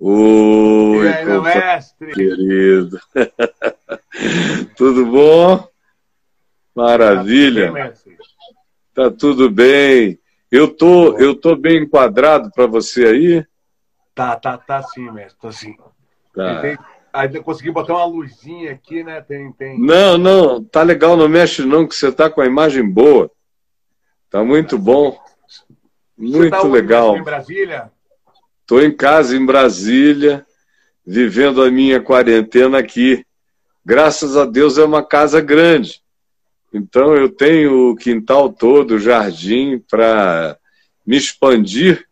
Oi, 0.00 1.08
aí, 1.08 1.24
meu 1.24 1.42
mestre. 1.42 2.12
querido. 2.12 3.00
tudo 4.76 5.06
bom? 5.06 5.68
Maravilha. 6.72 7.92
Tá 8.94 9.10
tudo 9.10 9.50
bem, 9.50 10.14
tá. 10.14 10.20
Eu 10.52 10.68
tô, 10.68 11.18
eu 11.18 11.34
tô 11.34 11.56
bem 11.56 11.82
enquadrado 11.82 12.50
para 12.52 12.66
você 12.66 13.06
aí? 13.06 13.46
Tá, 14.14 14.36
tá, 14.36 14.56
tá 14.56 14.82
sim, 14.82 15.10
mestre, 15.10 15.40
tá 15.40 15.52
sim. 15.52 15.76
Tá. 16.32 16.60
Tem, 16.60 16.78
aí 17.12 17.42
consegui 17.42 17.72
botar 17.72 17.94
uma 17.94 18.04
luzinha 18.04 18.72
aqui, 18.72 19.02
né? 19.02 19.20
Tem, 19.20 19.52
tem. 19.52 19.80
Não, 19.80 20.16
não, 20.16 20.62
tá 20.62 20.82
legal, 20.82 21.16
não 21.16 21.28
mexe 21.28 21.64
não, 21.64 21.86
que 21.86 21.94
você 21.94 22.12
tá 22.12 22.30
com 22.30 22.40
a 22.40 22.46
imagem 22.46 22.88
boa. 22.88 23.30
Tá 24.30 24.44
muito 24.44 24.78
bom. 24.78 25.18
Muito 26.16 26.50
tá 26.50 26.62
legal. 26.62 27.16
Em 27.16 27.22
Brasília? 27.22 27.92
Estou 28.68 28.82
em 28.82 28.94
casa 28.94 29.34
em 29.34 29.46
Brasília, 29.46 30.44
vivendo 31.06 31.62
a 31.62 31.70
minha 31.70 32.02
quarentena 32.02 32.78
aqui. 32.78 33.24
Graças 33.82 34.36
a 34.36 34.44
Deus 34.44 34.76
é 34.76 34.84
uma 34.84 35.02
casa 35.02 35.40
grande. 35.40 36.02
Então 36.70 37.16
eu 37.16 37.30
tenho 37.30 37.92
o 37.92 37.96
quintal 37.96 38.52
todo, 38.52 38.96
o 38.96 38.98
jardim, 38.98 39.82
para 39.90 40.58
me 41.06 41.16
expandir, 41.16 42.06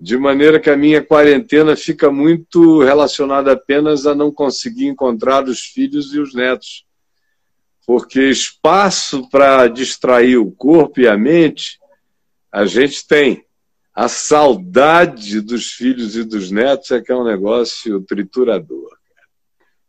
de 0.00 0.16
maneira 0.16 0.58
que 0.58 0.70
a 0.70 0.76
minha 0.76 1.02
quarentena 1.02 1.76
fica 1.76 2.10
muito 2.10 2.82
relacionada 2.82 3.52
apenas 3.52 4.06
a 4.06 4.14
não 4.14 4.32
conseguir 4.32 4.86
encontrar 4.86 5.44
os 5.44 5.60
filhos 5.60 6.14
e 6.14 6.18
os 6.18 6.32
netos. 6.32 6.86
Porque 7.86 8.22
espaço 8.22 9.28
para 9.28 9.68
distrair 9.68 10.38
o 10.38 10.50
corpo 10.50 11.02
e 11.02 11.06
a 11.06 11.14
mente, 11.14 11.78
a 12.50 12.64
gente 12.64 13.06
tem 13.06 13.43
a 13.94 14.08
saudade 14.08 15.40
dos 15.40 15.72
filhos 15.72 16.16
e 16.16 16.24
dos 16.24 16.50
netos 16.50 16.90
é 16.90 17.00
que 17.00 17.12
é 17.12 17.14
um 17.14 17.24
negócio 17.24 18.00
triturador. 18.02 18.98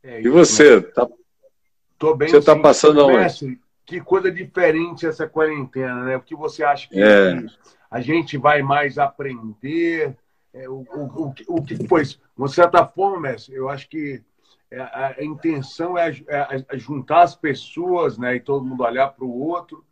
É, 0.03 0.21
e 0.21 0.29
você? 0.29 0.79
Tá, 0.81 1.07
tô 1.97 2.15
bem, 2.15 2.29
você 2.29 2.37
está 2.37 2.57
passando 2.57 3.01
aonde? 3.01 3.59
Que 3.85 3.99
coisa 3.99 4.31
diferente 4.31 5.05
essa 5.05 5.27
quarentena, 5.27 6.03
né? 6.03 6.17
O 6.17 6.21
que 6.21 6.35
você 6.35 6.63
acha 6.63 6.87
que 6.87 7.01
é. 7.01 7.43
a 7.89 7.99
gente 8.01 8.37
vai 8.37 8.61
mais 8.61 8.97
aprender? 8.97 10.15
É, 10.53 10.69
o, 10.69 10.85
o, 10.89 11.25
o, 11.25 11.33
o 11.57 11.63
que 11.63 11.87
foi 11.87 12.03
isso? 12.03 12.19
De 12.37 12.51
certa 12.53 12.85
forma, 12.85 13.19
mestre, 13.19 13.55
eu 13.55 13.67
acho 13.69 13.89
que 13.89 14.21
é, 14.71 14.79
a, 14.79 15.15
intenção 15.23 15.97
é, 15.97 16.09
é, 16.27 16.65
é, 16.69 16.77
juntar 16.77 17.23
as 17.23 17.35
pessoas, 17.35 18.17
né? 18.17 18.35
E 18.35 18.39
todo 18.39 18.65
mundo 18.65 18.83
olhar 18.83 19.09
para 19.09 19.25
o 19.25 19.39
outro, 19.47 19.83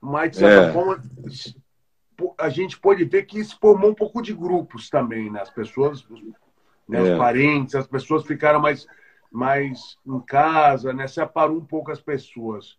mas 0.00 0.32
de 0.32 0.38
certa 0.38 0.68
é. 0.68 0.72
forma 0.72 1.02
a 2.38 2.48
gente 2.48 2.78
pode 2.78 3.04
ver 3.04 3.24
que 3.24 3.38
isso 3.38 3.58
formou 3.60 3.90
um 3.90 3.94
pouco 3.94 4.22
de 4.22 4.32
grupos 4.32 4.88
também, 4.88 5.30
né? 5.30 5.40
As 5.40 5.50
pessoas, 5.50 6.06
né? 6.88 7.00
os 7.02 7.08
é. 7.08 7.16
parentes, 7.16 7.74
as 7.74 7.86
pessoas 7.86 8.24
ficaram 8.24 8.60
mais, 8.60 8.86
mais 9.30 9.96
em 10.06 10.20
casa, 10.20 10.92
né? 10.92 11.06
Separou 11.06 11.58
um 11.58 11.64
pouco 11.64 11.90
as 11.90 12.00
pessoas. 12.00 12.72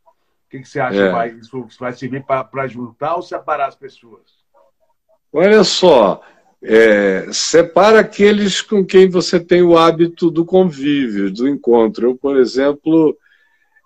O 0.46 0.50
que, 0.50 0.60
que 0.60 0.70
você 0.70 0.80
acha? 0.80 1.00
É. 1.00 1.12
Vai, 1.12 1.30
isso 1.32 1.68
vai 1.80 1.94
servir 1.94 2.24
para 2.24 2.68
juntar 2.68 3.16
ou 3.16 3.22
separar 3.22 3.68
as 3.68 3.76
pessoas? 3.76 4.46
Olha 5.34 5.64
só, 5.64 6.22
é, 6.64 7.28
separa 7.32 8.00
aqueles 8.00 8.62
com 8.62 8.86
quem 8.86 9.10
você 9.10 9.40
tem 9.40 9.62
o 9.62 9.78
hábito 9.78 10.32
do 10.32 10.46
convívio, 10.46 11.32
do 11.32 11.48
encontro. 11.48 12.08
Eu, 12.08 12.16
por 12.16 12.38
exemplo, 12.38 13.18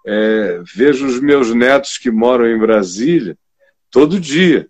é, 0.05 0.61
vejo 0.75 1.05
os 1.05 1.19
meus 1.19 1.53
netos 1.53 1.97
que 1.97 2.09
moram 2.09 2.47
em 2.47 2.57
Brasília 2.57 3.37
todo 3.91 4.19
dia. 4.19 4.67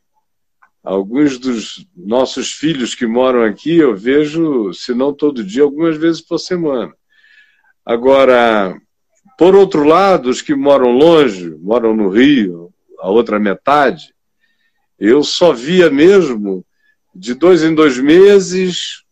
Alguns 0.90 1.38
dos 1.38 1.86
nossos 1.95 2.52
filhos 2.52 2.95
que 2.95 3.06
moram 3.06 3.44
aqui 3.44 3.78
eu 3.78 3.95
vejo, 3.95 4.73
se 4.73 4.92
não 4.92 5.14
todo 5.14 5.44
dia, 5.44 5.62
algumas 5.62 5.95
vezes 5.95 6.20
por 6.20 6.40
semana. 6.40 6.92
Agora, 7.86 8.76
por 9.38 9.54
outro 9.54 9.84
lado, 9.84 10.32
os 10.32 10.42
que 10.42 10.56
moram 10.56 10.90
longe, 10.90 11.56
moram 11.60 11.95
no 11.95 12.10
Rio, 12.10 12.73
a 12.98 13.08
outra 13.08 13.39
metade, 13.39 14.16
eu 14.98 15.23
só 15.23 15.54
via 15.54 15.92
mesmo 15.92 16.66
de 17.14 17.36
dois 17.36 17.61
em 17.61 17.76
dois 17.76 17.99
meses, 17.99 19.04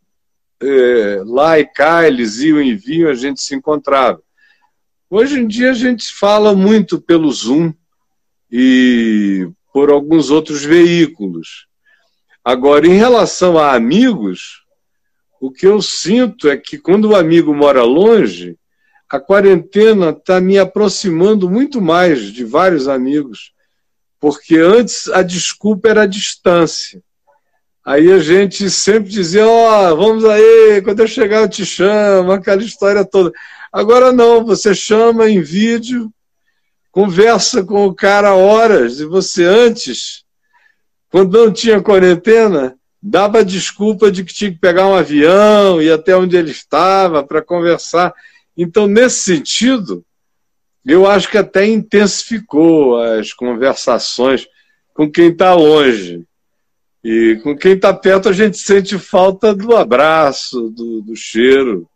é, 0.59 1.21
lá 1.27 1.59
e 1.59 1.65
cá, 1.67 2.07
eles 2.07 2.39
iam 2.39 2.59
e 2.59 2.73
vinham, 2.73 3.07
a 3.07 3.13
gente 3.13 3.39
se 3.39 3.53
encontrava. 3.53 4.19
Hoje 5.11 5.39
em 5.39 5.47
dia 5.47 5.69
a 5.69 5.75
gente 5.75 6.11
fala 6.11 6.55
muito 6.55 6.99
pelo 6.99 7.31
Zoom 7.31 7.71
e 8.51 9.47
por 9.71 9.91
alguns 9.91 10.31
outros 10.31 10.63
veículos. 10.63 11.66
Agora, 12.47 12.87
em 12.87 12.93
relação 12.93 13.57
a 13.57 13.73
amigos, 13.73 14.63
o 15.41 15.51
que 15.51 15.67
eu 15.67 15.81
sinto 15.81 16.47
é 16.47 16.55
que 16.55 16.77
quando 16.77 17.09
o 17.09 17.15
amigo 17.17 17.53
mora 17.53 17.83
longe, 17.83 18.55
a 19.09 19.19
quarentena 19.19 20.11
está 20.11 20.39
me 20.39 20.57
aproximando 20.57 21.49
muito 21.49 21.81
mais 21.81 22.31
de 22.31 22.45
vários 22.45 22.87
amigos, 22.87 23.51
porque 24.17 24.55
antes 24.55 25.09
a 25.09 25.23
desculpa 25.23 25.89
era 25.89 26.03
a 26.03 26.07
distância. 26.07 27.03
Aí 27.85 28.09
a 28.13 28.19
gente 28.19 28.69
sempre 28.69 29.09
dizia, 29.09 29.45
ó, 29.45 29.91
oh, 29.91 29.97
vamos 29.97 30.23
aí, 30.23 30.81
quando 30.83 31.01
eu 31.01 31.07
chegar 31.07 31.41
eu 31.41 31.49
te 31.49 31.65
chamo, 31.65 32.31
aquela 32.31 32.63
história 32.63 33.03
toda. 33.03 33.29
Agora 33.73 34.13
não, 34.13 34.45
você 34.45 34.73
chama 34.73 35.29
em 35.29 35.41
vídeo, 35.41 36.09
conversa 36.93 37.61
com 37.61 37.85
o 37.87 37.93
cara 37.93 38.35
horas, 38.35 39.01
e 39.01 39.05
você 39.05 39.43
antes 39.43 40.25
quando 41.09 41.37
não 41.37 41.51
tinha 41.51 41.81
quarentena, 41.81 42.77
dava 43.01 43.45
desculpa 43.45 44.11
de 44.11 44.23
que 44.23 44.33
tinha 44.33 44.51
que 44.51 44.59
pegar 44.59 44.87
um 44.87 44.95
avião, 44.95 45.81
ir 45.81 45.91
até 45.91 46.15
onde 46.15 46.35
ele 46.35 46.51
estava 46.51 47.23
para 47.23 47.41
conversar. 47.41 48.13
Então, 48.55 48.87
nesse 48.87 49.19
sentido, 49.19 50.03
eu 50.85 51.05
acho 51.05 51.29
que 51.29 51.37
até 51.37 51.65
intensificou 51.65 52.99
as 53.01 53.33
conversações 53.33 54.47
com 54.93 55.09
quem 55.09 55.29
está 55.29 55.53
longe. 55.53 56.25
E 57.03 57.39
com 57.43 57.55
quem 57.55 57.73
está 57.73 57.93
perto, 57.93 58.29
a 58.29 58.33
gente 58.33 58.57
sente 58.57 58.97
falta 58.97 59.53
do 59.53 59.75
abraço, 59.75 60.69
do, 60.71 61.01
do 61.01 61.15
cheiro, 61.15 61.87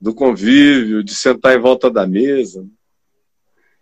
do 0.00 0.14
convívio, 0.14 1.04
de 1.04 1.14
sentar 1.14 1.54
em 1.54 1.60
volta 1.60 1.90
da 1.90 2.06
mesa. 2.06 2.64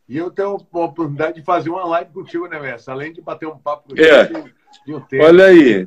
E 0.09 0.17
eu 0.17 0.31
tenho 0.31 0.49
a 0.49 0.55
oportunidade 0.55 1.35
de 1.35 1.45
fazer 1.45 1.69
uma 1.69 1.85
live 1.85 2.11
contigo, 2.13 2.47
né, 2.49 2.59
Mestre? 2.59 2.91
Além 2.91 3.13
de 3.13 3.21
bater 3.21 3.47
um 3.47 3.59
papo 3.59 3.91
contigo. 3.91 4.07
É. 4.07 5.25
Olha 5.25 5.45
aí. 5.45 5.87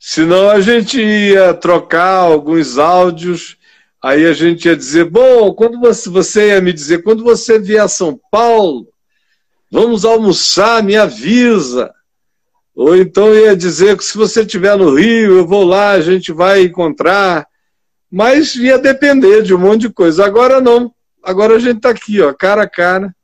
Senão 0.00 0.50
a 0.50 0.60
gente 0.60 1.00
ia 1.00 1.54
trocar 1.54 2.16
alguns 2.16 2.76
áudios, 2.76 3.56
aí 4.02 4.26
a 4.26 4.32
gente 4.32 4.66
ia 4.66 4.76
dizer, 4.76 5.04
bom, 5.04 5.54
quando 5.54 5.78
você, 5.78 6.10
você 6.10 6.48
ia 6.48 6.60
me 6.60 6.72
dizer, 6.72 7.04
quando 7.04 7.22
você 7.22 7.56
vier 7.56 7.84
a 7.84 7.86
São 7.86 8.18
Paulo, 8.32 8.88
vamos 9.70 10.04
almoçar, 10.04 10.82
me 10.82 10.96
avisa. 10.96 11.94
Ou 12.74 12.96
então 12.96 13.32
ia 13.32 13.54
dizer 13.54 13.96
que 13.96 14.04
se 14.04 14.18
você 14.18 14.40
estiver 14.40 14.76
no 14.76 14.92
Rio, 14.92 15.38
eu 15.38 15.46
vou 15.46 15.62
lá, 15.62 15.92
a 15.92 16.00
gente 16.00 16.32
vai 16.32 16.62
encontrar. 16.62 17.46
Mas 18.10 18.56
ia 18.56 18.76
depender 18.76 19.42
de 19.42 19.54
um 19.54 19.58
monte 19.58 19.82
de 19.82 19.90
coisa. 19.90 20.26
Agora 20.26 20.60
não. 20.60 20.92
Agora 21.22 21.54
a 21.54 21.58
gente 21.60 21.76
está 21.76 21.90
aqui, 21.90 22.20
ó, 22.20 22.34
cara 22.34 22.64
a 22.64 22.68
cara 22.68 23.14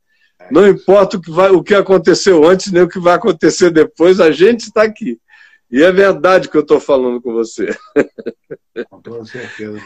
não 0.51 0.69
importa 0.69 1.17
o 1.17 1.21
que, 1.21 1.31
vai, 1.31 1.51
o 1.51 1.63
que 1.63 1.75
aconteceu 1.75 2.45
antes, 2.47 2.73
nem 2.73 2.83
o 2.83 2.89
que 2.89 2.99
vai 2.99 3.15
acontecer 3.15 3.71
depois, 3.71 4.21
a 4.21 4.31
gente 4.31 4.61
está 4.61 4.83
aqui. 4.83 5.21
E 5.71 5.83
é 5.83 5.93
verdade 5.93 6.49
que 6.49 6.57
eu 6.57 6.63
estou 6.63 6.81
falando 6.81 7.21
com 7.21 7.33
você. 7.33 7.77
Com 8.89 9.01
toda 9.01 9.25
certeza, 9.27 9.81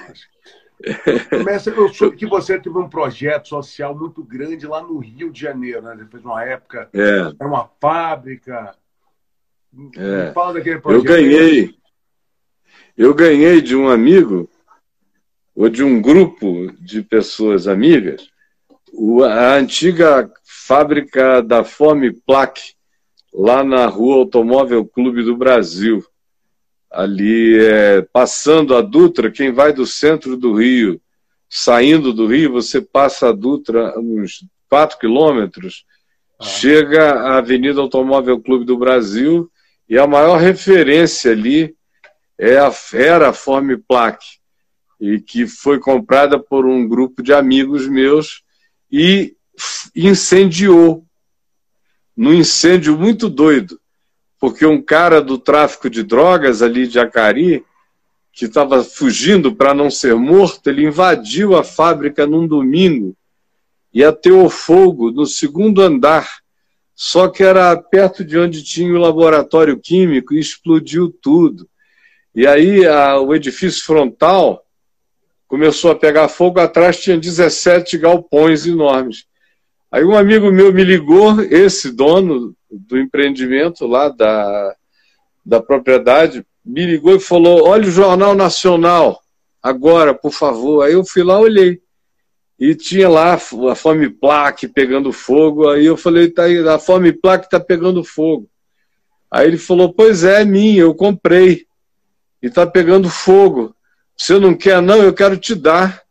Mestre, 1.44 1.76
eu 1.76 1.88
soube 1.92 2.16
que 2.16 2.26
você 2.26 2.58
teve 2.58 2.76
um 2.76 2.88
projeto 2.88 3.48
social 3.48 3.96
muito 3.96 4.22
grande 4.22 4.66
lá 4.66 4.82
no 4.82 4.98
Rio 4.98 5.30
de 5.30 5.40
Janeiro, 5.40 5.82
né? 5.82 5.96
Você 5.96 6.06
fez 6.06 6.24
uma 6.24 6.44
época, 6.44 6.88
é. 6.92 7.32
era 7.38 7.48
uma 7.48 7.70
fábrica. 7.80 8.74
É. 9.96 10.32
Fala 10.32 10.54
daquele 10.54 10.80
projeto. 10.80 11.06
Eu 11.06 11.14
ganhei. 11.14 11.74
Eu 12.96 13.14
ganhei 13.14 13.60
de 13.60 13.76
um 13.76 13.88
amigo, 13.88 14.50
ou 15.54 15.68
de 15.68 15.82
um 15.82 16.00
grupo 16.00 16.70
de 16.80 17.02
pessoas 17.02 17.68
amigas, 17.68 18.28
a 19.24 19.54
antiga 19.54 20.30
fábrica 20.66 21.42
da 21.42 21.64
Fome 21.64 22.12
Plaque, 22.12 22.74
lá 23.32 23.64
na 23.64 23.86
Rua 23.86 24.16
Automóvel 24.16 24.84
Clube 24.84 25.22
do 25.22 25.36
Brasil. 25.36 26.04
Ali, 26.90 27.58
é, 27.58 28.02
passando 28.12 28.76
a 28.76 28.80
Dutra, 28.80 29.30
quem 29.30 29.52
vai 29.52 29.72
do 29.72 29.86
centro 29.86 30.36
do 30.36 30.52
Rio, 30.52 31.00
saindo 31.48 32.12
do 32.12 32.26
Rio, 32.26 32.52
você 32.52 32.80
passa 32.80 33.28
a 33.28 33.32
Dutra 33.32 33.98
uns 33.98 34.44
4 34.68 34.98
quilômetros, 34.98 35.84
ah. 36.38 36.44
chega 36.44 37.12
à 37.12 37.38
Avenida 37.38 37.80
Automóvel 37.80 38.40
Clube 38.40 38.64
do 38.64 38.78
Brasil 38.78 39.50
e 39.88 39.98
a 39.98 40.06
maior 40.06 40.38
referência 40.38 41.32
ali 41.32 41.74
é 42.38 42.58
a, 42.58 42.72
era 42.94 43.30
a 43.30 43.32
Forme 43.32 43.76
Plaque, 43.76 44.38
e 45.00 45.20
que 45.20 45.46
foi 45.46 45.80
comprada 45.80 46.38
por 46.38 46.66
um 46.66 46.86
grupo 46.86 47.22
de 47.22 47.32
amigos 47.32 47.88
meus 47.88 48.42
e 48.90 49.34
incendiou. 49.94 51.04
Num 52.16 52.34
incêndio 52.34 52.98
muito 52.98 53.28
doido, 53.28 53.80
porque 54.38 54.66
um 54.66 54.82
cara 54.82 55.22
do 55.22 55.38
tráfico 55.38 55.88
de 55.88 56.02
drogas 56.02 56.60
ali 56.60 56.86
de 56.86 56.98
Acari 56.98 57.64
que 58.32 58.46
estava 58.46 58.82
fugindo 58.82 59.54
para 59.54 59.74
não 59.74 59.90
ser 59.90 60.14
morto, 60.14 60.68
ele 60.68 60.86
invadiu 60.86 61.56
a 61.56 61.62
fábrica 61.62 62.26
num 62.26 62.46
domingo 62.46 63.14
e 63.92 64.02
ateou 64.02 64.48
fogo 64.48 65.10
no 65.10 65.26
segundo 65.26 65.82
andar, 65.82 66.40
só 66.94 67.28
que 67.28 67.42
era 67.42 67.76
perto 67.76 68.24
de 68.24 68.38
onde 68.38 68.64
tinha 68.64 68.92
o 68.92 68.98
laboratório 68.98 69.78
químico 69.78 70.32
e 70.32 70.40
explodiu 70.40 71.10
tudo. 71.10 71.68
E 72.34 72.46
aí 72.46 72.86
a, 72.86 73.20
o 73.20 73.34
edifício 73.34 73.84
frontal 73.84 74.64
começou 75.46 75.90
a 75.90 75.94
pegar 75.96 76.28
fogo, 76.28 76.58
atrás 76.58 76.98
tinha 76.98 77.18
17 77.18 77.98
galpões 77.98 78.64
enormes. 78.64 79.26
Aí 79.92 80.02
um 80.04 80.16
amigo 80.16 80.50
meu 80.50 80.72
me 80.72 80.82
ligou, 80.82 81.42
esse 81.42 81.92
dono 81.92 82.56
do 82.70 82.98
empreendimento 82.98 83.86
lá 83.86 84.08
da, 84.08 84.74
da 85.44 85.60
propriedade, 85.60 86.46
me 86.64 86.86
ligou 86.86 87.14
e 87.14 87.20
falou: 87.20 87.68
Olha 87.68 87.86
o 87.86 87.90
Jornal 87.90 88.34
Nacional, 88.34 89.20
agora, 89.62 90.14
por 90.14 90.32
favor. 90.32 90.82
Aí 90.82 90.94
eu 90.94 91.04
fui 91.04 91.22
lá, 91.22 91.38
olhei. 91.38 91.82
E 92.58 92.74
tinha 92.74 93.06
lá 93.06 93.34
a 93.34 93.74
Fome 93.74 94.08
Plaque 94.08 94.66
pegando 94.66 95.12
fogo. 95.12 95.68
Aí 95.68 95.84
eu 95.84 95.96
falei: 95.96 96.30
tá 96.30 96.44
aí, 96.44 96.66
a 96.66 96.78
Fome 96.78 97.12
Plaque 97.12 97.44
está 97.44 97.60
pegando 97.60 98.02
fogo. 98.02 98.48
Aí 99.30 99.46
ele 99.46 99.58
falou: 99.58 99.92
Pois 99.92 100.24
é, 100.24 100.40
é 100.40 100.44
minha, 100.44 100.80
eu 100.80 100.94
comprei. 100.94 101.66
E 102.42 102.46
está 102.46 102.66
pegando 102.66 103.10
fogo. 103.10 103.76
Você 104.16 104.38
não 104.38 104.54
quer, 104.54 104.80
não? 104.80 104.96
Eu 104.96 105.12
quero 105.12 105.36
te 105.36 105.54
dar. 105.54 106.02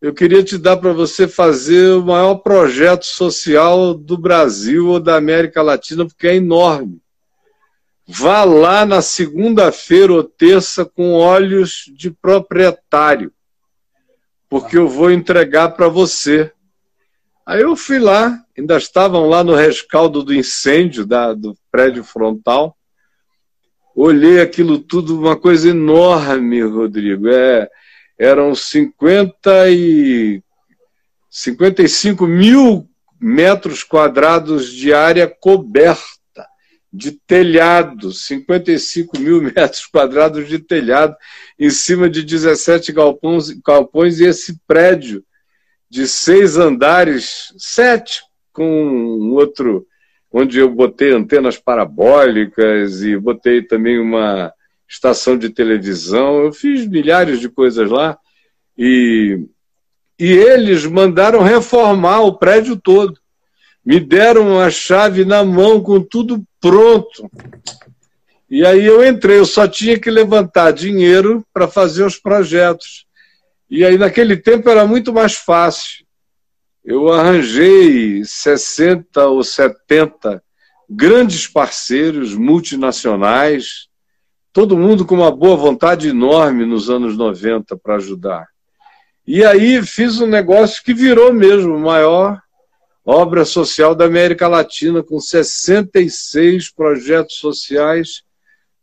Eu 0.00 0.12
queria 0.12 0.44
te 0.44 0.58
dar 0.58 0.76
para 0.76 0.92
você 0.92 1.26
fazer 1.26 1.92
o 1.92 2.04
maior 2.04 2.36
projeto 2.36 3.04
social 3.04 3.94
do 3.94 4.18
Brasil 4.18 4.88
ou 4.88 5.00
da 5.00 5.16
América 5.16 5.62
Latina, 5.62 6.04
porque 6.04 6.26
é 6.26 6.36
enorme. 6.36 7.00
Vá 8.06 8.44
lá 8.44 8.84
na 8.84 9.00
segunda-feira 9.00 10.12
ou 10.12 10.22
terça 10.22 10.84
com 10.84 11.14
olhos 11.14 11.90
de 11.96 12.10
proprietário, 12.10 13.32
porque 14.48 14.76
eu 14.76 14.86
vou 14.86 15.10
entregar 15.10 15.70
para 15.70 15.88
você. 15.88 16.52
Aí 17.44 17.62
eu 17.62 17.74
fui 17.74 17.98
lá, 17.98 18.38
ainda 18.56 18.76
estavam 18.76 19.26
lá 19.26 19.42
no 19.42 19.54
rescaldo 19.54 20.22
do 20.22 20.34
incêndio 20.34 21.06
da, 21.06 21.32
do 21.32 21.56
prédio 21.70 22.04
frontal. 22.04 22.76
Olhei 23.94 24.40
aquilo 24.40 24.78
tudo, 24.78 25.18
uma 25.18 25.36
coisa 25.36 25.70
enorme, 25.70 26.62
Rodrigo. 26.62 27.28
É, 27.28 27.68
eram 28.18 28.54
50 28.54 29.70
e 29.70 30.42
55 31.30 32.26
mil 32.26 32.88
metros 33.20 33.82
quadrados 33.82 34.72
de 34.72 34.92
área 34.92 35.28
coberta 35.28 36.16
de 36.92 37.12
telhado, 37.12 38.12
55 38.12 39.18
mil 39.18 39.42
metros 39.54 39.86
quadrados 39.86 40.48
de 40.48 40.58
telhado, 40.58 41.14
em 41.58 41.70
cima 41.70 42.08
de 42.08 42.22
17 42.22 42.92
galpões, 42.92 43.50
galpões 43.50 44.18
e 44.18 44.24
esse 44.24 44.58
prédio 44.66 45.22
de 45.90 46.06
seis 46.08 46.56
andares, 46.56 47.52
sete, 47.58 48.22
com 48.52 48.64
um 48.64 49.32
outro, 49.34 49.86
onde 50.32 50.58
eu 50.58 50.70
botei 50.70 51.12
antenas 51.12 51.58
parabólicas 51.58 53.02
e 53.02 53.16
botei 53.16 53.62
também 53.62 53.98
uma 53.98 54.52
estação 54.88 55.36
de 55.36 55.50
televisão. 55.50 56.44
Eu 56.44 56.52
fiz 56.52 56.86
milhares 56.86 57.40
de 57.40 57.48
coisas 57.48 57.90
lá 57.90 58.18
e, 58.76 59.46
e 60.18 60.32
eles 60.32 60.86
mandaram 60.86 61.42
reformar 61.42 62.20
o 62.20 62.38
prédio 62.38 62.76
todo 62.76 63.18
me 63.86 64.00
deram 64.00 64.58
a 64.58 64.68
chave 64.68 65.24
na 65.24 65.44
mão 65.44 65.80
com 65.80 66.02
tudo 66.02 66.44
pronto. 66.60 67.30
E 68.50 68.66
aí 68.66 68.84
eu 68.84 69.06
entrei, 69.06 69.38
eu 69.38 69.46
só 69.46 69.68
tinha 69.68 69.96
que 69.96 70.10
levantar 70.10 70.72
dinheiro 70.72 71.46
para 71.54 71.68
fazer 71.68 72.02
os 72.02 72.16
projetos. 72.16 73.06
E 73.70 73.84
aí 73.84 73.96
naquele 73.96 74.36
tempo 74.36 74.68
era 74.68 74.84
muito 74.84 75.12
mais 75.12 75.34
fácil. 75.34 76.04
Eu 76.84 77.12
arranjei 77.12 78.24
60 78.24 79.24
ou 79.28 79.44
70 79.44 80.42
grandes 80.90 81.46
parceiros 81.46 82.34
multinacionais, 82.34 83.86
todo 84.56 84.74
mundo 84.74 85.04
com 85.04 85.16
uma 85.16 85.30
boa 85.30 85.54
vontade 85.54 86.08
enorme 86.08 86.64
nos 86.64 86.88
anos 86.88 87.14
90 87.14 87.76
para 87.76 87.96
ajudar. 87.96 88.48
E 89.26 89.44
aí 89.44 89.82
fiz 89.82 90.18
um 90.18 90.26
negócio 90.26 90.82
que 90.82 90.94
virou 90.94 91.30
mesmo 91.30 91.76
o 91.76 91.78
maior 91.78 92.40
obra 93.04 93.44
social 93.44 93.94
da 93.94 94.06
América 94.06 94.48
Latina, 94.48 95.02
com 95.02 95.20
66 95.20 96.70
projetos 96.70 97.36
sociais 97.36 98.22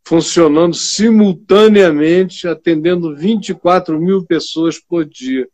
funcionando 0.04 0.76
simultaneamente, 0.76 2.48
atendendo 2.48 3.16
24 3.16 4.00
mil 4.00 4.24
pessoas 4.24 4.78
por 4.78 5.04
dia. 5.04 5.48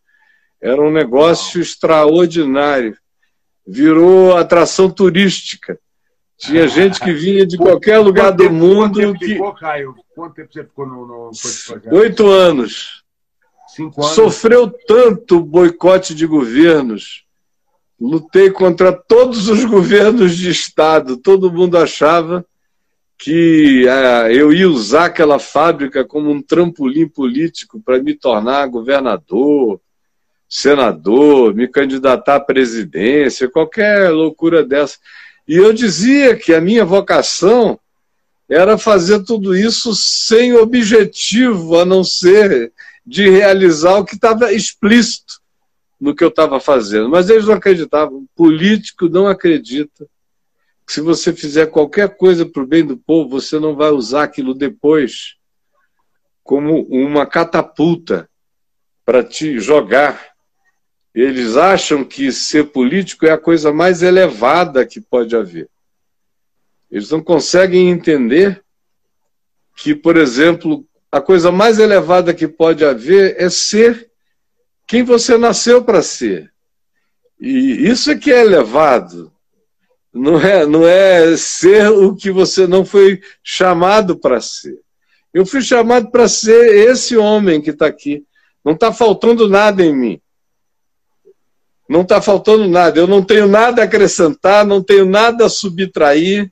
Era 0.60 0.82
um 0.82 0.92
negócio 0.92 1.62
extraordinário. 1.62 2.98
Virou 3.66 4.36
atração 4.36 4.90
turística. 4.90 5.80
Tinha 6.40 6.68
gente 6.68 7.00
que 7.00 7.12
vinha 7.12 7.46
de 7.46 7.58
qualquer 7.58 8.00
lugar 8.00 8.32
do 8.32 8.50
mundo. 8.50 9.00
Quanto 9.00 9.00
tempo 9.00 9.20
que... 9.20 9.28
ficou, 9.28 9.54
Caio? 9.54 9.96
Quanto 10.16 10.36
tempo 10.36 10.54
você 10.54 10.64
ficou 10.64 10.88
no, 10.88 11.06
no 11.06 11.32
Oito 11.92 12.28
anos. 12.28 13.04
Cinco 13.68 14.02
anos. 14.02 14.16
Sofreu 14.16 14.72
tanto 14.88 15.42
boicote 15.42 16.16
de 16.16 16.26
governos 16.26 17.26
lutei 18.00 18.50
contra 18.50 18.94
todos 18.94 19.50
os 19.50 19.66
governos 19.66 20.38
de 20.38 20.50
Estado. 20.50 21.18
Todo 21.18 21.52
mundo 21.52 21.78
achava 21.78 22.46
que 23.18 23.86
uh, 23.86 24.32
eu 24.32 24.54
ia 24.54 24.70
usar 24.70 25.06
aquela 25.06 25.38
fábrica 25.38 26.06
como 26.06 26.32
um 26.32 26.42
trampolim 26.42 27.08
político 27.08 27.82
para 27.82 28.02
me 28.02 28.14
tornar 28.16 28.68
governador, 28.68 29.82
senador, 30.48 31.54
me 31.54 31.68
candidatar 31.68 32.36
à 32.36 32.40
presidência, 32.40 33.50
qualquer 33.50 34.10
loucura 34.12 34.64
dessa. 34.64 34.98
E 35.50 35.56
eu 35.56 35.74
dizia 35.74 36.38
que 36.38 36.54
a 36.54 36.62
minha 36.62 36.86
vocação 36.86 37.80
era 38.48 38.78
fazer 38.78 39.24
tudo 39.24 39.58
isso 39.58 39.96
sem 39.96 40.54
objetivo, 40.54 41.80
a 41.80 41.84
não 41.84 42.04
ser 42.04 42.72
de 43.04 43.28
realizar 43.28 43.98
o 43.98 44.06
que 44.06 44.14
estava 44.14 44.54
explícito 44.54 45.42
no 46.00 46.14
que 46.14 46.24
eu 46.24 46.28
estava 46.28 46.60
fazendo. 46.60 47.10
Mas 47.10 47.32
eles 47.32 47.48
não 47.48 47.56
acreditavam. 47.56 48.28
Político 48.36 49.10
não 49.10 49.26
acredita 49.26 50.06
que 50.86 50.94
se 50.94 51.02
você 51.02 51.34
fizer 51.34 51.66
qualquer 51.66 52.16
coisa 52.16 52.46
para 52.46 52.62
o 52.62 52.68
bem 52.68 52.86
do 52.86 52.96
povo, 52.96 53.42
você 53.42 53.58
não 53.58 53.76
vai 53.76 53.90
usar 53.90 54.26
aquilo 54.26 54.54
depois 54.54 55.34
como 56.44 56.84
uma 56.84 57.26
catapulta 57.26 58.30
para 59.04 59.24
te 59.24 59.60
jogar. 59.60 60.30
Eles 61.22 61.58
acham 61.58 62.06
que 62.06 62.32
ser 62.32 62.68
político 62.68 63.26
é 63.26 63.32
a 63.32 63.38
coisa 63.38 63.74
mais 63.74 64.02
elevada 64.02 64.86
que 64.86 65.02
pode 65.02 65.36
haver. 65.36 65.70
Eles 66.90 67.10
não 67.10 67.22
conseguem 67.22 67.90
entender 67.90 68.64
que, 69.76 69.94
por 69.94 70.16
exemplo, 70.16 70.88
a 71.12 71.20
coisa 71.20 71.52
mais 71.52 71.78
elevada 71.78 72.34
que 72.34 72.48
pode 72.48 72.86
haver 72.86 73.36
é 73.38 73.50
ser 73.50 74.10
quem 74.88 75.04
você 75.04 75.38
nasceu 75.38 75.84
para 75.84 76.02
ser. 76.02 76.54
E 77.38 77.86
isso 77.86 78.12
é 78.12 78.18
que 78.18 78.32
é 78.32 78.40
elevado. 78.40 79.30
Não 80.14 80.40
é, 80.40 80.66
não 80.66 80.88
é 80.88 81.36
ser 81.36 81.90
o 81.90 82.16
que 82.16 82.32
você 82.32 82.66
não 82.66 82.86
foi 82.86 83.20
chamado 83.44 84.18
para 84.18 84.40
ser. 84.40 84.80
Eu 85.34 85.46
fui 85.46 85.62
chamado 85.62 86.12
para 86.12 86.30
ser 86.30 86.90
esse 86.90 87.18
homem 87.18 87.62
que 87.62 87.72
está 87.72 87.88
aqui. 87.88 88.24
Não 88.64 88.72
está 88.72 88.94
faltando 88.94 89.50
nada 89.50 89.84
em 89.84 89.94
mim. 89.94 90.22
Não 91.90 92.02
está 92.02 92.22
faltando 92.22 92.68
nada. 92.68 93.00
Eu 93.00 93.08
não 93.08 93.24
tenho 93.24 93.48
nada 93.48 93.82
a 93.82 93.86
acrescentar, 93.86 94.66
não 94.66 94.84
tenho 94.84 95.06
nada 95.06 95.48
a 95.48 95.50
subtrair. 95.50 96.52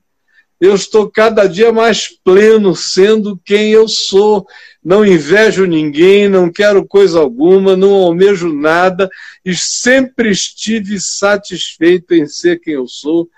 Eu 0.60 0.74
estou 0.74 1.08
cada 1.08 1.46
dia 1.46 1.72
mais 1.72 2.08
pleno 2.08 2.74
sendo 2.74 3.40
quem 3.44 3.70
eu 3.70 3.86
sou 3.86 4.44
não 4.88 5.04
invejo 5.04 5.66
ninguém, 5.66 6.28
não 6.30 6.50
quero 6.50 6.82
coisa 6.82 7.18
alguma, 7.18 7.76
não 7.76 7.92
almejo 7.92 8.50
nada 8.50 9.10
e 9.44 9.54
sempre 9.54 10.30
estive 10.30 10.98
satisfeito 10.98 12.14
em 12.14 12.26
ser 12.26 12.58
quem 12.58 12.72
eu 12.72 12.86
sou, 12.86 13.28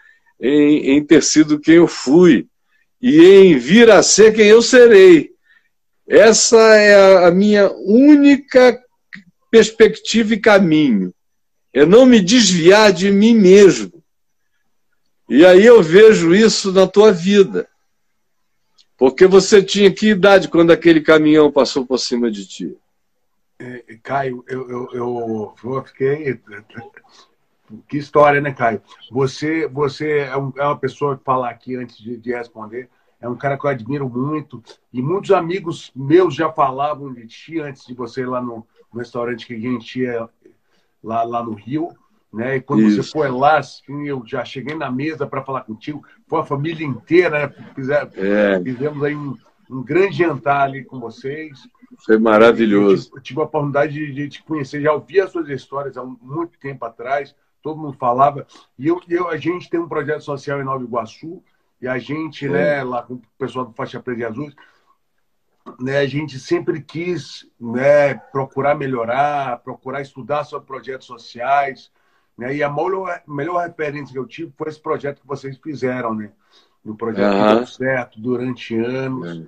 em, 0.40 0.92
em 0.92 1.04
ter 1.04 1.22
sido 1.24 1.58
quem 1.58 1.74
eu 1.74 1.88
fui 1.88 2.46
e 3.02 3.20
em 3.20 3.58
vir 3.58 3.90
a 3.90 4.00
ser 4.00 4.32
quem 4.32 4.46
eu 4.46 4.62
serei. 4.62 5.30
Essa 6.06 6.76
é 6.76 7.26
a 7.26 7.30
minha 7.32 7.70
única 7.72 8.78
perspectiva 9.50 10.34
e 10.34 10.40
caminho. 10.40 11.12
É 11.72 11.86
não 11.86 12.04
me 12.04 12.20
desviar 12.20 12.92
de 12.92 13.10
mim 13.10 13.34
mesmo. 13.34 14.02
E 15.28 15.46
aí 15.46 15.64
eu 15.64 15.82
vejo 15.82 16.34
isso 16.34 16.72
na 16.72 16.86
tua 16.86 17.12
vida. 17.12 17.68
Porque 18.98 19.26
você 19.26 19.62
tinha 19.62 19.90
que 19.90 20.10
idade 20.10 20.48
quando 20.48 20.72
aquele 20.72 21.00
caminhão 21.00 21.50
passou 21.50 21.86
por 21.86 21.98
cima 21.98 22.30
de 22.30 22.46
ti? 22.46 22.76
É, 23.58 23.82
Caio, 24.02 24.44
eu, 24.48 24.70
eu, 24.70 25.54
eu, 25.62 25.84
fiquei. 25.84 26.40
Que 27.88 27.98
história, 27.98 28.40
né, 28.40 28.52
Caio? 28.52 28.82
Você, 29.10 29.68
você 29.68 30.20
é, 30.20 30.28
é 30.28 30.36
uma 30.36 30.78
pessoa 30.78 31.16
que 31.16 31.22
falar 31.22 31.50
aqui 31.50 31.76
antes 31.76 31.96
de, 31.96 32.16
de, 32.16 32.32
responder. 32.32 32.88
é 33.20 33.28
um 33.28 33.36
cara 33.36 33.56
que 33.56 33.64
eu 33.64 33.70
admiro 33.70 34.08
muito. 34.08 34.62
E 34.92 35.00
muitos 35.00 35.30
amigos 35.30 35.92
meus 35.94 36.34
já 36.34 36.50
falavam 36.50 37.12
de 37.14 37.26
ti 37.26 37.60
antes 37.60 37.86
de 37.86 37.94
você 37.94 38.22
ir 38.22 38.28
lá 38.28 38.42
no, 38.42 38.66
no 38.92 38.98
restaurante 38.98 39.46
que 39.46 39.54
a 39.54 39.58
gente 39.58 40.00
ia 40.00 40.28
lá, 41.02 41.22
lá 41.22 41.42
no 41.42 41.54
Rio. 41.54 41.88
Né? 42.32 42.56
E 42.56 42.60
quando 42.60 42.82
Isso. 42.82 43.02
você 43.02 43.10
foi 43.10 43.28
lá, 43.28 43.58
assim, 43.58 44.06
eu 44.06 44.22
já 44.24 44.44
cheguei 44.44 44.74
na 44.74 44.90
mesa 44.90 45.26
para 45.26 45.42
falar 45.42 45.62
contigo. 45.62 46.04
Foi 46.28 46.40
a 46.40 46.44
família 46.44 46.86
inteira, 46.86 47.48
né? 47.48 47.72
Fizemos, 47.74 48.16
é. 48.16 48.60
fizemos 48.62 49.02
aí 49.02 49.16
um, 49.16 49.36
um 49.68 49.82
grande 49.82 50.18
jantar 50.18 50.62
ali 50.62 50.84
com 50.84 51.00
vocês. 51.00 51.58
Foi 52.06 52.18
maravilhoso. 52.18 53.10
Eu 53.14 53.20
tive 53.20 53.40
a 53.40 53.44
oportunidade 53.44 53.92
de, 53.92 54.12
de 54.12 54.28
te 54.28 54.42
conhecer, 54.44 54.80
já 54.80 54.92
ouvi 54.92 55.20
as 55.20 55.32
suas 55.32 55.48
histórias 55.48 55.96
há 55.96 56.04
muito 56.04 56.58
tempo 56.58 56.84
atrás, 56.84 57.34
todo 57.60 57.80
mundo 57.80 57.96
falava. 57.98 58.46
E 58.78 58.86
eu, 58.86 59.00
eu, 59.08 59.28
a 59.28 59.36
gente 59.36 59.68
tem 59.68 59.80
um 59.80 59.88
projeto 59.88 60.22
social 60.22 60.60
em 60.60 60.64
Nova 60.64 60.84
Iguaçu, 60.84 61.42
e 61.80 61.88
a 61.88 61.98
gente, 61.98 62.48
né, 62.48 62.84
lá 62.84 63.02
com 63.02 63.14
o 63.14 63.22
pessoal 63.38 63.64
do 63.64 63.72
Faixa 63.72 64.00
Preta 64.00 64.20
e 64.20 64.24
Azul, 64.24 64.52
né, 65.78 65.98
a 65.98 66.06
gente 66.06 66.38
sempre 66.38 66.80
quis 66.80 67.48
né, 67.60 68.14
procurar 68.14 68.74
melhorar, 68.74 69.58
procurar 69.58 70.00
estudar 70.00 70.44
sobre 70.44 70.66
projetos 70.66 71.06
sociais. 71.06 71.90
Né, 72.36 72.56
e 72.56 72.62
a 72.62 72.70
melhor, 72.70 73.22
melhor 73.26 73.66
referência 73.66 74.12
que 74.12 74.18
eu 74.18 74.26
tive 74.26 74.52
foi 74.56 74.68
esse 74.68 74.80
projeto 74.80 75.20
que 75.20 75.26
vocês 75.26 75.58
fizeram, 75.58 76.14
né? 76.14 76.30
No 76.82 76.96
projeto 76.96 77.34
uhum. 77.34 77.48
que 77.48 77.54
deu 77.56 77.66
certo 77.66 78.20
durante 78.20 78.74
anos. 78.74 79.46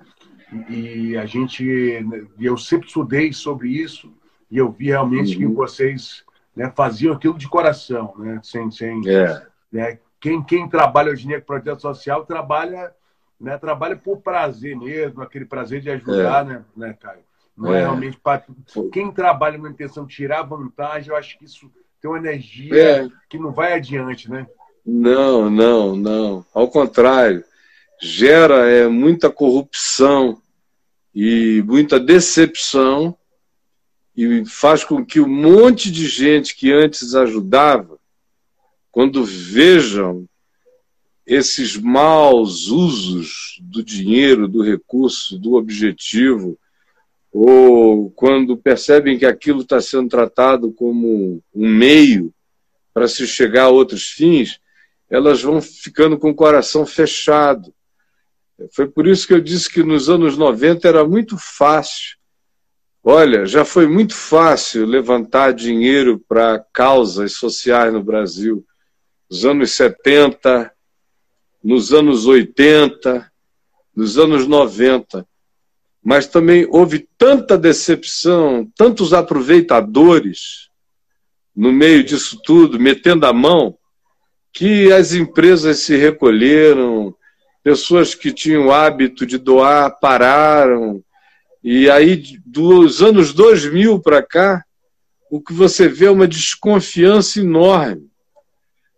E 0.69 1.17
a 1.17 1.25
gente, 1.25 1.65
eu 2.39 2.55
sempre 2.55 2.87
estudei 2.87 3.33
sobre 3.33 3.69
isso 3.69 4.13
e 4.51 4.59
eu 4.59 4.71
vi 4.71 4.87
realmente 4.87 5.33
uhum. 5.33 5.39
que 5.39 5.55
vocês 5.55 6.23
né, 6.55 6.71
faziam 6.75 7.15
aquilo 7.15 7.37
de 7.37 7.47
coração, 7.47 8.13
né? 8.17 8.39
Sem, 8.43 8.69
sem, 8.69 9.01
é. 9.09 9.47
né, 9.71 9.99
quem, 10.19 10.43
quem 10.43 10.69
trabalha 10.69 11.11
hoje 11.11 11.25
em 11.25 11.29
dia 11.29 11.41
com 11.41 11.47
projeto 11.47 11.81
social 11.81 12.25
trabalha, 12.25 12.93
né, 13.43 13.57
trabalha 13.57 13.95
por 13.95 14.21
prazer 14.21 14.75
mesmo, 14.75 15.21
aquele 15.21 15.45
prazer 15.45 15.81
de 15.81 15.89
ajudar, 15.89 16.45
é. 16.45 16.49
né, 16.49 16.65
né, 16.75 16.97
Caio? 16.99 17.19
Não 17.55 17.73
é, 17.73 17.77
é 17.77 17.81
realmente 17.81 18.17
para. 18.17 18.43
Quem 18.91 19.11
trabalha 19.11 19.59
com 19.59 19.67
a 19.67 19.69
intenção 19.69 20.05
de 20.05 20.15
tirar 20.15 20.41
vantagem, 20.41 21.11
eu 21.11 21.15
acho 21.15 21.37
que 21.37 21.45
isso 21.45 21.71
tem 22.01 22.09
uma 22.09 22.17
energia 22.17 22.75
é. 22.75 23.07
que 23.29 23.37
não 23.37 23.51
vai 23.51 23.73
adiante, 23.73 24.29
né? 24.29 24.47
Não, 24.83 25.51
não, 25.51 25.95
não. 25.95 26.45
Ao 26.51 26.67
contrário, 26.67 27.43
gera 28.01 28.67
é, 28.67 28.87
muita 28.87 29.29
corrupção, 29.29 30.41
e 31.13 31.61
muita 31.65 31.99
decepção 31.99 33.15
e 34.15 34.45
faz 34.45 34.83
com 34.83 35.05
que 35.05 35.19
um 35.19 35.27
monte 35.27 35.91
de 35.91 36.07
gente 36.07 36.55
que 36.55 36.71
antes 36.71 37.13
ajudava, 37.15 37.99
quando 38.91 39.23
vejam 39.23 40.27
esses 41.25 41.77
maus 41.77 42.67
usos 42.67 43.59
do 43.61 43.83
dinheiro, 43.83 44.47
do 44.47 44.61
recurso, 44.61 45.37
do 45.37 45.53
objetivo, 45.53 46.57
ou 47.31 48.11
quando 48.11 48.57
percebem 48.57 49.17
que 49.17 49.25
aquilo 49.25 49.61
está 49.61 49.81
sendo 49.81 50.09
tratado 50.09 50.71
como 50.71 51.41
um 51.53 51.69
meio 51.69 52.33
para 52.93 53.07
se 53.07 53.25
chegar 53.25 53.63
a 53.63 53.69
outros 53.69 54.09
fins, 54.09 54.59
elas 55.09 55.41
vão 55.41 55.61
ficando 55.61 56.17
com 56.17 56.29
o 56.29 56.35
coração 56.35 56.85
fechado 56.85 57.73
foi 58.71 58.87
por 58.87 59.07
isso 59.07 59.27
que 59.27 59.33
eu 59.33 59.41
disse 59.41 59.69
que 59.69 59.83
nos 59.83 60.09
anos 60.09 60.37
90 60.37 60.87
era 60.87 61.05
muito 61.05 61.37
fácil. 61.37 62.17
Olha, 63.03 63.45
já 63.45 63.65
foi 63.65 63.87
muito 63.87 64.15
fácil 64.15 64.85
levantar 64.85 65.53
dinheiro 65.53 66.19
para 66.27 66.63
causas 66.71 67.33
sociais 67.33 67.91
no 67.91 68.01
Brasil. 68.01 68.65
Nos 69.29 69.43
anos 69.43 69.71
70, 69.71 70.71
nos 71.63 71.93
anos 71.93 72.25
80, 72.25 73.31
nos 73.95 74.17
anos 74.17 74.45
90. 74.47 75.25
Mas 76.03 76.27
também 76.27 76.67
houve 76.69 77.07
tanta 77.17 77.57
decepção, 77.57 78.69
tantos 78.75 79.13
aproveitadores 79.13 80.69
no 81.55 81.71
meio 81.71 82.03
disso 82.03 82.39
tudo, 82.43 82.79
metendo 82.79 83.25
a 83.25 83.33
mão, 83.33 83.77
que 84.51 84.91
as 84.91 85.13
empresas 85.13 85.79
se 85.79 85.95
recolheram, 85.95 87.15
pessoas 87.63 88.13
que 88.13 88.31
tinham 88.31 88.67
o 88.67 88.71
hábito 88.71 89.25
de 89.25 89.37
doar 89.37 89.97
pararam. 89.99 91.03
E 91.63 91.89
aí, 91.89 92.21
dos 92.45 93.01
anos 93.01 93.33
2000 93.33 93.99
para 94.01 94.21
cá, 94.21 94.63
o 95.31 95.41
que 95.41 95.53
você 95.53 95.87
vê 95.87 96.05
é 96.05 96.11
uma 96.11 96.27
desconfiança 96.27 97.39
enorme. 97.39 98.11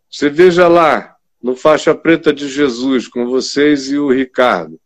Você 0.10 0.30
veja 0.30 0.68
lá, 0.68 1.15
no 1.46 1.56
Faixa 1.56 1.94
Preta 1.94 2.34
de 2.34 2.50
Jesus, 2.50 3.08
com 3.08 3.28
vocês 3.28 3.92
e 3.92 4.00
o 4.00 4.12
Ricardo, 4.12 4.82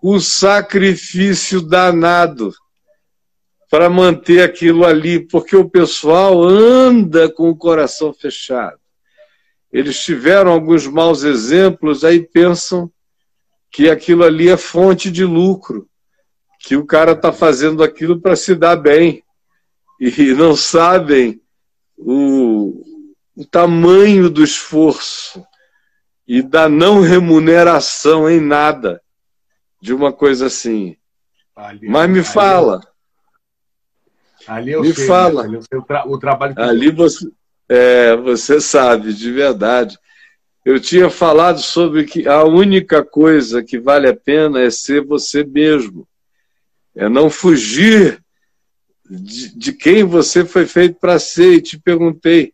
o 0.00 0.20
sacrifício 0.20 1.60
danado 1.60 2.54
para 3.68 3.90
manter 3.90 4.40
aquilo 4.40 4.86
ali, 4.86 5.18
porque 5.18 5.56
o 5.56 5.68
pessoal 5.68 6.44
anda 6.44 7.28
com 7.28 7.50
o 7.50 7.56
coração 7.56 8.14
fechado. 8.14 8.78
Eles 9.72 10.00
tiveram 10.00 10.52
alguns 10.52 10.86
maus 10.86 11.24
exemplos, 11.24 12.04
aí 12.04 12.20
pensam 12.20 12.88
que 13.68 13.90
aquilo 13.90 14.22
ali 14.22 14.48
é 14.48 14.56
fonte 14.56 15.10
de 15.10 15.24
lucro, 15.24 15.88
que 16.60 16.76
o 16.76 16.86
cara 16.86 17.12
está 17.12 17.32
fazendo 17.32 17.82
aquilo 17.82 18.20
para 18.20 18.36
se 18.36 18.54
dar 18.54 18.76
bem. 18.76 19.24
E 20.00 20.32
não 20.34 20.54
sabem 20.54 21.42
o, 21.96 22.80
o 23.34 23.44
tamanho 23.44 24.30
do 24.30 24.44
esforço 24.44 25.44
e 26.30 26.42
da 26.42 26.68
não 26.68 27.00
remuneração 27.00 28.30
em 28.30 28.38
nada 28.38 29.02
de 29.82 29.92
uma 29.92 30.12
coisa 30.12 30.46
assim. 30.46 30.96
Ali, 31.56 31.88
Mas 31.88 32.08
me 32.08 32.22
fala. 32.22 32.80
Ali 34.46 34.70
eu 34.70 34.82
me 34.82 34.94
sei, 34.94 35.08
fala. 35.08 35.42
Ali 35.42 35.54
eu 35.54 35.62
sei 35.62 35.76
o, 35.76 35.82
tra 35.82 36.06
o 36.06 36.16
trabalho. 36.20 36.54
Ali 36.56 36.92
você, 36.92 37.28
é, 37.68 38.14
você 38.14 38.60
sabe 38.60 39.12
de 39.12 39.32
verdade 39.32 39.98
eu 40.64 40.78
tinha 40.78 41.10
falado 41.10 41.58
sobre 41.58 42.04
que 42.04 42.28
a 42.28 42.44
única 42.44 43.02
coisa 43.02 43.60
que 43.60 43.76
vale 43.76 44.06
a 44.06 44.14
pena 44.14 44.60
é 44.60 44.70
ser 44.70 45.04
você 45.04 45.42
mesmo, 45.42 46.06
é 46.94 47.08
não 47.08 47.28
fugir 47.28 48.22
de, 49.04 49.58
de 49.58 49.72
quem 49.72 50.04
você 50.04 50.44
foi 50.44 50.64
feito 50.64 51.00
para 51.00 51.18
ser. 51.18 51.54
E 51.54 51.60
te 51.60 51.76
perguntei 51.76 52.52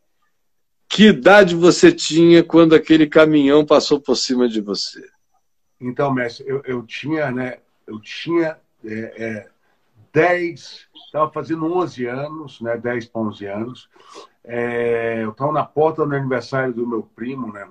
que 0.88 1.08
idade 1.08 1.54
você 1.54 1.92
tinha 1.92 2.42
quando 2.42 2.74
aquele 2.74 3.06
caminhão 3.06 3.64
passou 3.64 4.00
por 4.00 4.16
cima 4.16 4.48
de 4.48 4.60
você. 4.60 5.04
Então, 5.80 6.12
mestre, 6.12 6.46
eu, 6.48 6.62
eu 6.64 6.82
tinha, 6.82 7.30
né? 7.30 7.58
Eu 7.86 8.00
tinha 8.00 8.58
é, 8.84 9.14
é, 9.16 9.48
10, 10.12 10.88
estava 11.06 11.30
fazendo 11.30 11.66
11 11.72 12.06
anos, 12.06 12.60
né? 12.60 12.76
10 12.76 13.06
para 13.06 13.22
11 13.22 13.46
anos. 13.46 13.88
É, 14.44 15.22
eu 15.22 15.30
estava 15.30 15.52
na 15.52 15.64
porta 15.64 16.06
do 16.06 16.14
aniversário 16.14 16.72
do 16.72 16.86
meu 16.86 17.02
primo, 17.02 17.52
né? 17.52 17.68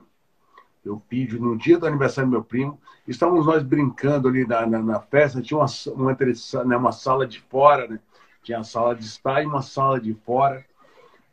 eu 0.86 1.01
pedi 1.10 1.39
no 1.39 1.57
dia 1.57 1.77
do 1.77 1.88
aniversário 1.88 2.29
do 2.29 2.34
meu 2.34 2.43
primo, 2.43 2.79
estávamos 3.07 3.45
nós 3.45 3.63
brincando 3.63 4.27
ali 4.27 4.45
na, 4.45 4.65
na, 4.67 4.79
na 4.79 5.00
festa, 5.00 5.41
tinha 5.41 5.57
uma, 5.57 5.65
uma, 5.93 6.17
né, 6.65 6.77
uma 6.77 6.91
sala 6.91 7.25
de 7.25 7.41
fora, 7.41 7.88
né? 7.88 8.00
tinha 8.43 8.60
a 8.60 8.63
sala 8.63 8.95
de 8.95 9.03
estar 9.03 9.41
e 9.41 9.48
uma 9.48 9.63
sala 9.63 10.00
de 10.00 10.13
fora, 10.13 10.63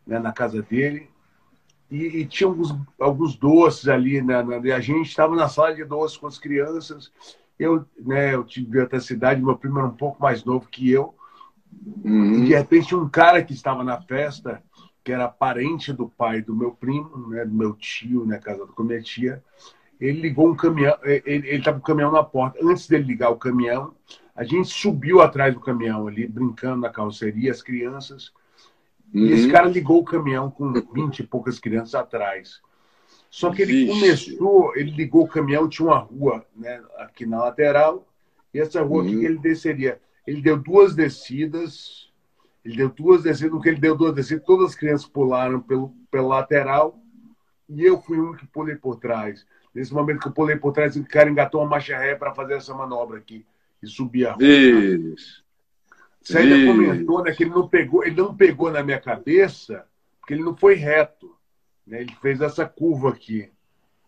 né, 0.07 0.19
na 0.19 0.33
casa 0.33 0.63
dele, 0.63 1.11
e, 1.93 2.21
e 2.21 2.27
tinha 2.27 2.49
alguns, 2.49 2.75
alguns 2.99 3.37
doces 3.37 3.87
ali, 3.87 4.23
né, 4.23 4.37
a 4.75 4.81
gente 4.81 5.11
estava 5.11 5.37
na 5.37 5.47
sala 5.47 5.75
de 5.75 5.85
doces 5.85 6.17
com 6.17 6.27
as 6.27 6.39
crianças, 6.39 7.13
eu, 7.59 7.85
né, 8.01 8.35
eu 8.35 8.43
tive 8.45 8.81
até 8.81 8.99
cidade, 8.99 9.43
meu 9.43 9.57
primo 9.57 9.79
era 9.79 9.89
um 9.89 9.95
pouco 9.95 10.21
mais 10.21 10.43
novo 10.43 10.67
que 10.71 10.91
eu, 10.91 11.15
uhum. 12.03 12.37
e 12.37 12.47
de 12.47 12.55
repente 12.55 12.95
um 12.95 13.07
cara 13.07 13.45
que 13.45 13.53
estava 13.53 13.85
na 13.85 14.01
festa, 14.01 14.63
que 15.05 15.13
era 15.13 15.29
parente 15.29 15.93
do 15.93 16.09
pai 16.09 16.41
do 16.41 16.57
meu 16.57 16.71
primo, 16.71 17.29
né, 17.29 17.45
do 17.45 17.55
meu 17.55 17.75
tio, 17.75 18.25
né, 18.25 18.39
casado 18.39 18.73
com 18.73 18.83
minha 18.83 19.03
tia, 19.03 19.45
ele 20.01 20.21
ligou 20.21 20.49
um 20.49 20.57
caminhão, 20.57 20.97
ele 21.05 21.51
estava 21.51 21.79
com 21.79 21.85
o 21.85 21.87
caminhão 21.87 22.11
na 22.11 22.25
porta. 22.25 22.59
Antes 22.61 22.89
dele 22.89 23.05
ligar 23.05 23.31
o 23.31 23.37
caminhão, 23.37 23.95
a 24.35 24.43
gente 24.43 24.69
subiu 24.69 25.21
atrás 25.21 25.55
do 25.55 25.61
caminhão 25.61 26.09
ali, 26.09 26.27
brincando 26.27 26.81
na 26.81 26.89
carroceria, 26.89 27.53
as 27.53 27.63
crianças. 27.63 28.33
Uhum. 29.15 29.27
E 29.27 29.33
esse 29.33 29.51
cara 29.51 29.69
ligou 29.69 30.01
o 30.01 30.05
caminhão 30.05 30.51
com 30.51 30.73
20 30.73 31.21
e 31.21 31.27
poucas 31.27 31.59
crianças 31.59 31.95
atrás. 31.95 32.61
Só 33.31 33.51
que 33.51 33.63
ele 33.63 33.87
Vixe. 33.87 34.01
começou, 34.01 34.77
ele 34.77 34.91
ligou 34.91 35.25
o 35.25 35.29
caminhão, 35.29 35.69
tinha 35.69 35.89
uma 35.89 35.99
rua 35.99 36.45
né, 36.55 36.83
aqui 36.99 37.25
na 37.25 37.39
lateral, 37.39 38.07
e 38.53 38.61
essa 38.61 38.83
rua 38.83 39.03
uhum. 39.03 39.09
aqui 39.09 39.25
ele 39.25 39.39
desceria. 39.39 40.01
Ele 40.27 40.41
deu 40.41 40.57
duas 40.57 40.95
descidas, 40.95 42.11
ele 42.65 42.77
deu 42.77 42.89
duas 42.89 43.23
descidas, 43.23 43.53
no 43.53 43.61
que 43.61 43.69
ele 43.69 43.81
deu 43.81 43.97
duas 43.97 44.15
descidas, 44.15 44.45
todas 44.45 44.71
as 44.71 44.75
crianças 44.75 45.07
pularam 45.07 45.61
pelo, 45.61 45.95
pelo 46.11 46.29
lateral 46.29 46.99
e 47.69 47.83
eu 47.85 48.01
fui 48.01 48.21
um 48.21 48.35
que 48.35 48.47
pulei 48.47 48.77
por 48.77 48.97
trás. 48.97 49.47
Nesse 49.75 49.93
momento 49.93 50.21
que 50.21 50.29
eu 50.29 50.33
pulei 50.33 50.57
por 50.57 50.73
trás, 50.73 50.97
o 50.97 51.05
cara 51.05 51.31
engatou 51.31 51.61
uma 51.61 51.71
marcha 51.71 51.97
ré 51.97 52.15
para 52.15 52.35
fazer 52.35 52.55
essa 52.55 52.75
manobra 52.75 53.19
aqui 53.19 53.47
e 53.83 53.87
subir 53.87 54.27
a 54.27 54.33
rua. 54.33 54.45
Isso. 54.45 55.42
Você 56.23 56.39
ainda 56.39 56.73
comentou 56.73 57.23
né, 57.23 57.33
que 57.33 57.45
ele 57.45 57.51
não, 57.51 57.69
pegou, 57.69 58.05
ele 58.05 58.17
não 58.17 58.35
pegou 58.35 58.71
na 58.71 58.83
minha 58.83 59.01
cabeça, 59.01 59.85
porque 60.21 60.35
ele 60.35 60.43
não 60.43 60.57
foi 60.57 60.75
reto. 60.75 61.35
Né? 61.87 62.03
Ele 62.03 62.15
fez 62.21 62.41
essa 62.41 62.65
curva 62.65 63.11
aqui 63.11 63.51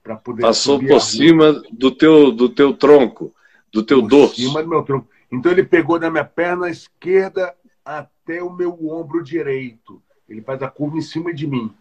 para 0.02 0.16
poder. 0.16 0.42
Passou 0.42 0.78
por 0.78 1.00
cima 1.00 1.52
do 1.73 1.90
teu, 1.90 2.30
do 2.30 2.49
teu 2.49 2.73
tronco. 2.75 3.35
do 3.73 3.83
teu 3.83 4.00
por 4.00 4.09
dorso. 4.09 4.37
cima 4.37 4.62
do 4.62 4.68
meu 4.68 4.83
tronco. 4.83 5.09
Então 5.30 5.50
ele 5.50 5.64
pegou 5.64 5.99
da 5.99 6.11
minha 6.11 6.25
perna 6.25 6.71
esquerda 6.71 7.54
até 7.85 8.42
o 8.42 8.52
meu 8.52 8.73
ombro 8.88 9.23
direito. 9.23 10.00
Ele 10.28 10.40
faz 10.40 10.62
a 10.62 10.68
curva 10.68 10.97
em 10.97 11.02
cima 11.02 11.35
de 11.35 11.47
mim. 11.47 11.75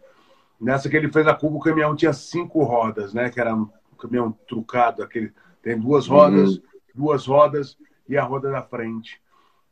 Nessa 0.60 0.90
que 0.90 0.98
ele 0.98 1.12
fez 1.12 1.28
a 1.28 1.36
curva, 1.36 1.58
o 1.58 1.62
caminhão 1.62 1.96
tinha 1.96 2.13
cinco 2.13 2.63
rodas, 2.63 3.13
né? 3.13 3.30
Que 3.30 3.40
era 3.40 3.56
um 3.56 3.70
caminhão 4.00 4.32
trucado, 4.48 5.04
aquele 5.04 5.32
tem 5.62 5.80
duas 5.80 6.08
rodas, 6.08 6.58
uhum. 6.58 6.62
duas 6.94 7.25
rodas 7.25 7.78
e 8.08 8.18
a 8.18 8.24
roda 8.24 8.52
da 8.52 8.62
frente. 8.62 9.22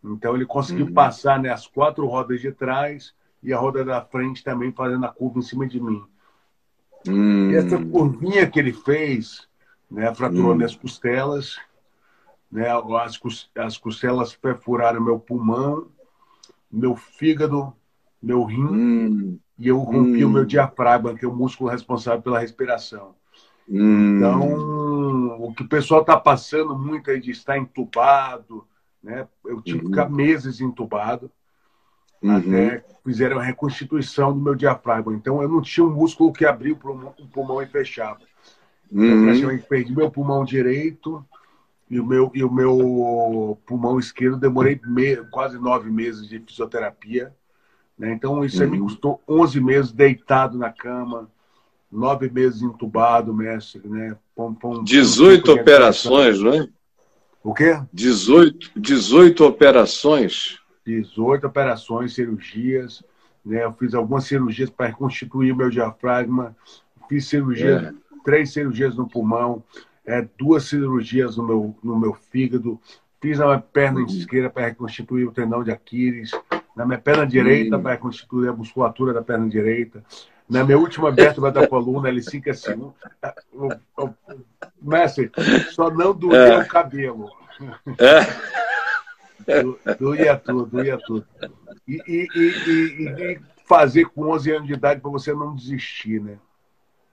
Então 0.04 0.36
ele 0.36 0.46
conseguiu 0.46 0.88
uhum. 0.88 0.94
passar 0.94 1.40
né, 1.40 1.50
as 1.50 1.68
quatro 1.68 2.06
rodas 2.08 2.42
de 2.42 2.52
trás 2.52 3.14
e 3.44 3.54
a 3.54 3.58
roda 3.58 3.84
da 3.84 4.02
frente 4.02 4.44
também 4.44 4.72
fazendo 4.72 5.06
a 5.06 5.10
curva 5.10 5.40
em 5.40 5.44
cima 5.44 5.68
de 5.68 5.80
mim. 5.80 6.04
Uhum. 7.08 7.52
E 7.52 7.56
essa 7.56 7.84
curvinha 7.84 8.50
que 8.50 8.60
ele 8.60 8.74
fez, 8.74 9.48
né, 9.90 10.14
fraturou 10.14 10.52
hum. 10.52 10.56
minhas 10.56 10.76
costelas, 10.76 11.58
né, 12.52 12.68
as, 12.70 13.20
as 13.56 13.78
costelas 13.78 14.36
perfuraram 14.36 15.02
meu 15.02 15.20
pulmão, 15.20 15.88
meu 16.72 16.96
fígado, 16.96 17.74
meu 18.22 18.44
rim, 18.44 18.64
hum. 18.64 19.40
e 19.58 19.68
eu 19.68 19.80
rompi 19.80 20.24
o 20.24 20.30
meu 20.30 20.44
hum. 20.44 20.46
diafragma, 20.46 21.16
que 21.16 21.26
é 21.26 21.28
o 21.28 21.36
músculo 21.36 21.70
responsável 21.70 22.22
pela 22.22 22.40
respiração. 22.40 23.16
Então, 23.68 25.38
o 25.40 25.54
que 25.54 25.64
o 25.64 25.68
pessoal 25.68 26.02
está 26.02 26.18
passando 26.18 26.78
muito 26.78 27.10
aí 27.10 27.22
de 27.22 27.32
estar 27.32 27.58
entubado, 27.58 28.68
né? 29.04 29.28
Eu 29.46 29.62
tive 29.62 29.80
que 29.80 29.86
ficar 29.88 30.08
uhum. 30.08 30.16
meses 30.16 30.62
entubado, 30.62 31.32
uhum. 32.22 32.36
até 32.36 32.84
fizeram 33.04 33.40
a 33.40 33.44
reconstituição 33.44 34.34
do 34.34 34.40
meu 34.40 34.56
diafragma. 34.56 35.14
Então, 35.14 35.42
eu 35.42 35.50
não 35.50 35.62
tinha 35.62 35.86
um 35.86 35.94
músculo 35.94 36.32
que 36.32 36.46
abria 36.46 36.74
o 36.74 36.78
pulmão, 36.78 37.14
o 37.20 37.28
pulmão 37.28 37.62
e 37.62 37.66
fechava. 37.66 38.20
Uhum. 38.92 39.06
Eu 39.06 39.24
praticamente 39.24 39.68
perdi 39.68 39.96
meu 39.96 40.12
pulmão 40.12 40.44
direito 40.44 41.26
e 41.90 42.00
o 42.00 42.06
meu, 42.06 42.32
e 42.34 42.44
o 42.44 42.52
meu 42.52 43.58
pulmão 43.66 44.00
esquerdo. 44.00 44.38
Demorei 44.38 44.80
me, 44.86 45.18
quase 45.32 45.58
nove 45.58 45.90
meses 45.90 46.28
de 46.28 46.40
fisioterapia. 46.40 47.34
Né? 47.98 48.14
Então, 48.14 48.44
isso 48.46 48.64
uhum. 48.64 48.70
me 48.70 48.80
custou 48.80 49.22
11 49.28 49.62
meses 49.62 49.92
deitado 49.92 50.58
na 50.58 50.72
cama, 50.72 51.30
nove 51.92 52.30
meses 52.30 52.62
entubado, 52.62 53.34
mestre, 53.34 53.82
né? 53.86 54.16
Pom, 54.36 54.54
pom, 54.54 54.84
18 54.84 55.52
operações, 55.52 56.40
não 56.40 56.54
é? 56.54 56.68
O 57.44 57.54
quê? 57.54 57.80
18, 57.92 58.72
18 58.76 59.46
operações. 59.46 60.60
18 60.86 61.48
operações, 61.48 62.14
cirurgias. 62.14 63.04
Né? 63.46 63.64
Eu 63.64 63.74
fiz 63.74 63.94
algumas 63.94 64.26
cirurgias 64.26 64.70
para 64.70 64.88
reconstituir 64.88 65.56
meu 65.56 65.70
diafragma. 65.70 66.56
Fiz 67.10 67.28
cirurgia, 67.28 67.94
é. 67.94 68.22
três 68.24 68.54
cirurgias 68.54 68.96
no 68.96 69.08
pulmão, 69.08 69.64
é, 70.06 70.26
duas 70.38 70.66
cirurgias 70.66 71.36
no 71.36 71.44
meu, 71.44 71.76
no 71.84 72.00
meu 72.00 72.14
fígado. 72.14 72.80
Fiz 73.20 73.38
na 73.38 73.46
minha 73.46 73.60
perna 73.60 74.00
uhum. 74.00 74.06
esquerda 74.06 74.50
para 74.50 74.66
reconstituir 74.68 75.28
o 75.28 75.32
tendão 75.32 75.64
de 75.64 75.72
Aquiles. 75.72 76.32
Na 76.76 76.86
minha 76.86 77.00
perna 77.00 77.26
direita 77.26 77.76
uhum. 77.76 77.82
para 77.84 77.92
reconstituir 77.92 78.50
a 78.50 78.54
musculatura 78.54 79.14
da 79.14 79.22
perna 79.22 79.50
direita. 79.50 80.04
Na 80.52 80.66
minha 80.66 80.78
última 80.78 81.10
vértebra 81.10 81.50
da 81.50 81.66
coluna, 81.66 82.10
L5 82.10 82.44
S1. 82.48 82.94
Mestre, 84.82 85.32
só 85.72 85.90
não 85.90 86.14
doía 86.14 86.38
é. 86.38 86.58
o 86.60 86.68
cabelo. 86.68 87.32
É. 89.48 89.94
Doía 89.98 90.36
tudo, 90.36 90.66
doía 90.66 90.98
tudo. 90.98 91.26
E, 91.88 92.02
e, 92.06 92.28
e, 92.36 93.08
e, 93.08 93.40
fazer 93.66 94.04
com 94.10 94.30
11 94.30 94.52
anos 94.52 94.68
de 94.68 94.74
idade 94.74 95.00
para 95.00 95.10
você 95.10 95.34
não 95.34 95.56
desistir, 95.56 96.20
né? 96.22 96.38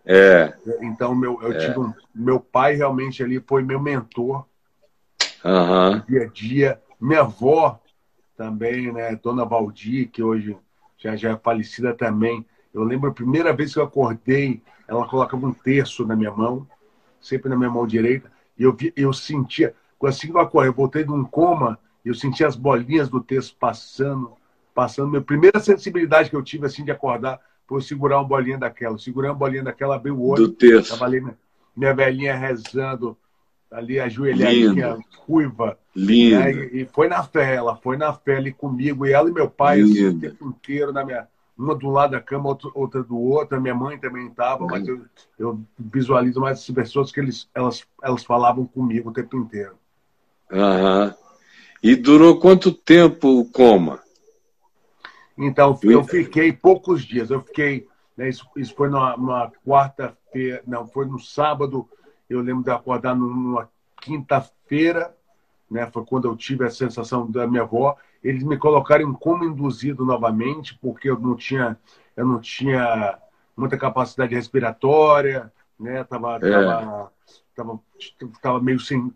É. 0.04 0.52
Então, 0.82 1.14
meu, 1.14 1.40
eu 1.40 1.52
é. 1.52 1.58
tive 1.58 1.78
um, 1.78 1.94
meu 2.12 2.40
pai 2.40 2.74
realmente 2.74 3.22
ali 3.22 3.38
foi 3.38 3.62
meu 3.62 3.78
mentor. 3.78 4.44
Uhum. 5.44 6.02
Dia 6.08 6.22
a 6.24 6.26
dia. 6.26 6.82
Minha 7.00 7.20
avó 7.20 7.80
também, 8.36 8.92
né? 8.92 9.14
Dona 9.14 9.44
Valdir, 9.44 10.10
que 10.10 10.24
hoje 10.24 10.56
já, 10.98 11.14
já 11.14 11.30
é 11.30 11.36
falecida 11.36 11.94
também 11.94 12.44
eu 12.72 12.84
lembro 12.84 13.10
a 13.10 13.14
primeira 13.14 13.52
vez 13.52 13.72
que 13.72 13.78
eu 13.78 13.84
acordei, 13.84 14.62
ela 14.86 15.06
colocava 15.06 15.46
um 15.46 15.52
terço 15.52 16.06
na 16.06 16.14
minha 16.14 16.30
mão, 16.30 16.66
sempre 17.20 17.48
na 17.48 17.56
minha 17.56 17.70
mão 17.70 17.86
direita, 17.86 18.30
e 18.58 18.62
eu, 18.62 18.76
eu 18.96 19.12
sentia, 19.12 19.74
assim 20.02 20.28
que 20.28 20.36
eu 20.36 20.40
acordei, 20.40 20.70
eu 20.70 20.74
voltei 20.74 21.04
de 21.04 21.12
um 21.12 21.24
coma, 21.24 21.78
eu 22.04 22.14
sentia 22.14 22.46
as 22.46 22.56
bolinhas 22.56 23.08
do 23.08 23.20
terço 23.20 23.54
passando, 23.58 24.32
passando. 24.74 25.10
Minha 25.10 25.22
primeira 25.22 25.60
sensibilidade 25.60 26.30
que 26.30 26.36
eu 26.36 26.42
tive 26.42 26.66
assim 26.66 26.84
de 26.84 26.90
acordar 26.90 27.40
foi 27.66 27.82
segurar 27.82 28.18
uma 28.18 28.24
bolinha 28.24 28.56
daquela. 28.56 28.94
Eu 28.94 28.98
segurei 28.98 29.28
uma 29.28 29.36
bolinha 29.36 29.62
daquela, 29.62 29.96
abri 29.96 30.10
o 30.10 30.22
olho, 30.22 30.46
do 30.46 30.52
terço. 30.52 30.90
tava 30.90 31.04
ali 31.04 31.24
minha 31.76 31.94
velhinha 31.94 32.34
rezando, 32.34 33.16
ali 33.70 34.00
ajoelhadinha, 34.00 34.98
ruiva. 35.26 35.78
Linda. 35.94 36.38
Né? 36.38 36.52
E, 36.52 36.80
e, 36.82 36.84
foi 36.86 37.08
na 37.08 37.22
fé, 37.22 37.54
ela 37.54 37.76
foi 37.76 37.96
na 37.96 38.12
fé 38.12 38.36
ali 38.36 38.52
comigo, 38.52 39.06
e 39.06 39.12
ela 39.12 39.28
e 39.28 39.32
meu 39.32 39.48
pai, 39.48 39.80
assim, 39.80 40.06
o 40.06 40.18
tempo 40.18 40.48
inteiro 40.48 40.92
na 40.92 41.04
minha 41.04 41.28
uma 41.58 41.74
do 41.74 41.90
lado 41.90 42.12
da 42.12 42.20
cama, 42.20 42.56
outra 42.72 43.02
do 43.02 43.18
outro. 43.18 43.56
A 43.56 43.60
minha 43.60 43.74
mãe 43.74 43.98
também 43.98 44.28
estava, 44.28 44.64
mas 44.64 44.86
eu, 44.86 45.04
eu, 45.38 45.60
visualizo 45.76 46.40
mais 46.40 46.58
essas 46.60 46.74
pessoas 46.74 47.10
que 47.10 47.18
eles, 47.18 47.48
elas, 47.52 47.84
elas 48.00 48.24
falavam 48.24 48.64
comigo 48.64 49.10
o 49.10 49.12
tempo 49.12 49.36
inteiro. 49.36 49.76
Aham. 50.50 51.14
E 51.82 51.96
durou 51.96 52.38
quanto 52.38 52.72
tempo 52.72 53.40
o 53.40 53.44
coma? 53.44 54.00
Então, 55.36 55.78
eu 55.82 56.04
fiquei 56.04 56.52
poucos 56.52 57.02
dias. 57.04 57.30
Eu 57.30 57.42
fiquei. 57.42 57.88
Né, 58.16 58.28
isso, 58.28 58.46
isso 58.56 58.74
foi 58.74 58.88
numa, 58.88 59.16
numa 59.16 59.52
quarta-feira, 59.66 60.62
não, 60.66 60.86
foi 60.86 61.06
no 61.06 61.18
sábado. 61.18 61.88
Eu 62.28 62.40
lembro 62.40 62.64
de 62.64 62.70
acordar 62.70 63.14
numa 63.14 63.68
quinta-feira, 64.00 65.14
né? 65.70 65.88
Foi 65.92 66.04
quando 66.04 66.28
eu 66.28 66.36
tive 66.36 66.64
a 66.64 66.70
sensação 66.70 67.30
da 67.30 67.46
minha 67.46 67.62
avó 67.62 67.96
eles 68.22 68.42
me 68.42 68.56
colocaram 68.56 69.08
em 69.08 69.12
coma 69.12 69.44
induzido 69.44 70.04
novamente, 70.04 70.76
porque 70.80 71.08
eu 71.08 71.18
não 71.18 71.36
tinha, 71.36 71.76
eu 72.16 72.26
não 72.26 72.40
tinha 72.40 73.18
muita 73.56 73.76
capacidade 73.76 74.34
respiratória, 74.34 75.52
né? 75.78 76.04
Tava, 76.04 76.36
é. 76.36 76.50
tava, 76.50 77.12
tava, 77.54 77.80
tava 78.42 78.60
meio 78.60 78.80
sem. 78.80 79.12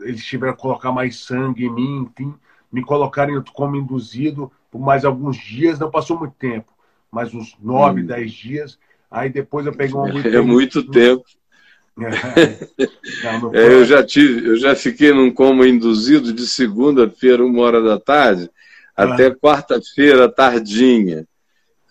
Eles 0.00 0.24
tiveram 0.24 0.54
que 0.54 0.62
colocar 0.62 0.92
mais 0.92 1.18
sangue 1.20 1.66
em 1.66 1.72
mim, 1.72 2.10
enfim, 2.10 2.34
me 2.72 2.82
colocaram 2.82 3.36
em 3.36 3.42
coma 3.42 3.76
induzido 3.76 4.50
por 4.70 4.80
mais 4.80 5.04
alguns 5.04 5.36
dias, 5.36 5.78
não 5.78 5.90
passou 5.90 6.18
muito 6.18 6.34
tempo, 6.34 6.72
mais 7.10 7.32
uns 7.34 7.56
nove, 7.60 8.02
hum. 8.02 8.06
dez 8.06 8.32
dias. 8.32 8.78
Aí 9.10 9.30
depois 9.30 9.66
eu 9.66 9.72
peguei 9.72 9.94
uma 9.94 10.08
É 10.28 10.40
muito 10.40 10.88
tempo. 10.90 11.24
Não, 13.42 13.54
é, 13.54 13.66
eu 13.66 13.84
já 13.84 14.04
tive, 14.04 14.50
eu 14.50 14.56
já 14.56 14.74
fiquei 14.76 15.12
num 15.12 15.32
coma 15.32 15.66
induzido 15.66 16.32
de 16.32 16.46
segunda-feira, 16.46 17.44
uma 17.44 17.62
hora 17.62 17.82
da 17.82 17.98
tarde, 17.98 18.48
ah. 18.96 19.04
até 19.04 19.30
quarta-feira, 19.30 20.28
tardinha, 20.28 21.26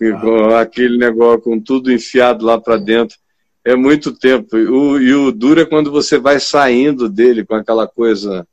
ah. 0.02 0.20
com 0.22 0.56
aquele 0.56 0.98
negócio 0.98 1.42
com 1.42 1.60
tudo 1.60 1.92
enfiado 1.92 2.46
lá 2.46 2.60
para 2.60 2.78
dentro. 2.78 3.18
É 3.66 3.76
muito 3.76 4.14
tempo. 4.14 4.56
O, 4.56 4.98
e 4.98 5.14
o 5.14 5.32
duro 5.32 5.60
é 5.60 5.66
quando 5.66 5.92
você 5.92 6.18
vai 6.18 6.40
saindo 6.40 7.10
dele 7.10 7.46
com 7.46 7.56
aquela 7.56 7.86
coisa 7.86 8.48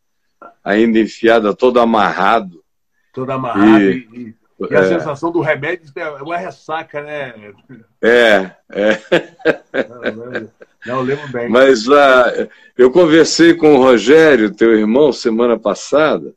ainda 0.62 0.99
enfiada, 0.99 1.55
todo 1.55 1.79
amarrado. 1.79 2.61
Todo 3.12 3.31
amarrado 3.31 3.81
e, 3.81 4.09
e, 4.12 4.35
e 4.70 4.77
a 4.77 4.81
é. 4.81 4.88
sensação 4.88 5.31
do 5.31 5.40
remédio 5.40 5.90
é 5.96 6.22
uma 6.22 6.37
ressaca, 6.37 7.03
né? 7.03 7.35
É, 8.03 8.50
é. 8.70 9.00
Não, 10.87 10.98
eu 10.98 11.03
lembro 11.03 11.29
bem. 11.29 11.48
Mas 11.48 11.88
uh, 11.88 12.48
eu 12.77 12.90
conversei 12.90 13.55
com 13.55 13.74
o 13.74 13.79
Rogério, 13.79 14.55
teu 14.55 14.74
irmão, 14.74 15.12
semana 15.12 15.59
passada, 15.59 16.35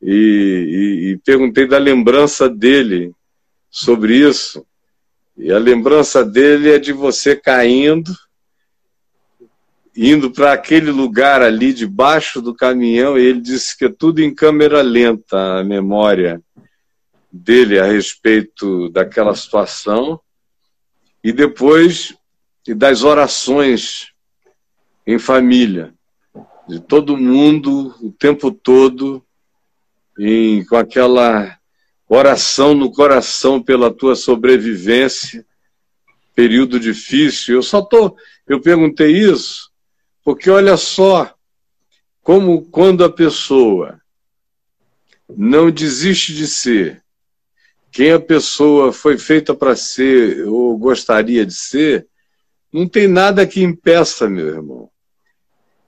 e, 0.00 0.12
e, 0.12 1.10
e 1.10 1.18
perguntei 1.18 1.66
da 1.66 1.78
lembrança 1.78 2.48
dele 2.48 3.12
sobre 3.70 4.16
isso. 4.16 4.64
E 5.36 5.52
a 5.52 5.58
lembrança 5.58 6.24
dele 6.24 6.70
é 6.70 6.78
de 6.78 6.92
você 6.92 7.36
caindo, 7.36 8.10
indo 9.94 10.30
para 10.30 10.52
aquele 10.52 10.90
lugar 10.90 11.42
ali 11.42 11.72
debaixo 11.72 12.40
do 12.40 12.54
caminhão, 12.54 13.18
e 13.18 13.24
ele 13.24 13.40
disse 13.40 13.76
que 13.76 13.84
é 13.84 13.92
tudo 13.92 14.22
em 14.22 14.34
câmera 14.34 14.80
lenta 14.80 15.58
a 15.58 15.64
memória 15.64 16.42
dele 17.36 17.78
a 17.78 17.84
respeito 17.84 18.88
daquela 18.90 19.34
situação. 19.34 20.20
E 21.22 21.32
depois 21.32 22.14
e 22.66 22.74
das 22.74 23.04
orações 23.04 24.08
em 25.06 25.18
família, 25.18 25.94
de 26.68 26.80
todo 26.80 27.16
mundo, 27.16 27.94
o 28.00 28.10
tempo 28.10 28.50
todo, 28.50 29.24
em, 30.18 30.64
com 30.64 30.76
aquela 30.76 31.56
oração 32.08 32.74
no 32.74 32.90
coração 32.90 33.62
pela 33.62 33.92
tua 33.92 34.16
sobrevivência, 34.16 35.46
período 36.34 36.80
difícil. 36.80 37.54
Eu 37.56 37.62
só 37.62 37.80
tô, 37.82 38.16
eu 38.48 38.60
perguntei 38.60 39.12
isso 39.12 39.70
porque 40.26 40.50
olha 40.50 40.76
só 40.76 41.32
como 42.20 42.62
quando 42.62 43.04
a 43.04 43.12
pessoa 43.12 44.00
não 45.28 45.70
desiste 45.70 46.34
de 46.34 46.48
ser 46.48 47.04
quem 47.90 48.12
a 48.12 48.20
pessoa 48.20 48.92
foi 48.92 49.16
feita 49.18 49.54
para 49.54 49.74
ser 49.74 50.46
ou 50.46 50.76
gostaria 50.76 51.46
de 51.46 51.54
ser, 51.54 52.06
não 52.72 52.88
tem 52.88 53.08
nada 53.08 53.46
que 53.46 53.62
impeça, 53.62 54.28
meu 54.28 54.48
irmão. 54.48 54.90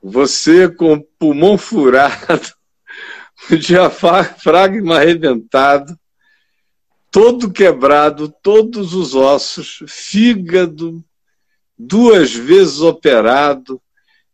você 0.02 0.68
com 0.68 1.04
pulmão 1.18 1.58
furado, 1.58 2.54
diafragma 3.60 4.96
arrebentado, 4.96 5.98
todo 7.10 7.50
quebrado, 7.50 8.32
todos 8.42 8.94
os 8.94 9.14
ossos, 9.14 9.82
fígado 9.86 11.04
duas 11.78 12.34
vezes 12.34 12.80
operado, 12.80 13.80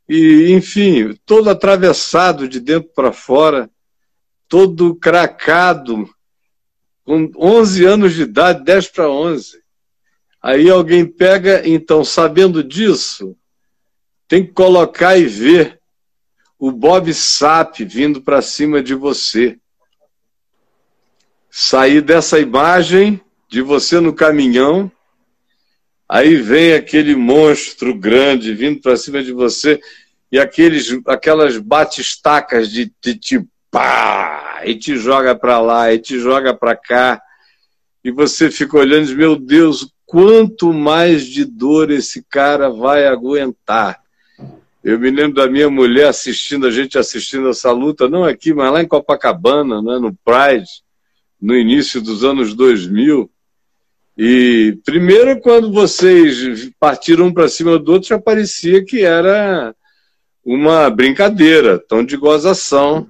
e, 0.08 0.52
enfim, 0.52 1.18
todo 1.24 1.50
atravessado 1.50 2.48
de 2.48 2.60
dentro 2.60 2.90
para 2.94 3.12
fora, 3.12 3.70
todo 4.48 4.94
cracado, 4.94 6.08
com 7.04 7.30
11 7.36 7.84
anos 7.84 8.14
de 8.14 8.22
idade, 8.22 8.64
10 8.64 8.88
para 8.88 9.10
11. 9.10 9.62
Aí 10.42 10.68
alguém 10.68 11.06
pega, 11.06 11.66
então, 11.66 12.04
sabendo 12.04 12.62
disso, 12.62 13.36
tem 14.26 14.44
que 14.44 14.52
colocar 14.52 15.16
e 15.16 15.26
ver 15.26 15.80
o 16.58 16.72
Bob 16.72 17.12
Sap 17.12 17.78
vindo 17.80 18.20
para 18.22 18.42
cima 18.42 18.82
de 18.82 18.94
você. 18.94 19.58
Sair 21.50 22.00
dessa 22.00 22.40
imagem 22.40 23.20
de 23.48 23.62
você 23.62 24.00
no 24.00 24.12
caminhão, 24.12 24.90
aí 26.08 26.36
vem 26.36 26.72
aquele 26.72 27.14
monstro 27.14 27.94
grande 27.94 28.52
vindo 28.54 28.80
para 28.80 28.96
cima 28.96 29.22
de 29.22 29.32
você 29.32 29.80
e 30.32 30.38
aqueles, 30.38 30.88
aquelas 31.06 31.56
batistacas 31.58 32.68
de, 32.70 32.92
de 33.00 33.14
te 33.14 33.46
pá, 33.70 34.43
e 34.64 34.74
te 34.74 34.96
joga 34.96 35.34
para 35.34 35.60
lá, 35.60 35.92
e 35.92 35.98
te 35.98 36.18
joga 36.18 36.54
para 36.54 36.76
cá, 36.76 37.20
e 38.04 38.10
você 38.10 38.50
fica 38.50 38.76
olhando 38.76 39.04
e 39.04 39.06
diz, 39.06 39.16
meu 39.16 39.36
Deus, 39.36 39.90
quanto 40.04 40.72
mais 40.72 41.24
de 41.26 41.44
dor 41.44 41.90
esse 41.90 42.22
cara 42.28 42.68
vai 42.68 43.06
aguentar. 43.06 44.00
Eu 44.82 44.98
me 44.98 45.10
lembro 45.10 45.36
da 45.36 45.48
minha 45.48 45.70
mulher 45.70 46.08
assistindo, 46.08 46.66
a 46.66 46.70
gente 46.70 46.98
assistindo 46.98 47.48
essa 47.48 47.72
luta, 47.72 48.06
não 48.06 48.22
aqui, 48.22 48.52
mas 48.52 48.70
lá 48.70 48.82
em 48.82 48.86
Copacabana, 48.86 49.80
né, 49.80 49.98
no 49.98 50.14
Pride, 50.14 50.68
no 51.40 51.56
início 51.56 52.02
dos 52.02 52.22
anos 52.22 52.54
2000. 52.54 53.30
E 54.16 54.78
primeiro, 54.84 55.40
quando 55.40 55.72
vocês 55.72 56.70
partiram 56.78 57.32
para 57.32 57.48
cima 57.48 57.78
do 57.78 57.92
outro, 57.92 58.08
já 58.08 58.18
parecia 58.18 58.84
que 58.84 59.02
era 59.02 59.74
uma 60.44 60.90
brincadeira, 60.90 61.78
tão 61.78 62.04
de 62.04 62.16
gozação. 62.18 63.08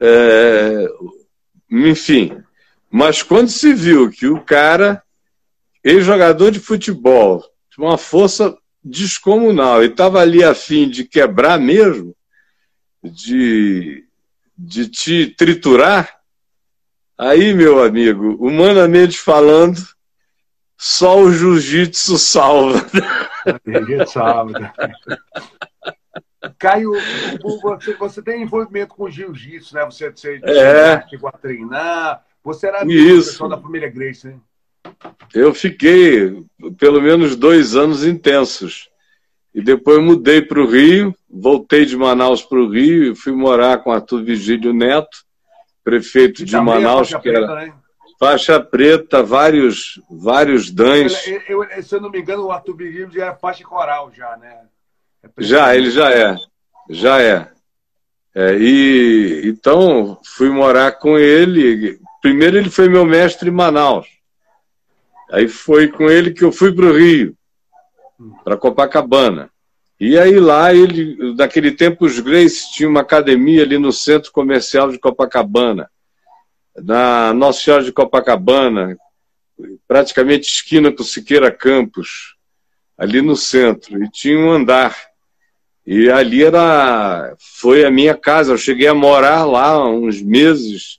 É, 0.00 0.86
enfim. 1.70 2.42
Mas 2.90 3.22
quando 3.22 3.48
se 3.48 3.74
viu 3.74 4.10
que 4.10 4.26
o 4.26 4.40
cara, 4.40 5.02
ex-jogador 5.82 6.50
de 6.50 6.60
futebol, 6.60 7.44
tinha 7.70 7.86
uma 7.86 7.98
força 7.98 8.56
descomunal 8.82 9.82
e 9.82 9.86
estava 9.86 10.20
ali 10.20 10.42
a 10.44 10.54
fim 10.54 10.88
de 10.88 11.04
quebrar 11.04 11.58
mesmo, 11.58 12.14
de, 13.02 14.04
de 14.56 14.88
te 14.88 15.26
triturar, 15.26 16.16
aí, 17.18 17.52
meu 17.52 17.82
amigo, 17.82 18.36
humanamente 18.38 19.18
falando, 19.18 19.80
só 20.78 21.20
o 21.20 21.32
jiu-jitsu 21.32 22.18
salva. 22.18 22.86
Salva. 24.06 24.72
Caio, 26.58 26.92
você, 27.42 27.94
você 27.94 28.22
tem 28.22 28.42
envolvimento 28.42 28.94
com 28.94 29.10
jiu-jitsu, 29.10 29.74
né? 29.74 29.84
Você, 29.84 30.10
você 30.10 30.40
é. 30.44 31.06
chegou 31.08 31.28
a 31.28 31.32
treinar. 31.32 32.24
Você 32.42 32.68
era 32.68 32.84
Isso. 32.86 33.48
da 33.48 33.58
família 33.58 33.88
Grace, 33.88 34.28
né? 34.28 34.36
Eu 35.34 35.52
fiquei 35.52 36.44
pelo 36.78 37.00
menos 37.00 37.34
dois 37.34 37.74
anos 37.74 38.04
intensos. 38.04 38.88
E 39.52 39.62
depois 39.62 40.02
mudei 40.02 40.42
para 40.42 40.60
o 40.60 40.66
Rio, 40.66 41.14
voltei 41.28 41.86
de 41.86 41.96
Manaus 41.96 42.42
para 42.42 42.58
o 42.58 42.70
Rio 42.70 43.12
e 43.12 43.16
fui 43.16 43.32
morar 43.32 43.78
com 43.78 43.90
Arthur 43.90 44.22
Vigílio 44.22 44.72
Neto, 44.72 45.24
prefeito 45.82 46.44
de 46.44 46.56
Manaus, 46.56 47.08
que 47.08 47.28
era 47.28 47.46
preta, 47.46 47.54
né? 47.54 47.74
faixa 48.18 48.60
preta, 48.60 49.22
vários, 49.22 50.00
vários 50.10 50.70
dães. 50.70 51.26
Eu, 51.48 51.64
eu, 51.64 51.82
se 51.82 51.94
eu 51.94 52.00
não 52.00 52.10
me 52.10 52.20
engano, 52.20 52.44
o 52.44 52.52
Arthur 52.52 52.76
Vigílio 52.76 53.10
já 53.10 53.26
é 53.26 53.34
faixa 53.34 53.64
coral, 53.64 54.12
já, 54.12 54.36
né? 54.36 54.66
Já, 55.38 55.74
ele 55.76 55.90
já 55.90 56.10
é. 56.10 56.36
Já 56.90 57.20
é. 57.20 57.48
é. 58.34 58.56
E 58.58 59.42
então 59.44 60.18
fui 60.24 60.50
morar 60.50 60.92
com 60.92 61.18
ele. 61.18 61.98
Primeiro 62.20 62.56
ele 62.56 62.70
foi 62.70 62.88
meu 62.88 63.04
mestre 63.04 63.48
em 63.48 63.52
Manaus. 63.52 64.06
Aí 65.30 65.48
foi 65.48 65.88
com 65.88 66.08
ele 66.08 66.32
que 66.32 66.44
eu 66.44 66.52
fui 66.52 66.72
para 66.72 66.86
o 66.86 66.96
Rio, 66.96 67.36
para 68.44 68.56
Copacabana. 68.56 69.50
E 69.98 70.18
aí 70.18 70.38
lá, 70.38 70.74
ele, 70.74 71.34
naquele 71.34 71.72
tempo, 71.72 72.04
os 72.04 72.20
Grace 72.20 72.72
tinham 72.72 72.90
uma 72.90 73.00
academia 73.00 73.62
ali 73.62 73.78
no 73.78 73.92
centro 73.92 74.30
comercial 74.30 74.90
de 74.90 74.98
Copacabana, 74.98 75.90
na 76.76 77.32
Nossa 77.32 77.62
Senhora 77.62 77.82
de 77.82 77.92
Copacabana, 77.92 78.96
praticamente 79.88 80.46
esquina 80.46 80.92
com 80.92 81.02
Siqueira 81.02 81.50
Campos, 81.50 82.36
ali 82.96 83.22
no 83.22 83.36
centro. 83.36 84.02
E 84.02 84.10
tinha 84.10 84.38
um 84.38 84.50
andar. 84.50 84.94
E 85.86 86.10
ali 86.10 86.42
era, 86.42 87.36
foi 87.38 87.84
a 87.84 87.90
minha 87.90 88.14
casa. 88.14 88.52
Eu 88.52 88.58
cheguei 88.58 88.88
a 88.88 88.94
morar 88.94 89.44
lá 89.44 89.88
uns 89.88 90.20
meses 90.20 90.98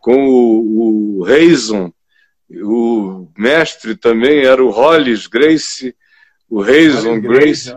com 0.00 0.26
o, 0.28 1.18
o 1.18 1.22
Reison, 1.22 1.92
o 2.50 3.28
mestre 3.38 3.94
também 3.94 4.44
era 4.44 4.64
o 4.64 4.70
Hollis 4.70 5.26
Grace, 5.26 5.94
o 6.48 6.60
Reison 6.60 7.20
Grace. 7.20 7.72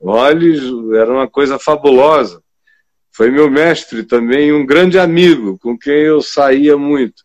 Hollis 0.00 0.60
era 0.96 1.12
uma 1.12 1.28
coisa 1.28 1.58
fabulosa. 1.58 2.42
Foi 3.12 3.30
meu 3.30 3.50
mestre 3.50 4.02
também, 4.02 4.52
um 4.52 4.66
grande 4.66 4.98
amigo 4.98 5.58
com 5.58 5.78
quem 5.78 5.94
eu 5.94 6.20
saía 6.20 6.76
muito. 6.76 7.22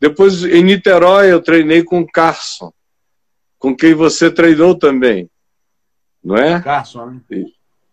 Depois, 0.00 0.44
em 0.44 0.62
Niterói, 0.62 1.32
eu 1.32 1.42
treinei 1.42 1.82
com 1.82 2.00
o 2.00 2.06
Carson, 2.06 2.72
com 3.58 3.74
quem 3.74 3.92
você 3.92 4.30
treinou 4.30 4.78
também. 4.78 5.28
Não 6.22 6.36
é? 6.36 6.62
Carson, 6.62 7.06
né? 7.06 7.44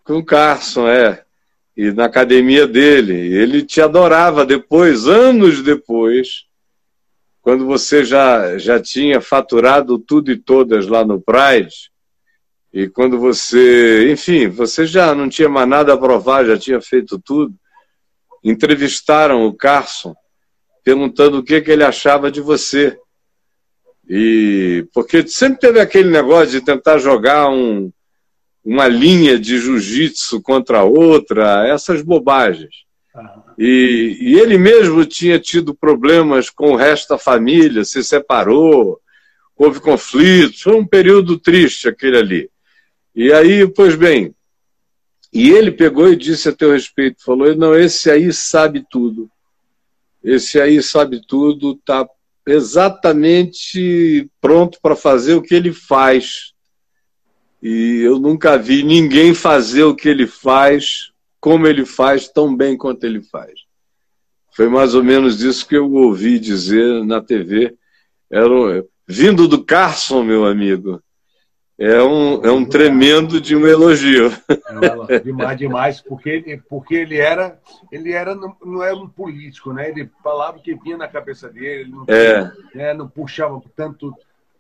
Com 0.03 0.17
o 0.17 0.25
Carson, 0.25 0.87
é. 0.87 1.23
E 1.75 1.91
na 1.91 2.05
academia 2.05 2.67
dele. 2.67 3.13
Ele 3.13 3.63
te 3.63 3.81
adorava 3.81 4.45
depois, 4.45 5.07
anos 5.07 5.61
depois 5.61 6.45
quando 7.43 7.65
você 7.65 8.05
já, 8.05 8.57
já 8.57 8.81
tinha 8.81 9.19
faturado 9.19 9.99
tudo 9.99 10.31
e 10.31 10.37
todas 10.37 10.87
lá 10.87 11.03
no 11.03 11.21
Pride, 11.21 11.91
e 12.71 12.87
quando 12.87 13.19
você, 13.19 14.09
enfim, 14.09 14.47
você 14.47 14.87
já 14.87 15.13
não 15.13 15.27
tinha 15.27 15.49
mais 15.49 15.67
nada 15.67 15.93
a 15.93 15.97
provar, 15.97 16.45
já 16.45 16.57
tinha 16.57 16.81
feito 16.81 17.19
tudo, 17.19 17.53
entrevistaram 18.41 19.45
o 19.45 19.53
Carson, 19.53 20.15
perguntando 20.85 21.37
o 21.37 21.43
que, 21.43 21.59
que 21.59 21.69
ele 21.69 21.83
achava 21.83 22.31
de 22.31 22.39
você. 22.39 22.97
E 24.09 24.87
porque 24.93 25.27
sempre 25.27 25.59
teve 25.59 25.79
aquele 25.81 26.09
negócio 26.09 26.51
de 26.51 26.61
tentar 26.61 26.97
jogar 26.97 27.49
um, 27.49 27.91
uma 28.63 28.87
linha 28.87 29.37
de 29.37 29.59
jiu-jitsu 29.59 30.41
contra 30.41 30.83
outra, 30.83 31.67
essas 31.67 32.01
bobagens. 32.01 32.83
E, 33.57 34.17
e, 34.19 34.39
ele 34.39 34.57
mesmo 34.57 35.05
tinha 35.05 35.39
tido 35.39 35.75
problemas 35.75 36.49
com 36.49 36.71
o 36.71 36.75
resto 36.75 37.09
da 37.09 37.17
família, 37.17 37.83
se 37.83 38.03
separou, 38.03 38.99
houve 39.55 39.79
conflitos, 39.79 40.61
foi 40.61 40.75
um 40.75 40.85
período 40.85 41.37
triste 41.37 41.87
aquele 41.87 42.17
ali. 42.17 42.49
E 43.15 43.31
aí, 43.31 43.67
pois 43.67 43.95
bem, 43.95 44.33
e 45.31 45.51
ele 45.51 45.71
pegou 45.71 46.11
e 46.11 46.15
disse 46.15 46.49
a 46.49 46.53
teu 46.53 46.71
respeito, 46.71 47.23
falou, 47.23 47.55
não, 47.55 47.75
esse 47.75 48.09
aí 48.09 48.31
sabe 48.31 48.85
tudo. 48.89 49.29
Esse 50.23 50.61
aí 50.61 50.81
sabe 50.81 51.21
tudo, 51.27 51.73
está 51.73 52.07
exatamente 52.47 54.29
pronto 54.39 54.79
para 54.81 54.95
fazer 54.95 55.33
o 55.33 55.41
que 55.41 55.55
ele 55.55 55.73
faz. 55.73 56.52
E 57.63 58.01
eu 58.01 58.19
nunca 58.19 58.57
vi 58.57 58.83
ninguém 58.83 59.33
fazer 59.33 59.83
o 59.83 59.95
que 59.95 60.09
ele 60.09 60.27
faz 60.27 61.13
como 61.39 61.65
ele 61.65 61.85
faz 61.85 62.27
tão 62.27 62.53
bem 62.53 62.77
quanto 62.77 63.05
ele 63.05 63.21
faz. 63.21 63.53
Foi 64.53 64.67
mais 64.67 64.93
ou 64.93 65.03
menos 65.03 65.41
isso 65.41 65.65
que 65.65 65.75
eu 65.75 65.91
ouvi 65.91 66.39
dizer 66.39 67.05
na 67.05 67.21
TV. 67.21 67.75
Era 68.29 68.49
um, 68.49 68.83
vindo 69.07 69.47
do 69.47 69.63
Carson, 69.63 70.23
meu 70.23 70.45
amigo, 70.45 71.01
é 71.77 72.03
um, 72.03 72.45
é 72.45 72.51
um 72.51 72.65
tremendo 72.65 73.41
de 73.41 73.55
um 73.55 73.65
elogio. 73.65 74.31
É, 75.09 75.19
demais, 75.19 75.57
demais, 75.57 76.01
porque 76.01 76.29
ele, 76.29 76.57
porque 76.69 76.95
ele 76.95 77.17
era, 77.17 77.59
ele 77.91 78.11
era 78.11 78.35
não, 78.35 78.55
não 78.63 78.83
era 78.83 78.95
um 78.95 79.07
político, 79.07 79.73
né? 79.73 79.89
Ele 79.89 80.09
falava 80.21 80.57
o 80.57 80.61
que 80.61 80.75
vinha 80.75 80.97
na 80.97 81.07
cabeça 81.07 81.49
dele, 81.49 81.89
não, 81.89 82.05
é. 82.07 82.51
né, 82.75 82.93
não 82.93 83.07
puxava 83.07 83.61
tanto 83.75 84.13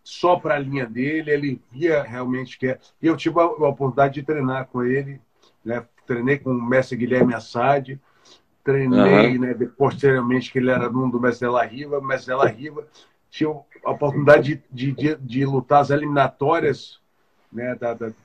só 0.03 0.35
para 0.35 0.55
a 0.55 0.59
linha 0.59 0.85
dele, 0.85 1.31
ele 1.31 1.61
via 1.71 2.03
realmente 2.03 2.57
que 2.57 2.67
é. 2.67 2.79
E 3.01 3.07
eu 3.07 3.15
tive 3.15 3.39
a, 3.39 3.43
a 3.43 3.69
oportunidade 3.69 4.15
de 4.15 4.23
treinar 4.23 4.67
com 4.67 4.83
ele, 4.83 5.21
né? 5.63 5.85
treinei 6.05 6.37
com 6.37 6.51
o 6.51 6.61
mestre 6.61 6.97
Guilherme 6.97 7.33
Assad, 7.33 7.97
treinei, 8.63 9.37
uhum. 9.37 9.41
né, 9.41 9.53
posteriormente, 9.77 10.51
que 10.51 10.59
ele 10.59 10.69
era 10.69 10.85
aluno 10.85 11.11
do 11.11 11.19
mestre 11.19 11.47
Della 11.47 11.63
Riva, 11.63 11.99
o 11.99 12.03
mestre 12.03 12.27
Della 12.27 12.47
Riva 12.47 12.87
tinha 13.29 13.49
a 13.49 13.91
oportunidade 13.91 14.63
de, 14.71 14.91
de, 14.91 15.15
de, 15.15 15.15
de 15.15 15.45
lutar 15.45 15.81
as 15.81 15.89
eliminatórias 15.89 16.99
né, 17.51 17.75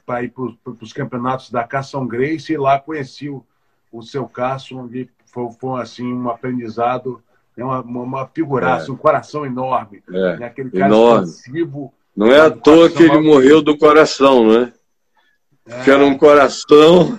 para 0.05 0.23
ir 0.23 0.31
para 0.31 0.73
os 0.81 0.93
campeonatos 0.93 1.51
da 1.51 1.65
Carson 1.65 2.07
Grace 2.07 2.53
e 2.53 2.59
lá 2.59 2.79
conheci 2.79 3.29
o, 3.29 3.45
o 3.91 4.03
seu 4.03 4.29
Carson 4.29 4.89
e 4.93 5.09
foi, 5.27 5.51
foi 5.53 5.81
assim 5.81 6.13
um 6.13 6.29
aprendizado, 6.29 7.23
né, 7.59 7.65
uma, 7.65 7.81
uma 7.81 8.27
figuraça, 8.29 8.89
é. 8.89 8.93
um 8.93 8.97
coração 8.97 9.45
enorme. 9.45 10.01
É. 10.09 10.37
Né, 10.37 10.47
aquele 10.47 10.71
cara 10.71 10.87
enorme. 10.87 11.33
Não 12.17 12.29
é 12.29 12.41
à 12.41 12.51
toa 12.51 12.89
que 12.89 13.03
ele 13.03 13.19
morreu 13.19 13.61
do 13.61 13.77
coração, 13.77 14.47
né? 14.47 14.73
É. 15.67 15.83
Que 15.83 15.91
era 15.91 16.05
um 16.05 16.17
coração. 16.17 17.19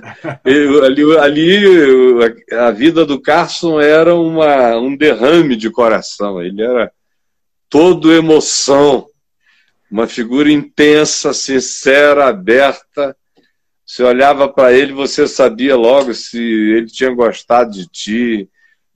ali, 0.83 1.17
ali 1.17 2.45
a 2.53 2.71
vida 2.71 3.05
do 3.05 3.21
Carson 3.21 3.79
era 3.79 4.15
uma, 4.15 4.77
um 4.77 4.95
derrame 4.95 5.55
de 5.55 5.69
coração. 5.69 6.41
Ele 6.41 6.61
era 6.61 6.91
todo 7.69 8.13
emoção, 8.13 9.05
uma 9.91 10.07
figura 10.07 10.51
intensa, 10.51 11.33
sincera, 11.33 12.27
aberta. 12.27 13.15
Você 13.85 14.03
olhava 14.03 14.47
para 14.47 14.71
ele, 14.73 14.93
você 14.93 15.27
sabia 15.27 15.75
logo 15.75 16.13
se 16.13 16.39
ele 16.39 16.87
tinha 16.87 17.13
gostado 17.13 17.71
de 17.71 17.87
ti, 17.87 18.49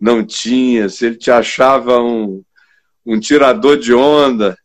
não 0.03 0.21
tinha, 0.21 0.89
se 0.89 1.05
ele 1.05 1.15
te 1.15 1.31
achava 1.31 2.01
um, 2.01 2.43
um 3.05 3.17
tirador 3.17 3.77
de 3.77 3.93
onda. 3.93 4.57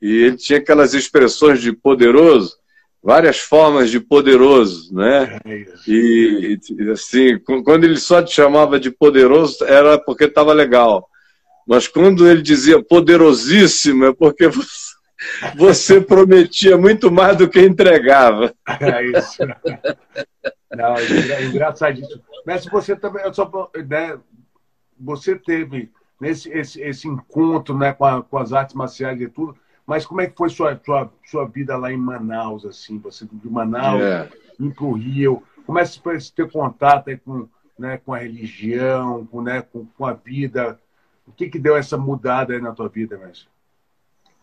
E 0.00 0.24
ele 0.24 0.36
tinha 0.36 0.58
aquelas 0.58 0.92
expressões 0.92 1.62
de 1.62 1.72
poderoso, 1.72 2.54
várias 3.02 3.38
formas 3.38 3.90
de 3.90 3.98
poderoso, 3.98 4.94
né? 4.94 5.38
É 5.46 5.64
e, 5.88 6.58
assim, 6.92 7.38
quando 7.64 7.84
ele 7.84 7.96
só 7.96 8.22
te 8.22 8.34
chamava 8.34 8.78
de 8.78 8.90
poderoso, 8.90 9.64
era 9.64 9.98
porque 9.98 10.24
estava 10.24 10.52
legal. 10.52 11.08
Mas 11.66 11.88
quando 11.88 12.28
ele 12.28 12.42
dizia 12.42 12.82
poderosíssimo, 12.84 14.04
é 14.04 14.12
porque 14.12 14.48
você 14.48 14.94
você 15.56 16.02
prometia 16.02 16.76
muito 16.76 17.10
mais 17.10 17.38
do 17.38 17.48
que 17.48 17.58
entregava. 17.60 18.52
É 18.78 19.02
isso. 19.06 19.38
Não, 20.76 20.94
é 20.96 21.44
engraçadíssimo. 21.44 22.22
Mas 22.44 22.66
você 22.66 22.94
também, 22.94 23.22
só, 23.32 23.50
né, 23.88 24.18
você 24.98 25.36
teve 25.36 25.90
nesse 26.20 26.48
esse, 26.50 26.80
esse 26.80 27.08
encontro 27.08 27.76
né, 27.76 27.92
com, 27.92 28.04
a, 28.04 28.22
com, 28.22 28.38
as 28.38 28.52
artes 28.52 28.74
marciais 28.74 29.20
e 29.20 29.28
tudo, 29.28 29.56
mas 29.86 30.06
como 30.06 30.20
é 30.20 30.26
que 30.26 30.36
foi 30.36 30.48
sua, 30.48 30.80
sua, 30.84 31.12
sua 31.24 31.46
vida 31.46 31.76
lá 31.76 31.92
em 31.92 31.96
Manaus, 31.96 32.64
assim? 32.64 32.98
Você 32.98 33.26
de 33.30 33.50
Manaus, 33.50 34.02
é. 34.02 34.30
ir 34.58 34.74
para 34.74 34.84
o 34.84 34.92
Rio, 34.92 35.42
como 35.66 35.78
é 35.78 35.84
que 35.84 36.00
foi 36.00 36.18
ter 36.34 36.50
contato 36.50 37.08
aí 37.08 37.16
com, 37.18 37.48
né, 37.78 37.98
com 37.98 38.14
a 38.14 38.18
religião, 38.18 39.26
com, 39.26 39.42
né, 39.42 39.62
com, 39.62 39.86
com 39.86 40.06
a 40.06 40.12
vida? 40.12 40.80
O 41.26 41.32
que, 41.32 41.48
que 41.48 41.58
deu 41.58 41.76
essa 41.76 41.96
mudada 41.96 42.52
aí 42.52 42.60
na 42.60 42.72
tua 42.72 42.88
vida, 42.88 43.16
mestre? 43.16 43.48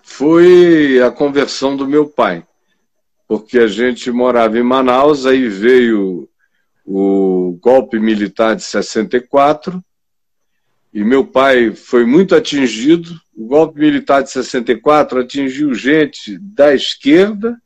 foi 0.04 1.02
a 1.02 1.12
conversão 1.12 1.76
do 1.76 1.88
meu 1.88 2.08
pai, 2.08 2.46
porque 3.28 3.60
a 3.60 3.68
gente 3.68 4.12
morava 4.12 4.58
em 4.58 4.64
Manaus, 4.64 5.26
aí 5.26 5.48
veio 5.48 6.28
o 6.86 7.58
golpe 7.62 8.00
militar 8.00 8.56
de 8.56 8.64
64, 8.64 9.84
e 10.94 11.04
meu 11.04 11.26
pai 11.26 11.74
foi 11.74 12.06
muito 12.06 12.36
atingido. 12.36 13.10
O 13.36 13.48
golpe 13.48 13.80
militar 13.80 14.22
de 14.24 14.32
64 14.32 15.20
atingiu 15.20 15.74
gente 15.74 16.38
da 16.40 16.74
esquerda, 16.74 17.58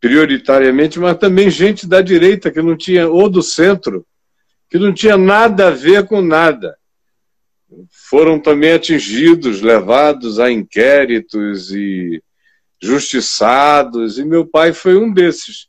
prioritariamente, 0.00 0.98
mas 0.98 1.16
também 1.18 1.50
gente 1.50 1.86
da 1.86 2.00
direita, 2.00 2.50
que 2.50 2.62
não 2.62 2.76
tinha, 2.76 3.08
ou 3.08 3.28
do 3.28 3.42
centro, 3.42 4.06
que 4.70 4.78
não 4.78 4.92
tinha 4.92 5.16
nada 5.16 5.68
a 5.68 5.70
ver 5.70 6.06
com 6.06 6.20
nada 6.20 6.76
foram 7.90 8.38
também 8.38 8.72
atingidos, 8.72 9.60
levados 9.60 10.38
a 10.38 10.50
inquéritos 10.50 11.72
e 11.72 12.22
justiçados, 12.80 14.18
e 14.18 14.24
meu 14.24 14.46
pai 14.46 14.72
foi 14.72 14.96
um 14.96 15.12
desses, 15.12 15.68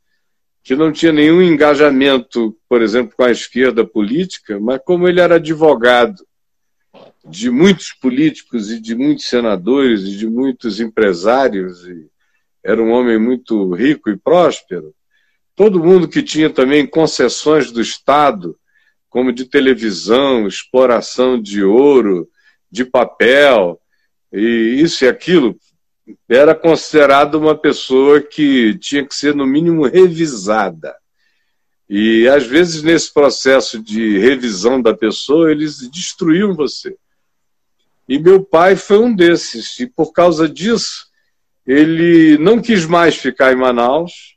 que 0.62 0.74
não 0.74 0.90
tinha 0.90 1.12
nenhum 1.12 1.40
engajamento, 1.40 2.56
por 2.68 2.82
exemplo, 2.82 3.14
com 3.16 3.22
a 3.22 3.30
esquerda 3.30 3.86
política, 3.86 4.58
mas 4.58 4.80
como 4.84 5.06
ele 5.08 5.20
era 5.20 5.36
advogado 5.36 6.24
de 7.26 7.50
muitos 7.50 7.92
políticos 7.92 8.70
e 8.70 8.80
de 8.80 8.94
muitos 8.94 9.26
senadores 9.26 10.02
e 10.02 10.16
de 10.16 10.26
muitos 10.26 10.80
empresários, 10.80 11.86
e 11.86 12.06
era 12.62 12.82
um 12.82 12.90
homem 12.90 13.18
muito 13.18 13.72
rico 13.74 14.10
e 14.10 14.16
próspero, 14.16 14.94
todo 15.54 15.82
mundo 15.82 16.08
que 16.08 16.22
tinha 16.22 16.50
também 16.50 16.86
concessões 16.86 17.70
do 17.70 17.80
Estado 17.80 18.58
como 19.08 19.32
de 19.32 19.44
televisão, 19.44 20.46
exploração 20.48 21.40
de 21.40 21.62
ouro, 21.62 22.28
de 22.68 22.84
papel, 22.84 23.80
e 24.32 24.80
isso 24.80 25.04
e 25.04 25.08
aquilo, 25.08 25.56
era 26.28 26.52
considerado 26.52 27.36
uma 27.36 27.56
pessoa 27.56 28.20
que 28.20 28.76
tinha 28.78 29.06
que 29.06 29.14
ser, 29.14 29.32
no 29.32 29.46
mínimo, 29.46 29.86
revisada. 29.86 30.96
E, 31.88 32.26
às 32.26 32.44
vezes, 32.44 32.82
nesse 32.82 33.14
processo 33.14 33.80
de 33.80 34.18
revisão 34.18 34.82
da 34.82 34.92
pessoa, 34.92 35.50
eles 35.50 35.88
destruíam 35.88 36.54
você. 36.54 36.96
E 38.08 38.18
meu 38.18 38.44
pai 38.44 38.76
foi 38.76 38.98
um 38.98 39.14
desses, 39.14 39.78
e 39.80 39.86
por 39.86 40.12
causa 40.12 40.48
disso, 40.48 41.06
ele 41.66 42.36
não 42.38 42.60
quis 42.60 42.84
mais 42.84 43.16
ficar 43.16 43.52
em 43.52 43.56
Manaus, 43.56 44.34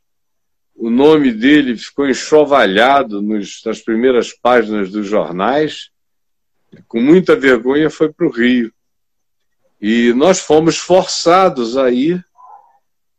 o 0.78 0.90
nome 0.90 1.32
dele 1.32 1.76
ficou 1.76 2.08
enxovalhado 2.08 3.20
nos, 3.20 3.60
nas 3.66 3.80
primeiras 3.80 4.32
páginas 4.32 4.92
dos 4.92 5.08
jornais. 5.08 5.90
Com 6.86 7.00
muita 7.00 7.34
vergonha 7.34 7.90
foi 7.90 8.12
para 8.12 8.24
o 8.24 8.30
Rio. 8.30 8.72
E 9.80 10.12
nós 10.12 10.38
fomos 10.38 10.78
forçados 10.78 11.76
a 11.76 11.90
ir, 11.90 12.24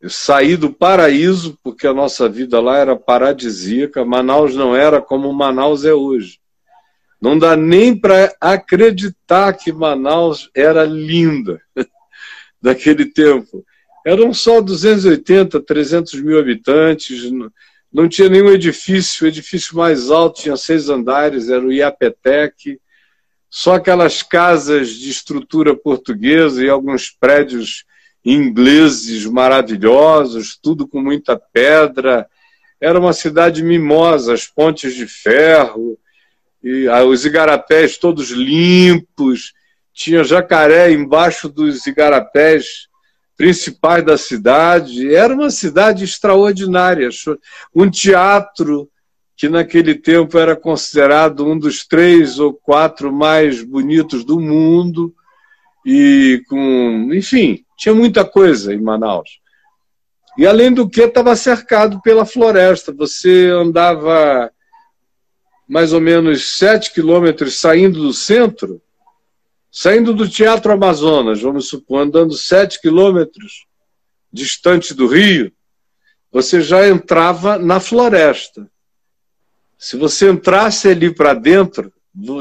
sair 0.07 0.55
do 0.55 0.71
paraíso, 0.71 1.59
porque 1.61 1.85
a 1.85 1.93
nossa 1.93 2.29
vida 2.29 2.61
lá 2.61 2.77
era 2.77 2.95
paradisíaca. 2.95 4.05
Manaus 4.05 4.55
não 4.55 4.73
era 4.73 5.01
como 5.01 5.31
Manaus 5.33 5.83
é 5.83 5.93
hoje. 5.93 6.38
Não 7.21 7.37
dá 7.37 7.55
nem 7.55 7.95
para 7.95 8.33
acreditar 8.39 9.53
que 9.53 9.71
Manaus 9.71 10.49
era 10.55 10.83
linda 10.85 11.61
daquele 12.61 13.05
tempo. 13.05 13.65
Eram 14.05 14.33
só 14.33 14.61
280, 14.61 15.59
300 15.59 16.21
mil 16.21 16.39
habitantes, 16.39 17.29
não 17.91 18.07
tinha 18.07 18.29
nenhum 18.29 18.49
edifício, 18.49 19.25
o 19.25 19.27
edifício 19.27 19.75
mais 19.75 20.09
alto 20.09 20.41
tinha 20.41 20.55
seis 20.55 20.89
andares, 20.89 21.49
era 21.49 21.65
o 21.65 21.73
Iapetec, 21.73 22.79
só 23.49 23.75
aquelas 23.75 24.21
casas 24.21 24.89
de 24.89 25.09
estrutura 25.09 25.75
portuguesa 25.75 26.63
e 26.63 26.69
alguns 26.69 27.09
prédios 27.09 27.83
ingleses 28.23 29.25
maravilhosos, 29.25 30.57
tudo 30.61 30.87
com 30.87 31.01
muita 31.01 31.35
pedra. 31.35 32.27
Era 32.79 32.99
uma 32.99 33.11
cidade 33.11 33.63
mimosa, 33.63 34.33
as 34.33 34.45
pontes 34.45 34.93
de 34.93 35.07
ferro, 35.07 35.97
e 36.63 36.87
ah, 36.87 37.03
os 37.03 37.25
igarapés 37.25 37.97
todos 37.97 38.31
limpos, 38.31 39.53
tinha 39.93 40.23
jacaré 40.23 40.91
embaixo 40.91 41.49
dos 41.49 41.85
igarapés 41.87 42.87
principais 43.35 44.03
da 44.03 44.17
cidade. 44.17 45.13
Era 45.13 45.33
uma 45.33 45.49
cidade 45.49 46.03
extraordinária. 46.03 47.09
Um 47.73 47.89
teatro 47.89 48.89
que 49.35 49.47
naquele 49.47 49.95
tempo 49.95 50.37
era 50.37 50.55
considerado 50.55 51.47
um 51.47 51.57
dos 51.57 51.85
três 51.87 52.39
ou 52.39 52.53
quatro 52.53 53.11
mais 53.11 53.63
bonitos 53.63 54.25
do 54.25 54.39
mundo 54.39 55.15
e 55.85 56.43
com, 56.49 57.09
enfim, 57.13 57.63
tinha 57.77 57.95
muita 57.95 58.25
coisa 58.25 58.73
em 58.73 58.81
Manaus. 58.81 59.39
E 60.37 60.45
além 60.45 60.73
do 60.73 60.89
que 60.89 61.01
estava 61.01 61.35
cercado 61.35 62.01
pela 62.01 62.25
floresta. 62.25 62.93
Você 62.93 63.47
andava 63.47 64.51
mais 65.69 65.93
ou 65.93 66.01
menos 66.01 66.57
sete 66.57 66.91
quilômetros 66.91 67.55
saindo 67.55 68.01
do 68.01 68.11
centro 68.13 68.81
Saindo 69.71 70.15
do 70.15 70.27
Teatro 70.27 70.73
Amazonas, 70.73 71.41
vamos 71.41 71.67
supor, 71.67 72.01
andando 72.01 72.33
sete 72.33 72.81
quilômetros 72.81 73.67
distante 74.33 74.95
do 74.95 75.05
Rio, 75.05 75.51
você 76.31 76.59
já 76.61 76.87
entrava 76.87 77.57
na 77.59 77.79
floresta. 77.79 78.69
Se 79.77 79.95
você 79.95 80.29
entrasse 80.29 80.87
ali 80.87 81.13
para 81.13 81.33
dentro, 81.35 81.93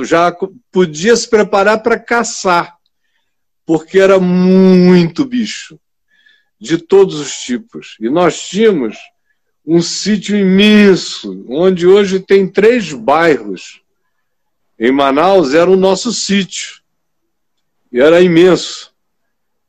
já 0.05 0.35
podia 0.73 1.15
se 1.15 1.29
preparar 1.29 1.83
para 1.83 1.99
caçar, 1.99 2.77
porque 3.65 3.99
era 3.99 4.19
muito 4.19 5.25
bicho, 5.25 5.79
de 6.59 6.79
todos 6.79 7.21
os 7.21 7.33
tipos. 7.35 7.97
E 8.01 8.09
nós 8.09 8.49
tínhamos 8.49 8.97
um 9.71 9.83
sítio 9.83 10.35
imenso, 10.35 11.45
onde 11.47 11.87
hoje 11.87 12.21
tem 12.21 12.49
três 12.49 12.91
bairros. 12.91 13.83
Em 14.81 14.91
Manaus 14.91 15.53
era 15.53 15.71
o 15.71 15.77
nosso 15.77 16.11
sítio 16.11 16.81
e 17.93 18.01
era 18.01 18.23
imenso. 18.23 18.91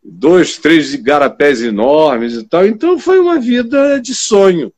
Dois, 0.02 0.58
três 0.58 0.94
igarapés 0.94 1.62
enormes 1.62 2.36
e 2.36 2.48
tal. 2.48 2.66
Então 2.66 2.98
foi 2.98 3.20
uma 3.20 3.42
vida 3.42 4.00
de 4.00 4.16
sonho, 4.16 4.72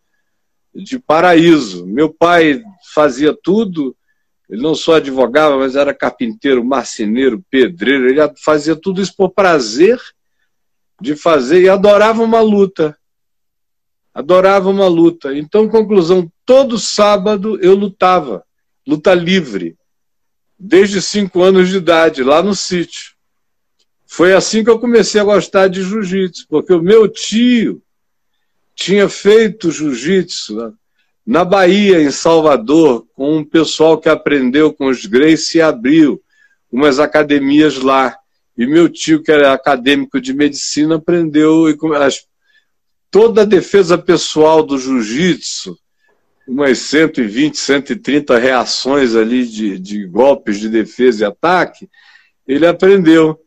de 0.73 0.97
paraíso. 0.97 1.85
Meu 1.85 2.11
pai 2.11 2.63
fazia 2.91 3.31
tudo, 3.31 3.95
ele 4.49 4.63
não 4.63 4.73
só 4.73 4.95
advogava, 4.95 5.55
mas 5.55 5.75
era 5.75 5.93
carpinteiro, 5.93 6.65
marceneiro, 6.65 7.45
pedreiro, 7.47 8.09
ele 8.09 8.19
fazia 8.43 8.75
tudo 8.75 8.99
isso 8.99 9.15
por 9.15 9.29
prazer 9.29 10.01
de 10.99 11.15
fazer 11.15 11.61
e 11.61 11.69
adorava 11.69 12.23
uma 12.23 12.41
luta. 12.41 12.97
Adorava 14.13 14.69
uma 14.69 14.87
luta. 14.87 15.35
Então, 15.37 15.69
conclusão, 15.69 16.31
todo 16.45 16.77
sábado 16.77 17.57
eu 17.61 17.75
lutava, 17.75 18.43
luta 18.85 19.13
livre, 19.13 19.77
desde 20.59 21.01
cinco 21.01 21.41
anos 21.41 21.69
de 21.69 21.77
idade, 21.77 22.23
lá 22.23 22.43
no 22.43 22.53
sítio. 22.53 23.11
Foi 24.05 24.33
assim 24.33 24.63
que 24.63 24.69
eu 24.69 24.77
comecei 24.77 25.21
a 25.21 25.23
gostar 25.23 25.69
de 25.69 25.81
jiu-jitsu, 25.81 26.45
porque 26.49 26.73
o 26.73 26.81
meu 26.81 27.07
tio 27.07 27.81
tinha 28.75 29.07
feito 29.07 29.71
jiu-jitsu 29.71 30.73
na 31.25 31.45
Bahia, 31.45 32.01
em 32.01 32.11
Salvador, 32.11 33.05
com 33.13 33.37
um 33.37 33.43
pessoal 33.43 33.97
que 33.97 34.09
aprendeu 34.09 34.73
com 34.73 34.87
os 34.87 35.05
Grace 35.05 35.57
e 35.57 35.61
abriu 35.61 36.21
umas 36.71 36.99
academias 36.99 37.77
lá. 37.77 38.17
E 38.57 38.65
meu 38.65 38.89
tio, 38.89 39.23
que 39.23 39.31
era 39.31 39.53
acadêmico 39.53 40.19
de 40.19 40.33
medicina, 40.33 40.95
aprendeu 40.95 41.65
as, 41.95 42.25
toda 43.11 43.41
a 43.41 43.45
defesa 43.45 43.97
pessoal 43.97 44.63
do 44.63 44.77
jiu-jitsu, 44.77 45.77
umas 46.47 46.79
120, 46.79 47.57
130 47.57 48.39
reações 48.39 49.15
ali 49.15 49.45
de, 49.45 49.77
de 49.77 50.07
golpes 50.07 50.59
de 50.59 50.69
defesa 50.69 51.23
e 51.23 51.27
ataque, 51.27 51.89
ele 52.47 52.65
aprendeu. 52.65 53.37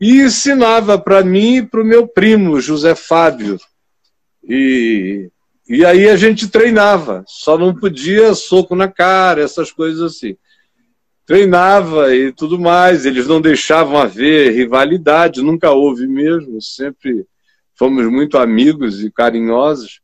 E 0.00 0.22
ensinava 0.22 0.98
para 0.98 1.22
mim 1.22 1.56
e 1.56 1.62
para 1.62 1.82
o 1.82 1.84
meu 1.84 2.08
primo, 2.08 2.60
José 2.60 2.94
Fábio. 2.94 3.58
E, 4.42 5.30
e 5.68 5.84
aí 5.84 6.08
a 6.08 6.16
gente 6.16 6.48
treinava, 6.48 7.22
só 7.26 7.58
não 7.58 7.74
podia 7.74 8.34
soco 8.34 8.74
na 8.74 8.88
cara, 8.88 9.42
essas 9.42 9.70
coisas 9.70 10.00
assim. 10.00 10.36
Treinava 11.26 12.14
e 12.14 12.32
tudo 12.32 12.58
mais, 12.58 13.04
eles 13.04 13.26
não 13.26 13.40
deixavam 13.40 13.98
haver 13.98 14.52
rivalidade, 14.52 15.42
nunca 15.42 15.70
houve 15.70 16.06
mesmo, 16.08 16.60
sempre 16.60 17.26
fomos 17.80 18.04
muito 18.12 18.36
amigos 18.36 19.02
e 19.02 19.10
carinhosos. 19.10 20.02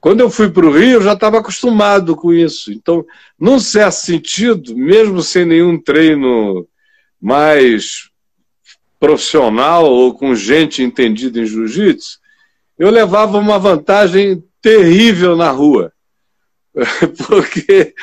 Quando 0.00 0.18
eu 0.18 0.28
fui 0.28 0.50
para 0.50 0.66
o 0.66 0.72
Rio, 0.72 0.94
eu 0.94 1.02
já 1.02 1.12
estava 1.12 1.38
acostumado 1.38 2.16
com 2.16 2.34
isso. 2.34 2.72
Então, 2.72 3.06
num 3.38 3.60
certo 3.60 3.92
sentido, 3.92 4.76
mesmo 4.76 5.22
sem 5.22 5.44
nenhum 5.44 5.80
treino 5.80 6.66
mais 7.20 8.10
profissional 8.98 9.84
ou 9.84 10.12
com 10.12 10.34
gente 10.34 10.82
entendida 10.82 11.38
em 11.38 11.46
jiu-jitsu, 11.46 12.18
eu 12.76 12.90
levava 12.90 13.38
uma 13.38 13.60
vantagem 13.60 14.42
terrível 14.60 15.36
na 15.36 15.52
rua. 15.52 15.92
Porque 17.28 17.94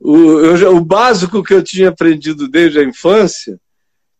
o, 0.00 0.16
eu, 0.40 0.74
o 0.74 0.80
básico 0.80 1.44
que 1.44 1.54
eu 1.54 1.62
tinha 1.62 1.90
aprendido 1.90 2.48
desde 2.48 2.80
a 2.80 2.84
infância 2.84 3.56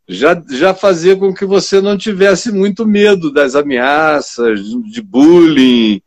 já, 0.09 0.41
já 0.51 0.73
fazia 0.73 1.17
com 1.17 1.35
que 1.35 1.45
você 1.45 1.81
não 1.81 1.99
tivesse 1.99 2.53
muito 2.53 2.87
medo 2.87 3.33
das 3.33 3.55
ameaças, 3.55 4.61
de 4.91 5.03
bullying. 5.03 6.01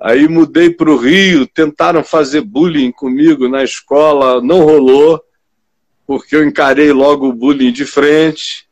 Aí 0.00 0.28
mudei 0.28 0.70
para 0.70 0.90
o 0.90 0.96
Rio, 0.96 1.46
tentaram 1.46 2.02
fazer 2.02 2.40
bullying 2.40 2.90
comigo 2.90 3.48
na 3.48 3.62
escola, 3.62 4.40
não 4.40 4.62
rolou, 4.62 5.22
porque 6.06 6.36
eu 6.36 6.44
encarei 6.44 6.92
logo 6.92 7.28
o 7.28 7.32
bullying 7.32 7.72
de 7.72 7.84
frente. 7.84 8.66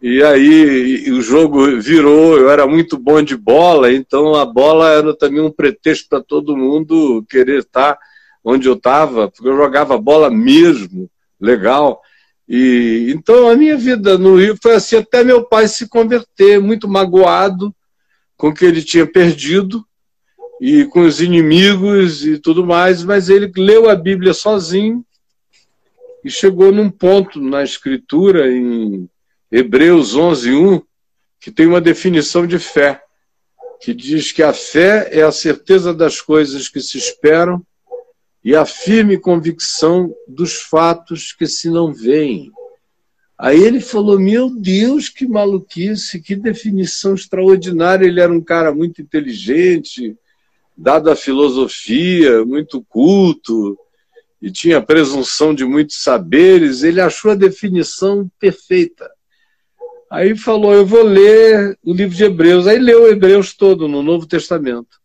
E 0.00 0.22
aí 0.22 1.10
o 1.10 1.20
jogo 1.20 1.80
virou, 1.80 2.38
eu 2.38 2.50
era 2.50 2.66
muito 2.66 2.98
bom 2.98 3.22
de 3.22 3.36
bola, 3.36 3.92
então 3.92 4.34
a 4.34 4.44
bola 4.44 4.90
era 4.90 5.16
também 5.16 5.40
um 5.40 5.50
pretexto 5.50 6.08
para 6.08 6.22
todo 6.22 6.56
mundo 6.56 7.24
querer 7.28 7.60
estar 7.60 7.98
onde 8.44 8.68
eu 8.68 8.74
estava, 8.74 9.28
porque 9.30 9.48
eu 9.48 9.56
jogava 9.56 9.98
bola 9.98 10.30
mesmo, 10.30 11.10
legal. 11.40 12.00
E 12.48 13.12
então 13.14 13.48
a 13.48 13.56
minha 13.56 13.76
vida 13.76 14.16
no 14.16 14.36
Rio 14.36 14.56
foi 14.62 14.74
assim 14.74 14.96
até 14.96 15.24
meu 15.24 15.44
pai 15.44 15.66
se 15.66 15.88
converter, 15.88 16.60
muito 16.60 16.88
magoado 16.88 17.74
com 18.36 18.48
o 18.48 18.54
que 18.54 18.64
ele 18.64 18.82
tinha 18.82 19.06
perdido 19.06 19.84
e 20.60 20.84
com 20.84 21.00
os 21.00 21.20
inimigos 21.20 22.24
e 22.24 22.38
tudo 22.38 22.64
mais, 22.64 23.02
mas 23.02 23.28
ele 23.28 23.50
leu 23.56 23.90
a 23.90 23.96
Bíblia 23.96 24.32
sozinho 24.32 25.04
e 26.24 26.30
chegou 26.30 26.72
num 26.72 26.90
ponto 26.90 27.40
na 27.40 27.62
escritura 27.62 28.50
em 28.50 29.08
Hebreus 29.50 30.14
11:1 30.14 30.82
que 31.40 31.50
tem 31.50 31.66
uma 31.66 31.80
definição 31.80 32.46
de 32.46 32.58
fé, 32.58 33.00
que 33.80 33.92
diz 33.92 34.32
que 34.32 34.42
a 34.42 34.52
fé 34.52 35.08
é 35.12 35.22
a 35.22 35.32
certeza 35.32 35.92
das 35.92 36.20
coisas 36.20 36.68
que 36.68 36.80
se 36.80 36.96
esperam 36.96 37.64
e 38.46 38.54
a 38.54 38.64
firme 38.64 39.18
convicção 39.18 40.14
dos 40.28 40.62
fatos 40.62 41.32
que 41.32 41.48
se 41.48 41.68
não 41.68 41.92
veem. 41.92 42.52
Aí 43.36 43.60
ele 43.60 43.80
falou: 43.80 44.20
Meu 44.20 44.48
Deus, 44.48 45.08
que 45.08 45.26
maluquice, 45.26 46.22
que 46.22 46.36
definição 46.36 47.16
extraordinária. 47.16 48.06
Ele 48.06 48.20
era 48.20 48.32
um 48.32 48.40
cara 48.40 48.72
muito 48.72 49.02
inteligente, 49.02 50.16
dado 50.78 51.10
à 51.10 51.16
filosofia, 51.16 52.44
muito 52.44 52.80
culto, 52.88 53.76
e 54.40 54.48
tinha 54.48 54.80
presunção 54.80 55.52
de 55.52 55.64
muitos 55.64 56.00
saberes. 56.00 56.84
Ele 56.84 57.00
achou 57.00 57.32
a 57.32 57.34
definição 57.34 58.30
perfeita. 58.38 59.10
Aí 60.08 60.36
falou: 60.36 60.72
Eu 60.72 60.86
vou 60.86 61.02
ler 61.02 61.76
o 61.82 61.92
livro 61.92 62.14
de 62.14 62.22
Hebreus. 62.22 62.68
Aí 62.68 62.78
leu 62.78 63.10
Hebreus 63.10 63.54
todo 63.54 63.88
no 63.88 64.04
Novo 64.04 64.24
Testamento. 64.24 65.04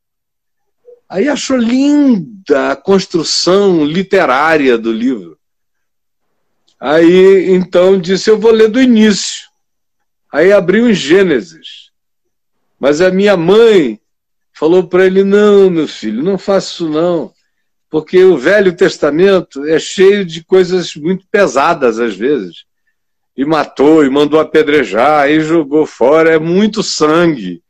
Aí 1.11 1.27
achou 1.27 1.57
linda 1.57 2.71
a 2.71 2.75
construção 2.77 3.83
literária 3.83 4.77
do 4.77 4.93
livro. 4.93 5.37
Aí 6.79 7.49
então 7.49 7.99
disse: 7.99 8.29
Eu 8.29 8.39
vou 8.39 8.51
ler 8.51 8.69
do 8.69 8.81
início. 8.81 9.49
Aí 10.31 10.53
abriu 10.53 10.89
em 10.89 10.93
Gênesis. 10.93 11.91
Mas 12.79 13.01
a 13.01 13.11
minha 13.11 13.35
mãe 13.35 13.99
falou 14.53 14.87
para 14.87 15.05
ele: 15.05 15.21
Não, 15.25 15.69
meu 15.69 15.85
filho, 15.85 16.23
não 16.23 16.37
faça 16.37 16.75
isso 16.75 16.89
não. 16.89 17.33
Porque 17.89 18.23
o 18.23 18.37
Velho 18.37 18.73
Testamento 18.73 19.65
é 19.65 19.77
cheio 19.77 20.23
de 20.23 20.45
coisas 20.45 20.95
muito 20.95 21.25
pesadas 21.29 21.99
às 21.99 22.15
vezes. 22.15 22.63
E 23.35 23.43
matou, 23.43 24.05
e 24.05 24.09
mandou 24.09 24.39
apedrejar, 24.39 25.29
e 25.29 25.41
jogou 25.41 25.85
fora. 25.85 26.33
É 26.33 26.39
muito 26.39 26.81
sangue 26.81 27.61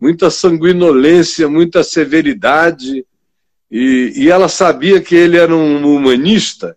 muita 0.00 0.30
sanguinolência, 0.30 1.48
muita 1.48 1.84
severidade, 1.84 3.04
e, 3.70 4.12
e 4.16 4.30
ela 4.30 4.48
sabia 4.48 5.00
que 5.00 5.14
ele 5.14 5.36
era 5.36 5.54
um 5.54 5.94
humanista, 5.94 6.76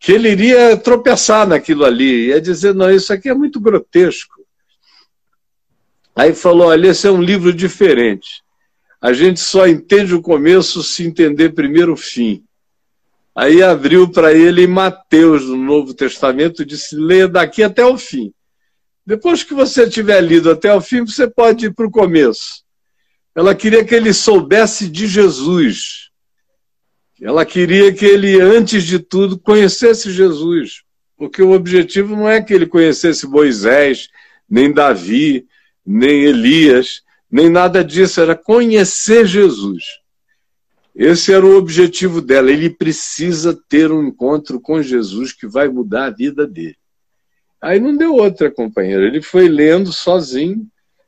que 0.00 0.12
ele 0.12 0.30
iria 0.30 0.76
tropeçar 0.76 1.46
naquilo 1.46 1.84
ali, 1.84 2.28
ia 2.28 2.40
dizer, 2.40 2.74
não, 2.74 2.90
isso 2.90 3.12
aqui 3.12 3.28
é 3.28 3.34
muito 3.34 3.60
grotesco. 3.60 4.42
Aí 6.14 6.34
falou, 6.34 6.68
olha, 6.68 6.88
esse 6.88 7.06
é 7.06 7.10
um 7.10 7.22
livro 7.22 7.52
diferente. 7.52 8.42
A 9.00 9.12
gente 9.12 9.40
só 9.40 9.66
entende 9.66 10.14
o 10.14 10.22
começo 10.22 10.82
se 10.82 11.04
entender 11.04 11.50
primeiro 11.50 11.92
o 11.92 11.96
fim. 11.96 12.44
Aí 13.34 13.62
abriu 13.62 14.10
para 14.10 14.32
ele 14.32 14.66
Mateus 14.66 15.44
no 15.44 15.56
Novo 15.56 15.94
Testamento, 15.94 16.66
disse, 16.66 16.94
leia 16.94 17.26
daqui 17.26 17.62
até 17.62 17.84
o 17.84 17.96
fim. 17.96 18.32
Depois 19.04 19.42
que 19.42 19.54
você 19.54 19.88
tiver 19.88 20.20
lido 20.20 20.50
até 20.50 20.72
o 20.74 20.80
fim, 20.80 21.04
você 21.04 21.28
pode 21.28 21.66
ir 21.66 21.74
para 21.74 21.86
o 21.86 21.90
começo. 21.90 22.62
Ela 23.34 23.54
queria 23.54 23.84
que 23.84 23.94
ele 23.94 24.12
soubesse 24.12 24.88
de 24.88 25.06
Jesus. 25.06 26.10
Ela 27.20 27.44
queria 27.44 27.92
que 27.92 28.04
ele, 28.04 28.40
antes 28.40 28.84
de 28.84 28.98
tudo, 28.98 29.38
conhecesse 29.38 30.10
Jesus. 30.10 30.82
Porque 31.16 31.42
o 31.42 31.52
objetivo 31.52 32.14
não 32.14 32.28
é 32.28 32.42
que 32.42 32.52
ele 32.52 32.66
conhecesse 32.66 33.26
Moisés, 33.26 34.08
nem 34.48 34.72
Davi, 34.72 35.46
nem 35.84 36.24
Elias, 36.24 37.02
nem 37.30 37.48
nada 37.48 37.82
disso, 37.82 38.20
era 38.20 38.36
conhecer 38.36 39.26
Jesus. 39.26 39.82
Esse 40.94 41.32
era 41.32 41.44
o 41.44 41.56
objetivo 41.56 42.20
dela. 42.20 42.50
Ele 42.50 42.68
precisa 42.68 43.58
ter 43.68 43.90
um 43.90 44.06
encontro 44.06 44.60
com 44.60 44.82
Jesus 44.82 45.32
que 45.32 45.46
vai 45.46 45.68
mudar 45.68 46.06
a 46.06 46.10
vida 46.10 46.46
dele. 46.46 46.76
Aí 47.62 47.78
não 47.78 47.96
deu 47.96 48.16
outra, 48.16 48.50
companheiro. 48.50 49.04
Ele 49.04 49.22
foi 49.22 49.48
lendo 49.48 49.92
sozinho. 49.92 50.66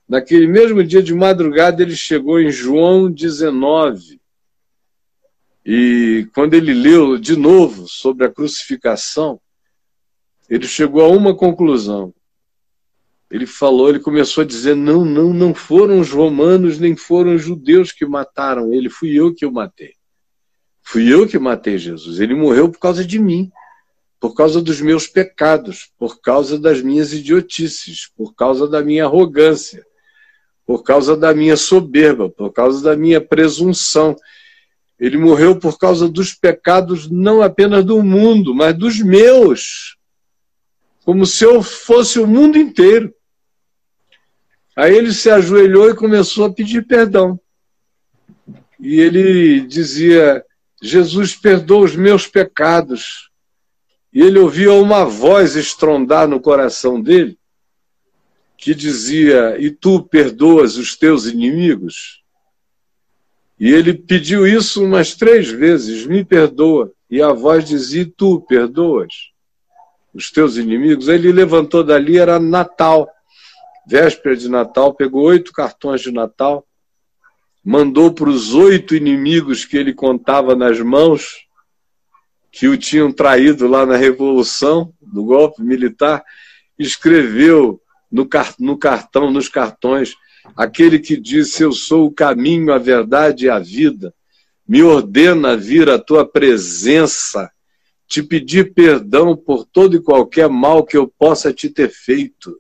Naquele 0.09 0.47
mesmo 0.47 0.85
dia 0.85 1.03
de 1.03 1.13
madrugada, 1.13 1.83
ele 1.83 1.97
chegou 1.97 2.41
em 2.41 2.49
João 2.49 3.11
19. 3.11 4.21
E 5.67 6.29
quando 6.33 6.55
ele 6.55 6.73
leu 6.73 7.19
de 7.19 7.35
novo 7.37 7.89
sobre 7.89 8.25
a 8.25 8.31
crucificação, 8.31 9.41
ele 10.49 10.69
chegou 10.69 11.03
a 11.03 11.09
uma 11.09 11.35
conclusão. 11.35 12.15
Ele 13.29 13.47
falou, 13.47 13.89
ele 13.89 13.99
começou 13.99 14.43
a 14.43 14.47
dizer: 14.47 14.77
não, 14.77 15.05
não, 15.05 15.33
não 15.33 15.53
foram 15.53 15.99
os 15.99 16.11
romanos 16.11 16.79
nem 16.79 16.95
foram 16.95 17.35
os 17.35 17.43
judeus 17.43 17.91
que 17.91 18.07
mataram 18.07 18.73
ele, 18.73 18.89
fui 18.89 19.19
eu 19.19 19.35
que 19.35 19.45
o 19.45 19.51
matei. 19.51 19.95
Fui 20.83 21.13
eu 21.13 21.27
que 21.27 21.39
matei 21.39 21.79
Jesus. 21.79 22.21
Ele 22.21 22.35
morreu 22.35 22.69
por 22.69 22.79
causa 22.79 23.05
de 23.05 23.19
mim 23.19 23.51
por 24.25 24.35
causa 24.35 24.63
dos 24.63 24.81
meus 24.81 25.07
pecados, 25.07 25.93
por 25.99 26.19
causa 26.19 26.59
das 26.59 26.81
minhas 26.81 27.13
idiotices, 27.13 28.11
por 28.17 28.35
causa 28.35 28.67
da 28.67 28.83
minha 28.83 29.05
arrogância, 29.05 29.85
por 30.65 30.83
causa 30.83 31.15
da 31.15 31.35
minha 31.35 31.59
soberba, 31.59 32.31
por 32.31 32.51
causa 32.51 32.83
da 32.83 32.97
minha 32.97 33.21
presunção. 33.21 34.17
Ele 34.99 35.19
morreu 35.19 35.61
por 35.61 35.79
causa 35.79 36.09
dos 36.09 36.33
pecados 36.33 37.07
não 37.11 37.43
apenas 37.43 37.85
do 37.85 38.03
mundo, 38.03 38.55
mas 38.55 38.75
dos 38.75 38.99
meus. 38.99 39.99
Como 41.05 41.27
se 41.27 41.45
eu 41.45 41.63
fosse 41.63 42.19
o 42.19 42.27
mundo 42.27 42.57
inteiro. 42.57 43.15
Aí 44.75 44.97
ele 44.97 45.13
se 45.13 45.29
ajoelhou 45.29 45.91
e 45.91 45.95
começou 45.95 46.47
a 46.47 46.51
pedir 46.51 46.87
perdão. 46.87 47.39
e 48.81 48.99
ele 48.99 49.61
dizia: 49.67 50.43
Jesus 50.83 51.35
perdoa 51.35 51.85
os 51.85 51.95
meus 51.95 52.27
pecados. 52.27 53.34
E 54.15 54.23
ele 54.23 54.39
ouvia 54.39 54.73
uma 54.73 55.05
voz 55.05 55.57
estrondar 55.57 56.29
no 56.29 56.41
coração 56.41 57.01
dele, 57.01 57.37
que 58.57 58.75
dizia: 58.75 59.57
E 59.59 59.71
tu 59.71 60.03
perdoas 60.03 60.77
os 60.77 60.97
teus 60.97 61.27
inimigos? 61.27 62.23
E 63.59 63.71
ele 63.71 63.93
pediu 63.93 64.47
isso 64.47 64.85
umas 64.85 65.15
três 65.15 65.51
vezes: 65.51 66.07
Me 66.07 66.25
perdoa. 66.25 66.93
E 67.11 67.21
a 67.21 67.33
voz 67.33 67.67
dizia: 67.67 68.03
E 68.03 68.07
tu 68.07 68.41
perdoas 68.41 69.13
os 70.15 70.31
teus 70.31 70.57
inimigos? 70.57 71.09
Ele 71.09 71.33
levantou 71.33 71.83
dali, 71.83 72.17
era 72.17 72.39
Natal, 72.39 73.11
véspera 73.85 74.37
de 74.37 74.49
Natal, 74.49 74.95
pegou 74.95 75.25
oito 75.25 75.53
cartões 75.53 76.01
de 76.01 76.13
Natal 76.13 76.65
mandou 77.65 78.13
para 78.13 78.29
os 78.29 78.53
oito 78.53 78.95
inimigos 78.95 79.65
que 79.65 79.77
ele 79.77 79.95
contava 79.95 80.55
nas 80.55 80.79
mãos, 80.81 81.44
que 82.55 82.69
o 82.69 82.77
tinham 82.79 83.11
traído 83.11 83.67
lá 83.67 83.85
na 83.85 83.97
Revolução, 83.97 84.95
do 85.03 85.25
golpe 85.25 85.61
militar, 85.61 86.23
escreveu 86.79 87.81
no, 88.11 88.29
no 88.61 88.79
cartão, 88.79 89.29
nos 89.29 89.49
cartões, 89.49 90.15
aquele 90.57 91.01
que 91.01 91.17
disse: 91.17 91.65
Eu 91.65 91.73
sou 91.73 92.07
o 92.07 92.13
caminho, 92.13 92.73
a 92.73 92.79
verdade 92.79 93.47
e 93.47 93.51
a 93.51 93.59
vida, 93.59 94.15
me 94.69 94.85
ordena 94.85 95.57
vir 95.57 95.91
à 95.91 95.99
tua 95.99 96.25
presença, 96.25 97.51
te 98.07 98.23
pedir 98.23 98.73
perdão 98.73 99.37
por 99.37 99.67
todo 99.67 99.97
e 99.97 100.03
qualquer 100.03 100.49
mal 100.49 100.85
que 100.85 100.97
eu 100.97 101.13
possa 101.19 101.53
te 101.53 101.69
ter 101.69 101.91
feito, 101.91 102.57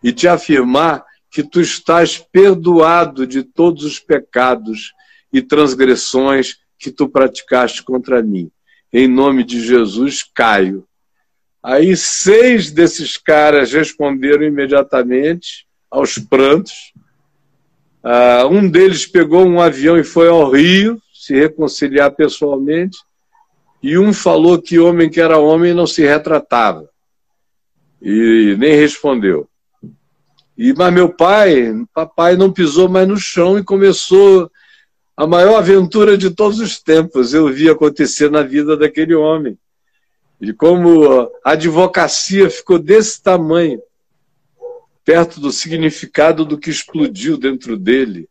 e 0.00 0.12
te 0.12 0.28
afirmar 0.28 1.04
que 1.28 1.42
tu 1.42 1.60
estás 1.60 2.18
perdoado 2.18 3.26
de 3.26 3.42
todos 3.42 3.82
os 3.82 3.98
pecados 3.98 4.92
e 5.32 5.42
transgressões 5.42 6.58
que 6.78 6.92
tu 6.92 7.08
praticaste 7.08 7.82
contra 7.82 8.22
mim. 8.22 8.48
Em 8.96 9.08
nome 9.08 9.42
de 9.42 9.60
Jesus, 9.60 10.22
caio. 10.22 10.86
Aí 11.60 11.96
seis 11.96 12.70
desses 12.70 13.16
caras 13.16 13.72
responderam 13.72 14.44
imediatamente 14.44 15.66
aos 15.90 16.16
prantos. 16.16 16.92
Uh, 18.04 18.46
um 18.52 18.70
deles 18.70 19.04
pegou 19.04 19.44
um 19.44 19.60
avião 19.60 19.98
e 19.98 20.04
foi 20.04 20.28
ao 20.28 20.48
Rio 20.48 21.02
se 21.12 21.34
reconciliar 21.34 22.12
pessoalmente. 22.12 22.96
E 23.82 23.98
um 23.98 24.12
falou 24.12 24.62
que 24.62 24.78
homem 24.78 25.10
que 25.10 25.20
era 25.20 25.38
homem 25.38 25.74
não 25.74 25.88
se 25.88 26.02
retratava. 26.02 26.88
E 28.00 28.54
nem 28.60 28.76
respondeu. 28.76 29.48
E, 30.56 30.72
mas 30.72 30.94
meu 30.94 31.08
pai, 31.08 31.74
papai 31.92 32.36
não 32.36 32.52
pisou 32.52 32.88
mais 32.88 33.08
no 33.08 33.16
chão 33.16 33.58
e 33.58 33.64
começou 33.64 34.48
a 35.16 35.26
maior 35.26 35.56
aventura 35.56 36.18
de 36.18 36.30
todos 36.30 36.60
os 36.60 36.80
tempos. 36.80 37.32
Eu 37.34 37.48
vi 37.48 37.68
acontecer 37.68 38.30
na 38.30 38.42
vida 38.42 38.76
daquele 38.76 39.14
homem. 39.14 39.58
E 40.40 40.52
como 40.52 41.30
a 41.44 41.52
advocacia 41.52 42.50
ficou 42.50 42.78
desse 42.78 43.22
tamanho, 43.22 43.80
perto 45.04 45.40
do 45.40 45.52
significado 45.52 46.44
do 46.44 46.58
que 46.58 46.70
explodiu 46.70 47.36
dentro 47.36 47.76
dele, 47.76 48.28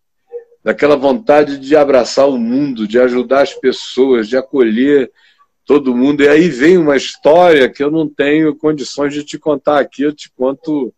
daquela 0.64 0.96
vontade 0.96 1.58
de 1.58 1.76
abraçar 1.76 2.28
o 2.28 2.38
mundo, 2.38 2.88
de 2.88 3.00
ajudar 3.00 3.42
as 3.42 3.54
pessoas, 3.54 4.28
de 4.28 4.38
acolher 4.38 5.12
todo 5.66 5.96
mundo. 5.96 6.24
E 6.24 6.28
aí 6.28 6.50
vem 6.50 6.78
uma 6.78 6.98
história 6.98 7.70
que 7.70 7.84
eu 7.84 7.92
não 7.92 8.08
tenho 8.08 8.56
condições 8.56 9.14
de 9.14 9.24
te 9.24 9.38
contar 9.38 9.80
aqui, 9.80 10.04
eu 10.04 10.14
te 10.14 10.32
conto 10.32 10.94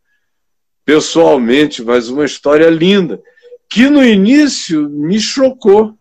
pessoalmente, 0.84 1.84
mas 1.84 2.10
uma 2.10 2.26
história 2.26 2.70
linda, 2.70 3.22
que 3.70 3.89
no 3.89 4.03
início 4.03 4.89
me 4.89 5.20
chocou, 5.20 5.97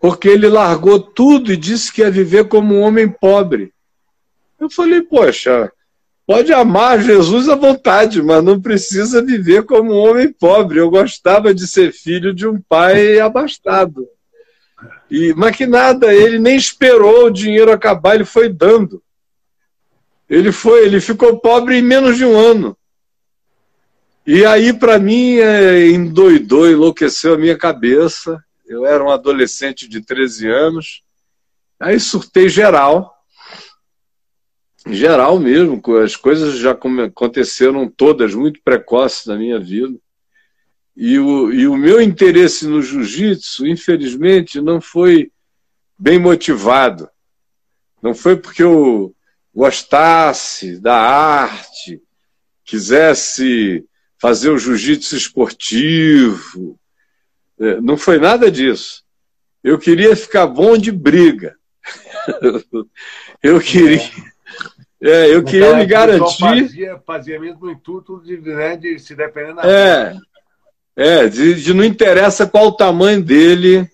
porque 0.00 0.28
ele 0.28 0.48
largou 0.48 1.00
tudo 1.00 1.52
e 1.52 1.56
disse 1.56 1.92
que 1.92 2.02
ia 2.02 2.10
viver 2.10 2.48
como 2.48 2.74
um 2.74 2.80
homem 2.80 3.08
pobre. 3.08 3.72
Eu 4.60 4.68
falei, 4.68 5.02
poxa, 5.02 5.72
pode 6.26 6.52
amar 6.52 7.02
Jesus 7.02 7.48
à 7.48 7.54
vontade, 7.54 8.22
mas 8.22 8.42
não 8.42 8.60
precisa 8.60 9.22
viver 9.22 9.64
como 9.64 9.92
um 9.92 9.98
homem 9.98 10.32
pobre. 10.32 10.78
Eu 10.78 10.90
gostava 10.90 11.54
de 11.54 11.66
ser 11.66 11.92
filho 11.92 12.34
de 12.34 12.46
um 12.46 12.60
pai 12.60 13.18
abastado. 13.18 14.06
E, 15.10 15.32
mas 15.34 15.56
que 15.56 15.66
nada, 15.66 16.12
ele 16.12 16.38
nem 16.38 16.56
esperou 16.56 17.26
o 17.26 17.30
dinheiro 17.30 17.72
acabar, 17.72 18.14
ele 18.14 18.24
foi 18.24 18.48
dando. 18.48 19.02
Ele 20.28 20.50
foi, 20.50 20.84
ele 20.86 21.00
ficou 21.00 21.38
pobre 21.38 21.76
em 21.76 21.82
menos 21.82 22.16
de 22.16 22.24
um 22.24 22.36
ano. 22.36 22.76
E 24.26 24.44
aí, 24.46 24.72
para 24.72 24.98
mim, 24.98 25.36
é, 25.36 25.88
endoidou, 25.90 26.70
enlouqueceu 26.70 27.34
a 27.34 27.38
minha 27.38 27.58
cabeça. 27.58 28.42
Eu 28.66 28.86
era 28.86 29.04
um 29.04 29.10
adolescente 29.10 29.86
de 29.86 30.00
13 30.00 30.48
anos. 30.48 31.02
Aí 31.78 32.00
surtei 32.00 32.48
geral. 32.48 33.14
Geral 34.86 35.38
mesmo, 35.38 35.80
as 36.02 36.16
coisas 36.16 36.58
já 36.58 36.72
aconteceram 36.72 37.88
todas 37.88 38.34
muito 38.34 38.60
precoces 38.62 39.26
na 39.26 39.36
minha 39.36 39.60
vida. 39.60 39.98
E 40.96 41.18
o, 41.18 41.52
e 41.52 41.66
o 41.66 41.76
meu 41.76 42.00
interesse 42.00 42.66
no 42.66 42.80
jiu-jitsu, 42.80 43.66
infelizmente, 43.66 44.60
não 44.60 44.80
foi 44.80 45.30
bem 45.98 46.18
motivado. 46.18 47.10
Não 48.00 48.14
foi 48.14 48.36
porque 48.36 48.62
eu 48.62 49.14
gostasse 49.54 50.78
da 50.78 50.96
arte, 50.96 52.02
quisesse 52.64 53.84
fazer 54.24 54.48
o 54.48 54.58
jiu-jitsu 54.58 55.16
esportivo. 55.16 56.78
É, 57.60 57.78
não 57.78 57.94
foi 57.94 58.18
nada 58.18 58.50
disso. 58.50 59.04
Eu 59.62 59.78
queria 59.78 60.16
ficar 60.16 60.46
bom 60.46 60.78
de 60.78 60.90
briga. 60.90 61.54
eu 63.42 63.60
queria. 63.60 64.00
É, 65.02 65.26
eu 65.26 65.44
queria 65.44 65.76
me 65.76 65.84
garantir. 65.84 66.38
Fazia, 66.40 67.02
fazia 67.06 67.38
mesmo 67.38 67.66
o 67.66 67.70
intuito 67.70 68.18
de, 68.24 68.38
né, 68.38 68.78
de 68.78 68.98
se 68.98 69.14
dependendo 69.14 69.56
da. 69.56 69.70
É, 69.70 70.16
é 70.96 71.28
de, 71.28 71.62
de, 71.62 71.74
não 71.74 71.84
interessa 71.84 72.46
qual 72.46 72.68
o 72.68 72.76
tamanho 72.76 73.22
dele, 73.22 73.86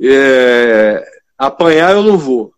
é, 0.00 1.06
apanhar 1.36 1.92
eu 1.92 2.02
não 2.02 2.16
vou. 2.16 2.54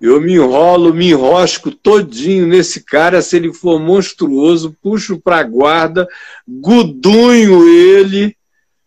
Eu 0.00 0.18
me 0.18 0.32
enrolo, 0.32 0.94
me 0.94 1.10
enrosco 1.10 1.70
todinho 1.70 2.46
nesse 2.46 2.82
cara, 2.82 3.20
se 3.20 3.36
ele 3.36 3.52
for 3.52 3.78
monstruoso, 3.78 4.74
puxo 4.82 5.20
para 5.20 5.40
a 5.40 5.42
guarda, 5.42 6.08
gudunho 6.48 7.68
ele 7.68 8.34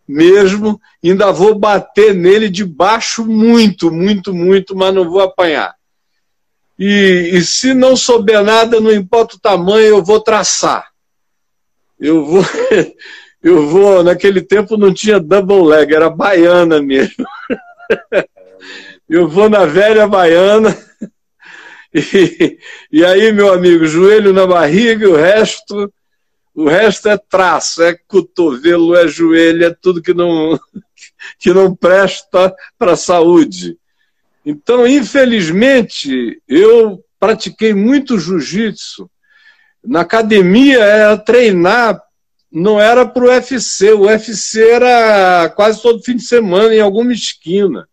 mesmo, 0.07 0.81
ainda 1.03 1.31
vou 1.31 1.53
bater 1.53 2.15
nele 2.15 2.49
de 2.49 2.65
baixo 2.65 3.25
muito, 3.25 3.91
muito, 3.91 4.33
muito, 4.33 4.75
mas 4.75 4.93
não 4.93 5.09
vou 5.09 5.21
apanhar. 5.21 5.75
E, 6.77 7.29
e 7.33 7.41
se 7.43 7.73
não 7.75 7.95
souber 7.95 8.43
nada, 8.43 8.81
não 8.81 8.91
importa 8.91 9.35
o 9.35 9.39
tamanho, 9.39 9.85
eu 9.85 10.03
vou 10.03 10.19
traçar. 10.19 10.87
Eu 11.99 12.25
vou, 12.25 12.43
eu 13.41 13.67
vou, 13.69 14.03
naquele 14.03 14.41
tempo 14.41 14.77
não 14.77 14.91
tinha 14.91 15.19
double 15.19 15.63
leg, 15.63 15.93
era 15.93 16.09
baiana 16.09 16.81
mesmo. 16.81 17.23
Eu 19.09 19.27
vou 19.27 19.49
na 19.49 19.65
velha 19.65 20.07
baiana 20.07 20.75
e, 21.93 22.57
e 22.91 23.05
aí, 23.05 23.31
meu 23.31 23.53
amigo, 23.53 23.85
joelho 23.85 24.33
na 24.33 24.47
barriga, 24.47 25.07
o 25.09 25.15
resto, 25.15 25.91
o 26.55 26.67
resto 26.67 27.09
é 27.09 27.17
traço, 27.17 27.83
é 27.83 27.95
cotovelo, 28.07 28.95
é 28.95 29.07
joelho, 29.07 29.65
é 29.65 29.75
tudo 29.79 30.01
que 30.01 30.13
não, 30.13 30.59
que 31.39 31.53
não 31.53 31.75
presta 31.75 32.53
para 32.77 32.93
a 32.93 32.97
saúde. 32.97 33.77
Então, 34.45 34.85
infelizmente, 34.85 36.41
eu 36.47 37.03
pratiquei 37.19 37.73
muito 37.73 38.19
jiu-jitsu. 38.19 39.09
Na 39.83 40.01
academia 40.01 40.79
era 40.79 41.17
treinar, 41.17 42.01
não 42.51 42.79
era 42.79 43.05
para 43.05 43.23
o 43.23 43.27
UFC. 43.27 43.93
O 43.93 44.01
UFC 44.01 44.69
era 44.69 45.49
quase 45.49 45.81
todo 45.81 46.03
fim 46.03 46.17
de 46.17 46.23
semana 46.23 46.75
em 46.75 46.81
alguma 46.81 47.13
esquina. 47.13 47.87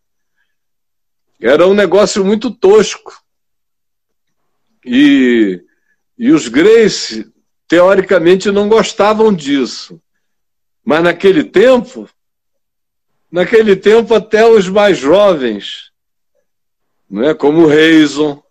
Era 1.41 1.67
um 1.67 1.73
negócio 1.73 2.23
muito 2.23 2.51
tosco. 2.51 3.19
E, 4.85 5.59
e 6.17 6.31
os 6.31 6.47
Grace, 6.47 7.31
teoricamente, 7.67 8.51
não 8.51 8.69
gostavam 8.69 9.33
disso. 9.33 9.99
Mas 10.85 11.03
naquele 11.03 11.43
tempo, 11.43 12.07
naquele 13.31 13.75
tempo 13.75 14.13
até 14.13 14.47
os 14.47 14.69
mais 14.69 14.99
jovens, 14.99 15.91
é 17.23 17.33
como 17.33 17.65
Reison, 17.65 18.41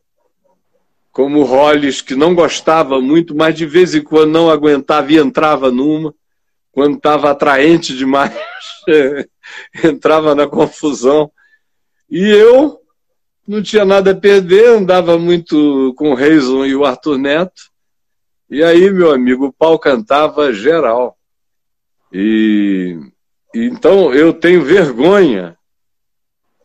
como 1.12 1.44
Hollis, 1.44 2.02
que 2.02 2.16
não 2.16 2.34
gostava 2.34 3.00
muito, 3.00 3.36
mas 3.36 3.54
de 3.54 3.66
vez 3.66 3.94
em 3.94 4.02
quando 4.02 4.32
não 4.32 4.50
aguentava 4.50 5.12
e 5.12 5.18
entrava 5.18 5.70
numa, 5.70 6.12
quando 6.72 6.96
estava 6.96 7.30
atraente 7.30 7.96
demais, 7.96 8.34
entrava 9.84 10.34
na 10.34 10.48
confusão. 10.48 11.30
E 12.08 12.28
eu 12.28 12.79
não 13.50 13.60
tinha 13.60 13.84
nada 13.84 14.12
a 14.12 14.14
perder, 14.14 14.68
andava 14.68 15.18
muito 15.18 15.92
com 15.96 16.12
o 16.12 16.14
Reison 16.14 16.64
e 16.64 16.76
o 16.76 16.84
Arthur 16.84 17.18
Neto. 17.18 17.62
E 18.48 18.62
aí, 18.62 18.88
meu 18.92 19.10
amigo, 19.10 19.46
o 19.46 19.52
pau 19.52 19.76
cantava 19.76 20.52
geral. 20.52 21.18
E, 22.12 22.96
então 23.52 24.14
eu 24.14 24.32
tenho 24.32 24.64
vergonha 24.64 25.58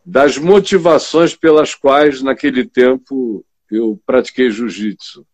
das 0.05 0.37
motivações 0.37 1.35
pelas 1.35 1.73
quais, 1.73 2.21
naquele 2.21 2.63
tempo, 2.63 3.43
eu 3.71 3.99
pratiquei 4.05 4.51
jiu-jitsu. 4.51 5.25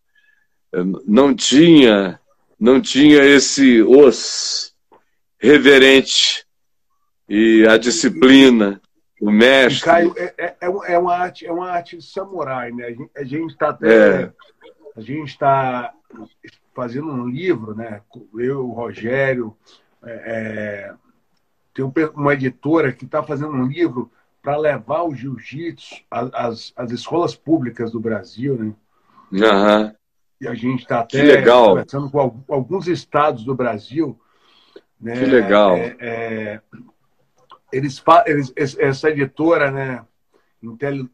Não 1.06 1.34
tinha, 1.34 2.18
não 2.58 2.80
tinha 2.80 3.22
esse 3.26 3.82
os 3.82 4.72
reverente 5.38 6.46
e 7.28 7.66
a 7.68 7.76
disciplina, 7.76 8.80
o 9.22 9.30
mestre. 9.30 9.84
Caio, 9.84 10.14
é, 10.16 10.34
é, 10.36 10.56
é, 10.60 10.94
é 10.94 10.98
uma 10.98 11.16
arte, 11.16 11.46
é 11.46 11.52
uma 11.52 11.70
arte 11.70 12.02
samurai, 12.02 12.72
né? 12.72 12.96
A 13.16 13.22
gente 13.22 13.52
está 13.52 13.68
até, 13.68 14.24
é. 14.24 14.32
a 14.96 15.00
gente 15.00 15.28
está 15.28 15.94
fazendo 16.74 17.06
um 17.06 17.28
livro, 17.28 17.72
né? 17.72 18.00
Eu, 18.36 18.68
o 18.68 18.72
Rogério, 18.72 19.56
é, 20.02 20.90
é 20.90 20.94
tem 21.72 21.84
uma 22.14 22.34
editora 22.34 22.92
que 22.92 23.04
está 23.04 23.22
fazendo 23.22 23.52
um 23.52 23.66
livro 23.66 24.10
para 24.42 24.56
levar 24.56 25.04
o 25.04 25.14
jiu-jitsu 25.14 26.02
às, 26.10 26.72
às 26.74 26.90
escolas 26.90 27.36
públicas 27.36 27.92
do 27.92 28.00
Brasil, 28.00 28.56
né? 28.56 28.74
Uhum. 29.30 29.94
E 30.40 30.48
a 30.48 30.54
gente 30.54 30.80
está 30.80 31.00
até 31.00 31.42
conversando 31.42 32.10
com 32.10 32.42
alguns 32.48 32.88
estados 32.88 33.44
do 33.44 33.54
Brasil. 33.54 34.18
Né? 35.00 35.14
Que 35.14 35.26
legal. 35.26 35.76
É, 35.76 35.96
é, 36.00 36.60
eles, 37.72 38.02
eles, 38.26 38.78
essa 38.78 39.10
editora, 39.10 39.70
né? 39.70 40.04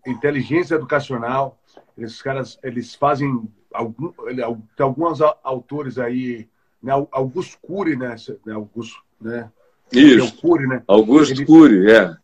Inteligência 0.07 0.75
Educacional, 0.75 1.59
esses 1.97 2.21
caras, 2.21 2.59
eles 2.63 2.95
fazem 2.95 3.49
algum, 3.73 4.13
tem 4.77 4.85
alguns 4.85 5.21
autores 5.43 5.99
aí, 5.99 6.49
né? 6.83 6.93
Augusto 7.11 7.59
Cury, 7.63 7.97
né? 7.97 8.15
Augusto, 8.53 9.03
né? 9.21 9.51
Isso. 9.93 10.37
Cury, 10.41 10.67
né? 10.67 10.83
Augusto 10.87 11.33
ele, 11.33 11.47
Cury, 11.47 11.91
é. 11.91 12.17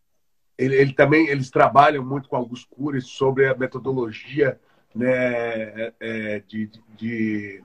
Ele, 0.56 0.76
ele, 0.76 0.92
também, 0.92 1.28
eles 1.28 1.50
trabalham 1.50 2.04
muito 2.04 2.28
com 2.28 2.36
Augusto 2.36 2.68
Cury 2.68 3.00
sobre 3.00 3.48
a 3.48 3.56
metodologia 3.56 4.60
né, 4.94 5.08
é, 5.08 5.92
é, 6.00 6.42
de, 6.46 6.70
de, 6.96 7.64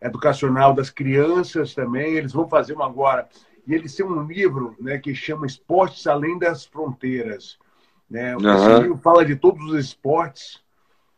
educacional 0.00 0.72
das 0.72 0.88
crianças 0.90 1.74
também. 1.74 2.14
Eles 2.14 2.32
vão 2.32 2.48
fazer 2.48 2.74
um 2.74 2.82
agora. 2.82 3.28
E 3.66 3.74
eles 3.74 3.94
têm 3.94 4.04
um 4.04 4.26
livro 4.26 4.74
né, 4.80 4.98
que 4.98 5.14
chama 5.14 5.46
Esportes 5.46 6.06
Além 6.06 6.38
das 6.38 6.64
Fronteiras. 6.64 7.58
Né? 8.10 8.36
Uhum. 8.36 8.54
Esse 8.54 8.82
livro 8.82 8.98
fala 8.98 9.24
de 9.24 9.36
todos 9.36 9.64
os 9.70 9.78
esportes, 9.78 10.60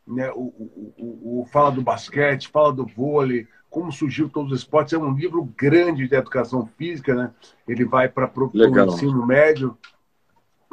né? 0.07 0.31
o, 0.31 0.41
o, 0.41 0.95
o, 0.99 1.41
o, 1.41 1.47
fala 1.47 1.73
do 1.73 1.83
basquete, 1.83 2.49
fala 2.49 2.73
do 2.73 2.87
vôlei, 2.87 3.49
como 3.71 3.91
surgiu 3.91 4.29
todos 4.29 4.53
os 4.53 4.61
esportes. 4.61 4.93
É 4.93 4.99
um 4.99 5.15
livro 5.15 5.43
grande 5.57 6.07
de 6.07 6.15
educação 6.15 6.69
física, 6.79 7.15
né? 7.15 7.33
Ele 7.67 7.85
vai 7.85 8.09
para 8.09 8.31
o 8.37 8.51
ensino 8.87 9.27
médio 9.27 9.77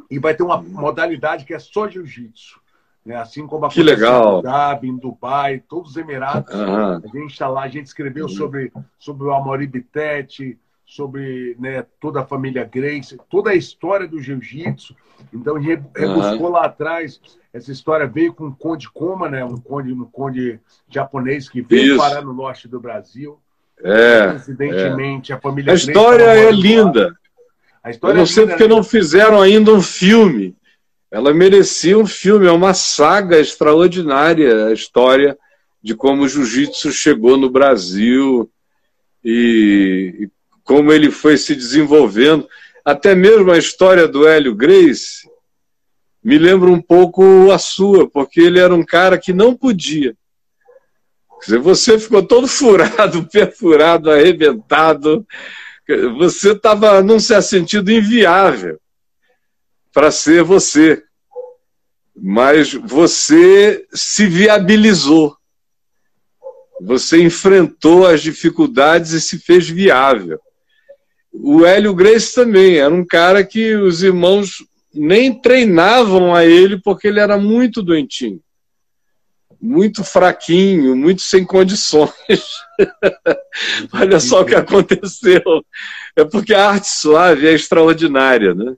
e 0.10 0.20
vai 0.20 0.36
ter 0.36 0.44
uma 0.44 0.62
modalidade 0.62 1.46
que 1.46 1.54
é 1.54 1.60
só 1.60 1.88
jiu-jitsu. 1.88 2.62
Né? 3.06 3.16
Assim 3.16 3.48
como 3.48 3.66
a 3.66 3.70
que 3.70 3.82
legal. 3.82 4.40
em 4.40 4.44
Dhabi, 4.44 4.90
em 4.90 4.98
Dubai, 4.98 5.64
todos 5.68 5.92
os 5.92 5.98
Emirados. 5.98 6.54
Uhum. 6.54 6.96
A 6.98 7.08
gente 7.08 7.32
está 7.32 7.48
lá, 7.48 7.64
a 7.64 7.68
gente 7.68 7.88
escreveu 7.88 8.26
uhum. 8.26 8.32
sobre, 8.32 8.72
sobre 9.00 9.26
o 9.26 9.34
Amori 9.34 9.66
sobre 10.92 11.56
né, 11.58 11.86
toda 12.02 12.20
a 12.20 12.26
família 12.26 12.66
Grace, 12.66 13.18
toda 13.30 13.52
a 13.52 13.56
história 13.56 14.06
do 14.06 14.22
jiu-jitsu. 14.22 14.94
Então, 15.34 15.56
rebuscou 15.56 16.48
uhum. 16.48 16.52
lá 16.52 16.66
atrás. 16.66 17.22
Essa 17.54 17.72
história 17.72 18.06
veio 18.06 18.34
com 18.34 18.48
o 18.48 18.56
Conde 18.56 18.90
Koma, 18.90 19.30
né, 19.30 19.44
um 19.44 19.58
conde, 19.58 19.94
um 19.94 20.04
conde 20.04 20.60
japonês 20.90 21.48
que 21.48 21.62
veio 21.62 21.96
Isso. 21.96 21.98
parar 21.98 22.22
no 22.22 22.34
norte 22.34 22.68
do 22.68 22.78
Brasil. 22.78 23.40
É, 23.82 24.32
Coincidentemente, 24.32 25.32
é. 25.32 25.36
a 25.36 25.40
família 25.40 25.72
A 25.72 25.76
história 25.76 26.26
é 26.26 26.52
linda. 26.52 27.16
A 27.82 27.90
história 27.90 28.14
Eu 28.14 28.18
não 28.18 28.24
é 28.24 28.28
sei 28.28 28.46
porque 28.46 28.68
né? 28.68 28.76
não 28.76 28.84
fizeram 28.84 29.42
ainda 29.42 29.72
um 29.72 29.82
filme. 29.82 30.58
Ela 31.10 31.34
merecia 31.34 31.98
um 31.98 32.06
filme, 32.06 32.48
é 32.48 32.52
uma 32.52 32.74
saga 32.74 33.40
extraordinária 33.40 34.68
a 34.68 34.74
história 34.74 35.38
de 35.82 35.96
como 35.96 36.24
o 36.24 36.28
jiu-jitsu 36.28 36.92
chegou 36.92 37.38
no 37.38 37.50
Brasil 37.50 38.52
e, 39.24 40.16
e 40.20 40.41
como 40.72 40.94
ele 40.94 41.12
foi 41.12 41.36
se 41.36 41.54
desenvolvendo. 41.54 42.48
Até 42.86 43.14
mesmo 43.14 43.52
a 43.52 43.58
história 43.58 44.08
do 44.08 44.26
Hélio 44.26 44.56
Grace 44.56 45.30
me 46.24 46.38
lembra 46.38 46.70
um 46.70 46.82
pouco 46.82 47.52
a 47.52 47.58
sua, 47.58 48.10
porque 48.10 48.40
ele 48.40 48.58
era 48.58 48.74
um 48.74 48.86
cara 48.86 49.18
que 49.18 49.34
não 49.34 49.54
podia. 49.54 50.16
Quer 51.42 51.46
dizer, 51.46 51.60
você 51.60 52.00
ficou 52.00 52.24
todo 52.24 52.48
furado, 52.48 53.28
perfurado, 53.28 54.10
arrebentado. 54.10 55.28
Você 56.18 56.54
estava 56.54 57.04
num 57.04 57.20
certo 57.20 57.48
sentido 57.48 57.92
inviável 57.92 58.80
para 59.92 60.10
ser 60.10 60.42
você. 60.42 61.04
Mas 62.16 62.74
você 62.74 63.86
se 63.94 64.26
viabilizou. 64.26 65.36
Você 66.80 67.22
enfrentou 67.22 68.08
as 68.08 68.22
dificuldades 68.22 69.12
e 69.12 69.20
se 69.20 69.38
fez 69.38 69.68
viável. 69.68 70.40
O 71.32 71.66
Hélio 71.66 71.94
Grace 71.94 72.36
também 72.36 72.78
era 72.78 72.94
um 72.94 73.06
cara 73.06 73.44
que 73.44 73.76
os 73.76 74.04
irmãos 74.04 74.66
nem 74.94 75.34
treinavam 75.34 76.36
a 76.36 76.46
ele 76.46 76.80
porque 76.80 77.08
ele 77.08 77.20
era 77.20 77.38
muito 77.38 77.82
doentinho, 77.82 78.42
muito 79.60 80.04
fraquinho, 80.04 80.96
muito 80.96 81.22
sem 81.22 81.46
condições. 81.46 82.12
Olha 83.94 84.20
só 84.20 84.42
o 84.42 84.46
que 84.46 84.56
aconteceu. 84.56 85.42
É 86.16 86.26
porque 86.26 86.54
a 86.54 86.70
arte 86.70 86.90
suave 86.90 87.48
é 87.48 87.54
extraordinária, 87.54 88.54
né? 88.54 88.76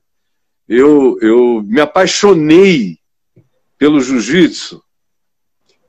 Eu, 0.69 1.17
eu 1.21 1.63
me 1.65 1.81
apaixonei 1.81 2.99
pelo 3.77 3.99
jiu-jitsu 3.99 4.81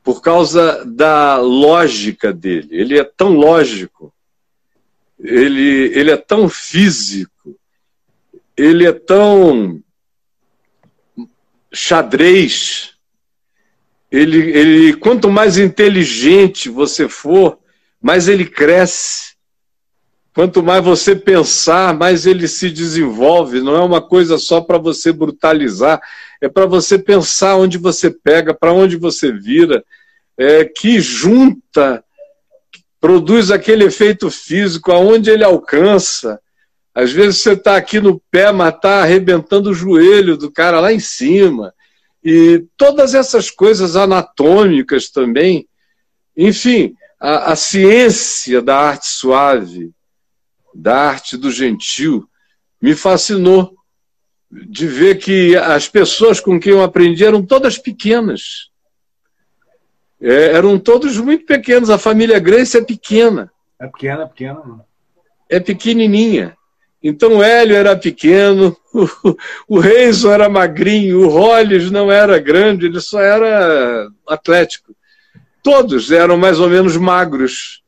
por 0.03 0.21
causa 0.23 0.85
da 0.85 1.39
lógica 1.39 2.33
dele. 2.33 2.69
Ele 2.71 2.99
é 2.99 3.05
tão 3.05 3.35
lógico 3.35 4.14
ele, 5.25 5.91
ele 5.99 6.11
é 6.11 6.17
tão 6.19 6.51
físico, 6.51 7.57
ele 8.55 8.87
é 8.87 8.93
tão 8.93 9.83
xadrez. 11.73 12.93
Ele, 14.13 14.39
ele, 14.51 14.95
quanto 14.95 15.31
mais 15.31 15.57
inteligente 15.57 16.69
você 16.69 17.09
for, 17.09 17.59
mais 18.01 18.29
ele 18.29 18.45
cresce. 18.45 19.35
Quanto 20.35 20.63
mais 20.63 20.85
você 20.85 21.17
pensar, 21.17 21.95
mais 21.95 22.27
ele 22.27 22.47
se 22.47 22.71
desenvolve. 22.71 23.63
Não 23.63 23.75
é 23.77 23.81
uma 23.81 24.03
coisa 24.03 24.37
só 24.37 24.61
para 24.61 24.77
você 24.77 25.11
brutalizar, 25.11 26.01
é 26.41 26.49
para 26.49 26.67
você 26.67 26.99
pensar 26.99 27.57
onde 27.57 27.79
você 27.79 28.11
pega, 28.11 28.53
para 28.53 28.73
onde 28.73 28.97
você 28.97 29.33
vira, 29.33 29.83
é, 30.37 30.65
que 30.65 31.01
junta 31.01 32.05
produz 33.05 33.51
aquele 33.51 33.85
efeito 33.85 34.31
físico 34.31 34.91
aonde 34.91 35.29
ele 35.29 35.45
alcança. 35.45 36.41
Às 36.95 37.13
vezes 37.13 37.43
você 37.43 37.53
está 37.53 37.77
aqui 37.77 38.01
no 38.01 38.19
pé, 38.31 38.51
mas 38.51 38.75
está 38.75 39.03
arrebentando 39.03 39.69
o 39.69 39.75
joelho 39.75 40.39
do 40.39 40.51
cara 40.51 40.81
lá 40.81 40.91
em 40.91 40.99
cima. 40.99 41.75
E 42.25 42.65
todas 42.79 43.15
essas 43.15 43.51
coisas 43.51 43.95
anatômicas 43.95 45.11
também. 45.11 45.69
Enfim, 46.35 46.95
a, 47.21 47.53
a 47.53 47.57
ciência 47.57 48.63
da 48.63 48.79
arte 48.79 49.07
suave, 49.07 49.93
da 50.75 50.97
arte 50.97 51.37
do 51.37 51.53
gentil, 51.53 52.27
me 52.81 52.95
fascinou 52.95 53.75
de 54.51 54.87
ver 54.87 55.19
que 55.19 55.55
as 55.57 55.87
pessoas 55.87 56.41
com 56.41 56.59
quem 56.59 56.73
eu 56.73 56.83
aprendi 56.83 57.23
eram 57.23 57.45
todas 57.45 57.77
pequenas. 57.77 58.71
É, 60.27 60.53
eram 60.53 60.79
todos 60.79 61.19
muito 61.19 61.45
pequenos. 61.45 61.91
A 61.91 61.99
família 61.99 62.39
Grace 62.39 62.79
é 62.79 62.83
pequena. 62.83 63.53
É 63.79 63.87
pequena, 63.87 64.23
é 64.23 64.27
pequena. 64.27 64.85
É 65.51 65.61
pequenininha. 65.61 66.57
Então 67.03 67.37
o 67.37 67.43
Hélio 67.43 67.77
era 67.77 67.95
pequeno, 67.95 68.75
o, 68.95 69.07
o 69.77 69.79
Reison 69.79 70.33
era 70.33 70.49
magrinho, 70.49 71.21
o 71.21 71.29
Hollis 71.29 71.91
não 71.91 72.11
era 72.11 72.39
grande, 72.39 72.87
ele 72.87 72.99
só 72.99 73.21
era 73.21 74.09
atlético. 74.27 74.97
Todos 75.63 76.11
eram 76.11 76.39
mais 76.39 76.59
ou 76.59 76.71
menos 76.71 76.97
magros. 76.97 77.83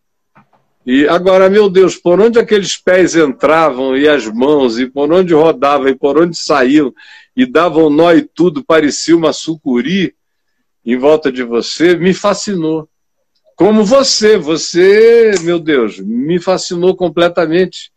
E 0.84 1.08
agora, 1.08 1.48
meu 1.48 1.70
Deus, 1.70 1.96
por 1.96 2.20
onde 2.20 2.38
aqueles 2.38 2.76
pés 2.76 3.16
entravam 3.16 3.96
e 3.96 4.06
as 4.06 4.26
mãos, 4.26 4.78
e 4.78 4.86
por 4.86 5.10
onde 5.10 5.32
rodavam, 5.32 5.88
e 5.88 5.94
por 5.94 6.20
onde 6.20 6.36
saíam, 6.36 6.92
e 7.34 7.46
davam 7.46 7.88
nó 7.88 8.12
e 8.12 8.20
tudo, 8.20 8.62
parecia 8.62 9.16
uma 9.16 9.32
sucuri 9.32 10.14
em 10.86 10.96
volta 10.96 11.32
de 11.32 11.42
você 11.42 11.96
me 11.96 12.14
fascinou. 12.14 12.88
Como 13.56 13.84
você, 13.84 14.36
você, 14.36 15.32
meu 15.42 15.58
Deus, 15.58 15.98
me 15.98 16.38
fascinou 16.38 16.94
completamente. 16.94 17.90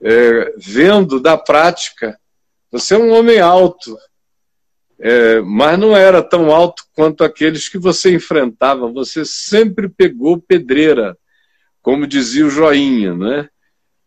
É, 0.00 0.54
vendo 0.56 1.20
da 1.20 1.36
prática, 1.36 2.18
você 2.70 2.94
é 2.94 2.98
um 2.98 3.12
homem 3.12 3.38
alto, 3.38 3.96
é, 4.98 5.40
mas 5.40 5.78
não 5.78 5.96
era 5.96 6.22
tão 6.22 6.50
alto 6.50 6.84
quanto 6.94 7.22
aqueles 7.22 7.68
que 7.68 7.78
você 7.78 8.12
enfrentava. 8.12 8.90
Você 8.90 9.24
sempre 9.24 9.88
pegou 9.88 10.40
pedreira, 10.40 11.16
como 11.82 12.06
dizia 12.06 12.46
o 12.46 12.50
Joinha, 12.50 13.14
né? 13.14 13.48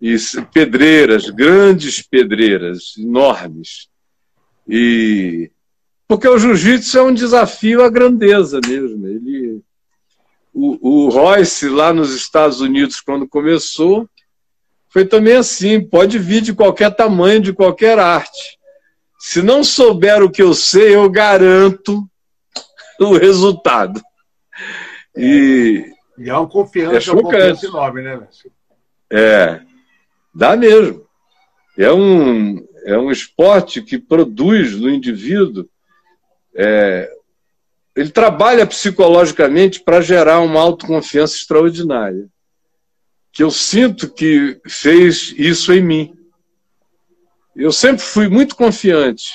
e 0.02 0.16
pedreiras, 0.54 1.30
grandes 1.30 2.02
pedreiras, 2.02 2.96
enormes. 2.98 3.88
E 4.68 5.52
porque 6.08 6.28
o 6.28 6.38
jiu-jitsu 6.38 6.98
é 6.98 7.04
um 7.04 7.14
desafio 7.14 7.84
à 7.84 7.90
grandeza 7.90 8.60
mesmo. 8.68 9.08
Ele, 9.08 9.62
o, 10.54 11.06
o 11.06 11.10
Royce, 11.10 11.68
lá 11.68 11.94
nos 11.94 12.16
Estados 12.16 12.62
Unidos, 12.62 13.02
quando 13.02 13.28
começou, 13.28 14.10
foi 14.90 15.06
também 15.06 15.36
assim: 15.36 15.86
pode 15.86 16.18
vir 16.18 16.42
de 16.42 16.54
qualquer 16.54 16.96
tamanho, 16.96 17.42
de 17.42 17.54
qualquer 17.54 18.00
arte. 18.00 18.58
Se 19.20 19.42
não 19.42 19.64
souber 19.64 20.24
o 20.24 20.30
que 20.30 20.42
eu 20.42 20.54
sei, 20.54 20.96
eu 20.96 21.10
garanto 21.10 22.08
o 23.02 23.18
resultado. 23.18 24.02
E, 25.18 25.92
e 26.18 26.30
é 26.30 26.34
uma 26.34 26.48
confiança, 26.48 26.98
é 26.98 27.02
chocante. 27.02 27.24
uma 27.24 27.32
confiança 27.32 27.66
enorme, 27.66 28.02
né, 28.02 28.16
Messi? 28.18 28.52
É, 29.12 29.62
dá 30.34 30.56
mesmo. 30.56 31.06
É 31.78 31.92
um, 31.92 32.66
é 32.86 32.98
um 32.98 33.12
esporte 33.12 33.82
que 33.82 33.98
produz 33.98 34.76
no 34.76 34.90
indivíduo. 34.90 35.68
É, 36.56 37.12
ele 37.96 38.10
trabalha 38.10 38.66
psicologicamente 38.66 39.80
para 39.80 40.02
gerar 40.02 40.40
uma 40.42 40.60
autoconfiança 40.60 41.36
extraordinária. 41.36 42.28
Que 43.32 43.44
eu 43.44 43.52
sinto 43.52 44.10
que 44.10 44.60
fez 44.68 45.34
isso 45.38 45.74
em 45.74 45.82
mim. 45.82 46.14
Eu 47.56 47.72
sempre 47.72 48.04
fui 48.04 48.28
muito 48.28 48.56
confiante, 48.56 49.32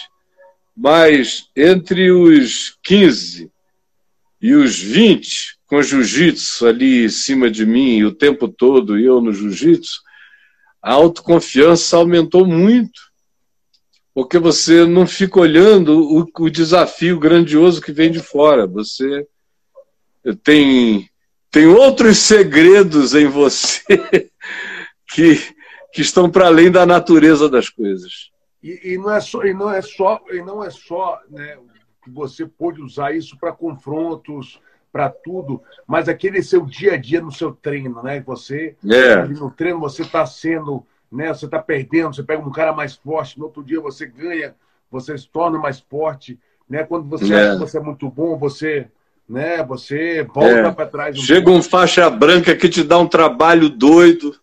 mas 0.77 1.49
entre 1.57 2.11
os 2.11 2.79
15 2.83 3.51
e 4.41 4.55
os 4.55 4.79
20, 4.79 5.59
com 5.67 5.83
jiu-jitsu 5.83 6.67
ali 6.67 7.05
em 7.05 7.09
cima 7.09 7.51
de 7.51 7.65
mim 7.65 8.03
o 8.03 8.13
tempo 8.13 8.49
todo 8.49 8.99
e 8.99 9.05
eu 9.05 9.21
no 9.21 9.33
jiu-jitsu, 9.33 10.03
a 10.83 10.93
autoconfiança 10.93 11.97
aumentou 11.97 12.47
muito. 12.47 13.10
Porque 14.21 14.39
você 14.39 14.85
não 14.85 15.07
fica 15.07 15.41
olhando 15.41 15.99
o, 15.99 16.27
o 16.45 16.51
desafio 16.51 17.19
grandioso 17.19 17.81
que 17.81 17.91
vem 17.91 18.11
de 18.11 18.21
fora. 18.21 18.67
Você 18.67 19.27
tem, 20.45 21.09
tem 21.51 21.67
outros 21.67 22.19
segredos 22.19 23.15
em 23.15 23.27
você 23.27 23.83
que 25.09 25.41
que 25.91 26.03
estão 26.03 26.31
para 26.31 26.49
além 26.49 26.71
da 26.71 26.85
natureza 26.85 27.49
das 27.49 27.71
coisas. 27.71 28.31
E, 28.63 28.93
e, 28.93 28.99
não 28.99 29.11
é 29.11 29.23
só 29.23 29.43
e 29.43 29.55
não 29.55 29.71
é 29.71 29.81
só 29.81 30.21
e 30.31 30.43
não 30.43 30.63
é 30.63 30.69
só 30.69 31.19
né, 31.31 31.57
que 32.05 32.11
você 32.11 32.45
pode 32.45 32.83
usar 32.83 33.17
isso 33.17 33.39
para 33.39 33.53
confrontos 33.53 34.61
para 34.93 35.09
tudo, 35.09 35.63
mas 35.87 36.11
aquele 36.11 36.43
seu 36.43 36.67
dia 36.67 36.93
a 36.93 36.97
dia 36.99 37.23
no 37.23 37.33
seu 37.33 37.53
treino, 37.53 38.03
né? 38.03 38.21
Você 38.21 38.77
é. 38.85 39.25
no 39.29 39.51
treino 39.51 39.81
você 39.81 40.03
está 40.03 40.27
sendo, 40.27 40.85
né? 41.11 41.29
Você 41.29 41.47
está 41.47 41.59
perdendo, 41.59 42.15
você 42.15 42.23
pega 42.23 42.43
um 42.43 42.53
cara 42.53 42.73
mais 42.73 42.95
forte, 42.95 43.39
no 43.39 43.47
outro 43.47 43.63
dia 43.63 43.81
você 43.81 44.07
ganha, 44.07 44.55
você 44.91 45.17
se 45.17 45.29
torna 45.29 45.59
mais 45.59 45.81
forte, 45.81 46.39
né? 46.69 46.85
Quando 46.85 47.09
você 47.09 47.33
é. 47.33 47.37
acha 47.37 47.53
que 47.53 47.61
você 47.61 47.79
é 47.79 47.81
muito 47.81 48.09
bom, 48.11 48.37
você 48.37 48.89
né? 49.31 49.63
Você 49.63 50.25
volta 50.25 50.51
é. 50.51 50.73
para 50.73 50.87
trás. 50.87 51.17
Um 51.17 51.23
Chega 51.23 51.45
pouco. 51.45 51.61
um 51.61 51.63
faixa 51.63 52.11
branca 52.11 52.57
que 52.57 52.69
te 52.69 52.83
dá 52.83 52.99
um 52.99 53.07
trabalho 53.07 53.69
doido. 53.71 54.35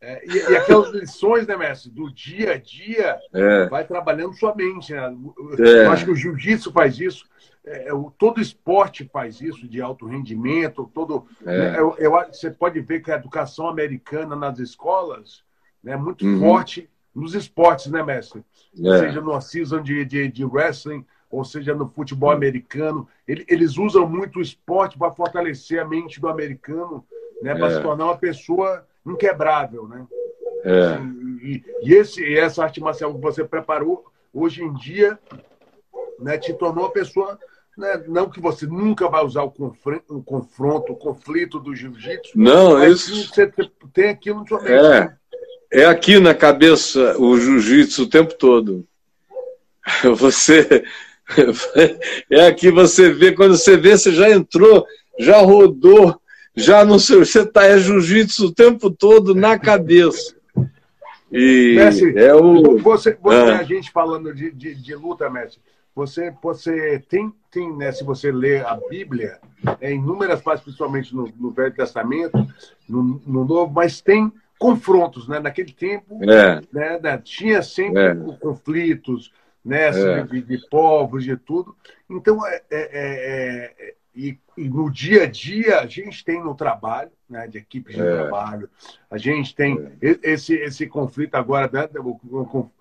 É, 0.00 0.24
e, 0.26 0.52
e, 0.52 0.56
aquelas 0.56 0.90
lições, 0.96 1.46
né, 1.46 1.54
mestre, 1.58 1.90
do 1.90 2.10
dia 2.10 2.54
a 2.54 2.56
dia, 2.56 3.18
é. 3.34 3.68
vai 3.68 3.84
trabalhando 3.84 4.32
sua 4.32 4.54
mente. 4.54 4.94
Né? 4.94 5.14
É. 5.58 5.84
Eu 5.84 5.92
acho 5.92 6.06
que 6.06 6.10
o 6.10 6.16
jiu-jitsu 6.16 6.72
faz 6.72 6.98
isso, 6.98 7.26
é, 7.66 7.92
o, 7.92 8.10
todo 8.10 8.40
esporte 8.40 9.08
faz 9.12 9.42
isso, 9.42 9.68
de 9.68 9.82
alto 9.82 10.06
rendimento. 10.06 10.90
Todo, 10.94 11.26
né, 11.42 11.78
eu, 11.78 11.94
eu, 11.98 12.10
você 12.32 12.50
pode 12.50 12.80
ver 12.80 13.02
que 13.02 13.12
a 13.12 13.16
educação 13.16 13.68
americana 13.68 14.34
nas 14.34 14.58
escolas 14.58 15.42
né, 15.82 15.96
muito 15.96 16.24
uhum. 16.24 16.40
forte 16.40 16.88
nos 17.14 17.34
esportes, 17.34 17.86
né, 17.86 18.02
mestre? 18.02 18.44
É. 18.84 18.98
Seja 18.98 19.20
no 19.20 19.40
season 19.40 19.82
de, 19.82 20.04
de, 20.04 20.28
de, 20.28 20.44
wrestling, 20.44 21.04
ou 21.30 21.44
seja 21.44 21.74
no 21.74 21.88
futebol 21.88 22.30
americano. 22.30 23.06
Ele, 23.26 23.44
eles 23.48 23.76
usam 23.76 24.08
muito 24.08 24.38
o 24.38 24.42
esporte 24.42 24.98
para 24.98 25.12
fortalecer 25.12 25.80
a 25.80 25.84
mente 25.84 26.20
do 26.20 26.28
americano, 26.28 27.04
né, 27.42 27.54
para 27.54 27.70
se 27.70 27.82
tornar 27.82 28.04
uma 28.06 28.18
pessoa 28.18 28.86
inquebrável, 29.06 29.88
né? 29.88 30.06
É. 30.62 30.98
E, 31.42 31.64
e, 31.82 31.94
esse, 31.94 32.22
e 32.22 32.38
essa 32.38 32.62
arte 32.62 32.80
marcial 32.80 33.14
que 33.14 33.20
você 33.20 33.42
preparou, 33.42 34.04
hoje 34.32 34.62
em 34.62 34.72
dia, 34.74 35.18
né, 36.18 36.36
te 36.38 36.52
tornou 36.52 36.84
uma 36.84 36.92
pessoa. 36.92 37.38
Né, 37.78 38.04
não 38.08 38.28
que 38.28 38.40
você 38.40 38.66
nunca 38.66 39.08
vai 39.08 39.24
usar 39.24 39.42
o 39.42 39.50
confronto, 39.50 40.04
o, 40.14 40.22
confronto, 40.22 40.92
o 40.92 40.96
conflito 40.96 41.58
do 41.58 41.74
jiu-jitsu. 41.74 42.38
Não, 42.38 42.82
isso. 42.84 43.32
Você 43.32 43.50
tem 43.92 44.10
aquilo 44.10 44.40
na 44.40 44.46
sua 44.46 44.60
mente. 44.60 44.72
É? 44.72 45.16
É 45.72 45.84
aqui 45.84 46.18
na 46.18 46.34
cabeça 46.34 47.16
o 47.18 47.38
jiu-jitsu 47.38 48.04
o 48.04 48.08
tempo 48.08 48.34
todo. 48.34 48.86
Você. 50.16 50.84
É 52.28 52.48
aqui 52.48 52.72
você 52.72 53.12
vê, 53.12 53.30
quando 53.30 53.56
você 53.56 53.76
vê, 53.76 53.96
você 53.96 54.10
já 54.10 54.28
entrou, 54.28 54.84
já 55.16 55.38
rodou, 55.38 56.20
já 56.56 56.84
no 56.84 56.98
seu. 56.98 57.24
Você 57.24 57.42
está 57.42 57.66
é 57.66 57.78
jiu-jitsu 57.78 58.46
o 58.46 58.52
tempo 58.52 58.90
todo 58.90 59.32
na 59.32 59.56
cabeça. 59.56 60.34
E 61.30 61.74
Messi, 61.76 62.18
é 62.18 62.34
o. 62.34 62.78
Você, 62.78 63.16
você 63.22 63.36
ah. 63.36 63.58
a 63.58 63.62
gente 63.62 63.90
falando 63.92 64.34
de, 64.34 64.50
de, 64.50 64.74
de, 64.74 64.94
luta, 64.96 65.30
Messi, 65.30 65.60
você, 65.94 66.34
você 66.42 67.00
tem, 67.08 67.32
tem 67.50 67.72
né, 67.76 67.92
se 67.92 68.02
você 68.02 68.32
ler 68.32 68.66
a 68.66 68.76
Bíblia, 68.88 69.38
é, 69.80 69.92
inúmeras 69.92 70.42
partes, 70.42 70.64
principalmente 70.64 71.14
no, 71.14 71.32
no 71.38 71.50
Velho 71.50 71.72
Testamento, 71.72 72.44
no, 72.88 73.22
no, 73.24 73.44
Novo, 73.44 73.72
mas 73.72 74.00
tem 74.00 74.32
confrontos, 74.60 75.26
né? 75.26 75.40
Naquele 75.40 75.72
tempo, 75.72 76.22
é. 76.22 76.60
né, 76.70 77.00
né, 77.02 77.18
tinha 77.24 77.62
sempre 77.62 78.02
é. 78.02 78.14
conflitos, 78.38 79.32
né, 79.64 79.88
assim, 79.88 80.06
é. 80.06 80.22
de, 80.22 80.42
de, 80.42 80.68
povos, 80.68 81.24
de 81.24 81.34
tudo. 81.34 81.74
Então, 82.08 82.46
é, 82.46 82.62
é, 82.70 83.74
é 83.80 83.94
e, 84.14 84.38
e, 84.58 84.68
no 84.68 84.90
dia 84.90 85.22
a 85.22 85.26
dia 85.26 85.80
a 85.80 85.86
gente 85.86 86.22
tem 86.22 86.44
no 86.44 86.54
trabalho, 86.54 87.10
né, 87.28 87.48
de 87.48 87.56
equipes 87.56 87.94
de 87.94 88.02
é. 88.02 88.16
trabalho, 88.16 88.68
a 89.10 89.16
gente 89.16 89.54
tem 89.54 89.78
é. 90.02 90.18
esse, 90.22 90.54
esse 90.56 90.86
conflito 90.86 91.36
agora, 91.36 91.70
né, 91.72 91.88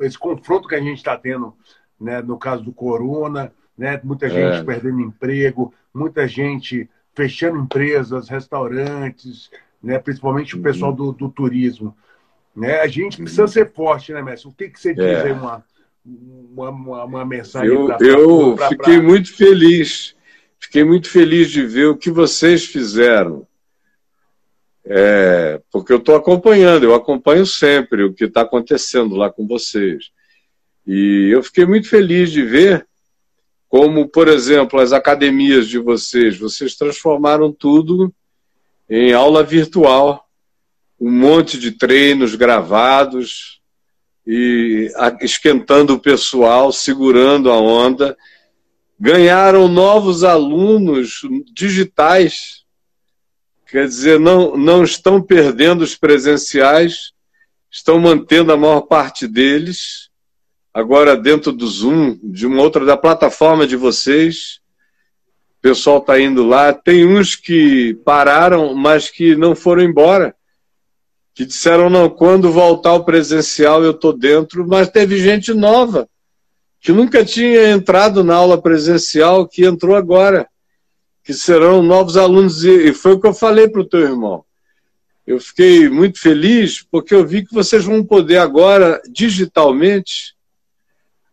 esse 0.01 0.19
confronto 0.19 0.67
que 0.67 0.75
a 0.75 0.81
gente 0.81 0.97
está 0.97 1.17
tendo 1.17 1.55
né, 1.97 2.21
no 2.21 2.37
caso 2.37 2.61
do 2.61 2.73
corona, 2.73 3.53
né, 3.77 4.01
muita 4.03 4.25
é. 4.25 4.29
gente 4.29 4.65
perdendo 4.65 4.99
emprego, 4.99 5.73
muita 5.93 6.27
gente 6.27 6.89
fechando 7.13 7.59
empresas, 7.59 8.27
restaurantes, 8.27 9.49
né, 9.81 9.99
principalmente 9.99 10.55
o 10.55 10.61
pessoal 10.61 10.91
uhum. 10.91 10.97
do, 10.97 11.11
do 11.13 11.29
turismo. 11.29 11.95
Né? 12.55 12.81
A 12.81 12.87
gente 12.87 13.17
precisa 13.17 13.43
uhum. 13.43 13.47
ser 13.47 13.71
forte, 13.71 14.11
né, 14.11 14.21
Messi? 14.21 14.47
O 14.47 14.51
que, 14.51 14.69
que 14.69 14.79
você 14.79 14.93
diz 14.93 15.03
é. 15.03 15.23
aí, 15.23 15.31
uma, 15.31 15.63
uma, 16.05 16.69
uma, 16.69 17.03
uma 17.05 17.25
mensagem? 17.25 17.69
Eu, 17.69 17.85
pra, 17.85 17.97
eu 18.01 18.55
pra, 18.55 18.69
fiquei 18.69 18.97
pra... 18.97 19.03
muito 19.03 19.35
feliz 19.35 20.15
Fiquei 20.59 20.83
muito 20.83 21.09
feliz 21.09 21.49
de 21.49 21.65
ver 21.65 21.85
o 21.85 21.97
que 21.97 22.11
vocês 22.11 22.65
fizeram. 22.65 23.47
É, 24.85 25.61
porque 25.71 25.93
eu 25.93 25.97
estou 25.97 26.15
acompanhando, 26.15 26.83
eu 26.83 26.93
acompanho 26.93 27.45
sempre 27.45 28.03
o 28.03 28.13
que 28.13 28.25
está 28.25 28.41
acontecendo 28.41 29.15
lá 29.15 29.31
com 29.31 29.47
vocês. 29.47 30.11
E 30.85 31.29
eu 31.31 31.41
fiquei 31.41 31.65
muito 31.65 31.87
feliz 31.87 32.31
de 32.31 32.43
ver 32.43 32.85
como, 33.69 34.07
por 34.09 34.27
exemplo, 34.27 34.79
as 34.79 34.91
academias 34.91 35.67
de 35.67 35.77
vocês, 35.77 36.37
vocês 36.37 36.75
transformaram 36.75 37.53
tudo 37.53 38.13
em 38.89 39.13
aula 39.13 39.43
virtual, 39.43 40.27
um 40.99 41.11
monte 41.11 41.57
de 41.57 41.71
treinos 41.71 42.35
gravados 42.35 43.61
e 44.25 44.91
esquentando 45.21 45.93
o 45.93 45.99
pessoal, 45.99 46.71
segurando 46.71 47.51
a 47.51 47.57
onda 47.57 48.17
ganharam 48.99 49.67
novos 49.67 50.23
alunos 50.23 51.21
digitais, 51.53 52.65
quer 53.65 53.87
dizer, 53.87 54.19
não, 54.19 54.57
não 54.57 54.83
estão 54.83 55.21
perdendo 55.21 55.83
os 55.83 55.95
presenciais, 55.95 57.13
estão 57.71 57.97
mantendo 57.97 58.51
a 58.51 58.57
maior 58.57 58.81
parte 58.81 59.25
deles, 59.25 60.09
agora 60.73 61.15
dentro 61.15 61.53
do 61.53 61.65
Zoom, 61.65 62.19
de 62.21 62.45
uma 62.45 62.61
outra, 62.61 62.83
da 62.83 62.97
plataforma 62.97 63.65
de 63.65 63.77
vocês. 63.77 64.59
O 65.59 65.61
pessoal 65.61 65.99
está 65.99 66.19
indo 66.19 66.45
lá. 66.45 66.73
Tem 66.73 67.05
uns 67.05 67.35
que 67.35 67.93
pararam, 68.05 68.73
mas 68.73 69.09
que 69.09 69.35
não 69.35 69.55
foram 69.55 69.83
embora. 69.83 70.33
Que 71.35 71.45
disseram, 71.45 71.89
não, 71.89 72.09
quando 72.09 72.51
voltar 72.51 72.93
o 72.93 73.03
presencial 73.03 73.83
eu 73.83 73.91
estou 73.91 74.11
dentro, 74.11 74.67
mas 74.67 74.89
teve 74.89 75.17
gente 75.17 75.53
nova 75.53 76.09
que 76.81 76.91
nunca 76.91 77.25
tinha 77.25 77.71
entrado 77.71 78.23
na 78.23 78.35
aula 78.35 78.61
presencial, 78.61 79.47
que 79.47 79.65
entrou 79.65 79.95
agora, 79.95 80.47
que 81.23 81.33
serão 81.33 81.83
novos 81.83 82.15
alunos. 82.15 82.63
E 82.63 82.93
foi 82.93 83.13
o 83.13 83.19
que 83.19 83.27
eu 83.27 83.33
falei 83.33 83.67
para 83.67 83.81
o 83.81 83.87
teu 83.87 84.01
irmão. 84.01 84.45
Eu 85.27 85.39
fiquei 85.39 85.89
muito 85.89 86.19
feliz 86.19 86.81
porque 86.89 87.13
eu 87.13 87.25
vi 87.25 87.45
que 87.45 87.53
vocês 87.53 87.83
vão 87.83 88.03
poder 88.03 88.37
agora, 88.37 89.01
digitalmente, 89.11 90.35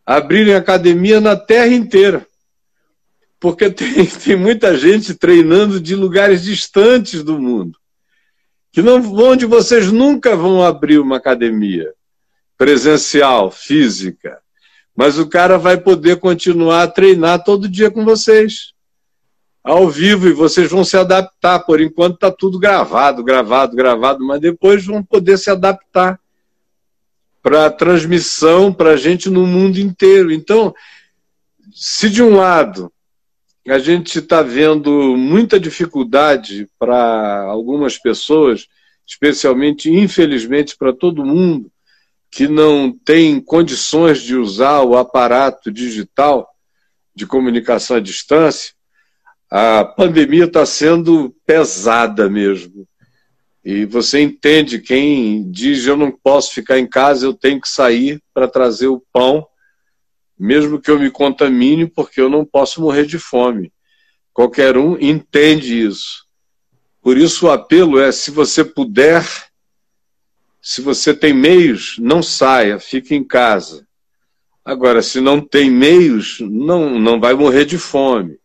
abrirem 0.05 0.55
academia 0.55 1.21
na 1.21 1.37
terra 1.37 1.69
inteira. 1.69 2.27
Porque 3.39 3.71
tem, 3.71 4.07
tem 4.07 4.37
muita 4.37 4.77
gente 4.77 5.15
treinando 5.15 5.81
de 5.81 5.95
lugares 5.95 6.43
distantes 6.43 7.23
do 7.23 7.39
mundo, 7.39 7.79
que 8.73 8.83
não, 8.83 9.01
onde 9.15 9.47
vocês 9.47 9.91
nunca 9.91 10.37
vão 10.37 10.63
abrir 10.63 10.99
uma 10.99 11.17
academia 11.17 11.93
presencial, 12.57 13.51
física, 13.51 14.39
mas 14.95 15.19
o 15.19 15.29
cara 15.29 15.59
vai 15.59 15.77
poder 15.77 16.17
continuar 16.17 16.83
a 16.83 16.89
treinar 16.89 17.45
todo 17.45 17.69
dia 17.69 17.91
com 17.91 18.05
vocês, 18.05 18.73
ao 19.63 19.91
vivo, 19.91 20.29
e 20.29 20.33
vocês 20.33 20.71
vão 20.71 20.85
se 20.85 20.97
adaptar. 20.97 21.59
Por 21.61 21.81
enquanto 21.81 22.15
está 22.15 22.31
tudo 22.31 22.59
gravado, 22.59 23.23
gravado, 23.23 23.77
gravado, 23.77 24.25
mas 24.25 24.41
depois 24.41 24.87
vão 24.87 25.03
poder 25.03 25.37
se 25.37 25.51
adaptar 25.51 26.19
para 27.43 27.67
a 27.67 27.71
transmissão 27.71 28.73
para 28.73 28.91
a 28.91 28.97
gente 28.97 29.29
no 29.29 29.47
mundo 29.47 29.79
inteiro. 29.79 30.33
Então, 30.33 30.75
se 31.75 32.09
de 32.09 32.23
um 32.23 32.37
lado 32.37 32.91
a 33.69 33.79
gente 33.79 34.19
está 34.19 34.43
vendo 34.43 35.17
muita 35.17 35.59
dificuldade 35.59 36.69
para 36.79 37.43
algumas 37.43 37.99
pessoas, 37.99 38.69
especialmente, 39.07 39.91
infelizmente, 39.91 40.77
para 40.77 40.93
todo 40.93 41.25
mundo, 41.25 41.71
que 42.31 42.47
não 42.47 42.93
tem 42.93 43.41
condições 43.41 44.21
de 44.21 44.37
usar 44.37 44.83
o 44.83 44.97
aparato 44.97 45.71
digital 45.71 46.49
de 47.15 47.27
comunicação 47.27 47.97
à 47.97 48.01
distância, 48.01 48.75
a 49.51 49.85
pandemia 49.85 50.45
está 50.45 50.67
sendo 50.67 51.35
pesada 51.47 52.29
mesmo. 52.29 52.87
E 53.65 53.85
você 53.85 54.21
entende 54.21 54.79
quem 54.79 55.51
diz 55.51 55.87
eu 55.87 55.97
não 55.97 56.13
posso 56.13 56.53
ficar 56.53 56.79
em 56.79 56.87
casa, 56.87 57.27
eu 57.27 57.35
tenho 57.35 57.61
que 57.61 57.69
sair 57.69 58.23
para 58.33 58.47
trazer 58.47 58.87
o 58.87 59.03
pão 59.13 59.47
mesmo 60.39 60.81
que 60.81 60.91
eu 60.91 60.99
me 60.99 61.11
contamine, 61.11 61.87
porque 61.87 62.21
eu 62.21 62.29
não 62.29 62.45
posso 62.45 62.81
morrer 62.81 63.07
de 63.07 63.19
fome. 63.19 63.73
Qualquer 64.33 64.77
um 64.77 64.99
entende 64.99 65.83
isso. 65.83 66.27
Por 67.01 67.17
isso 67.17 67.47
o 67.47 67.51
apelo 67.51 67.99
é: 67.99 68.13
se 68.13 68.31
você 68.31 68.65
puder, 68.65 69.25
se 70.61 70.81
você 70.81 71.15
tem 71.15 71.33
meios, 71.33 71.97
não 71.99 72.23
saia, 72.23 72.79
fique 72.79 73.15
em 73.15 73.25
casa. 73.25 73.87
Agora, 74.65 75.01
se 75.01 75.21
não 75.21 75.41
tem 75.41 75.71
meios, 75.71 76.39
não, 76.41 76.99
não 76.99 77.21
vai 77.21 77.35
morrer 77.35 77.65
de 77.65 77.79
fome. 77.79 78.37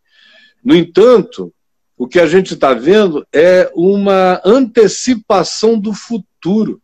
No 0.63 0.75
entanto, 0.75 1.51
o 1.97 2.07
que 2.07 2.19
a 2.19 2.27
gente 2.27 2.53
está 2.53 2.73
vendo 2.73 3.25
é 3.33 3.71
uma 3.75 4.39
antecipação 4.45 5.79
do 5.79 5.93
futuro 5.93 6.79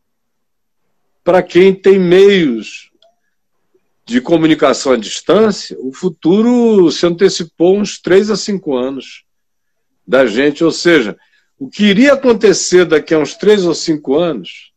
para 1.24 1.44
quem 1.44 1.74
tem 1.74 2.00
meios 2.00 2.87
de 4.08 4.22
comunicação 4.22 4.94
à 4.94 4.98
distância, 4.98 5.78
o 5.82 5.92
futuro 5.92 6.90
se 6.90 7.06
antecipou 7.06 7.78
uns 7.78 8.00
três 8.00 8.32
a 8.32 8.38
cinco 8.38 8.74
anos 8.74 9.26
da 10.08 10.26
gente. 10.26 10.64
Ou 10.64 10.72
seja, 10.72 11.18
o 11.60 11.70
que 11.70 11.84
iria 11.84 12.14
acontecer 12.14 12.86
daqui 12.86 13.14
a 13.14 13.20
uns 13.20 13.36
três 13.36 13.66
ou 13.66 13.76
cinco 13.76 14.16
anos, 14.16 14.72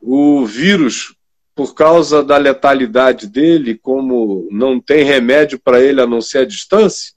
o 0.00 0.44
vírus, 0.44 1.14
por 1.54 1.72
causa 1.72 2.24
da 2.24 2.36
letalidade 2.36 3.28
dele, 3.28 3.78
como 3.78 4.48
não 4.50 4.80
tem 4.80 5.04
remédio 5.04 5.60
para 5.60 5.80
ele 5.80 6.00
a 6.00 6.06
não 6.06 6.20
ser 6.20 6.38
a 6.38 6.44
distância, 6.44 7.12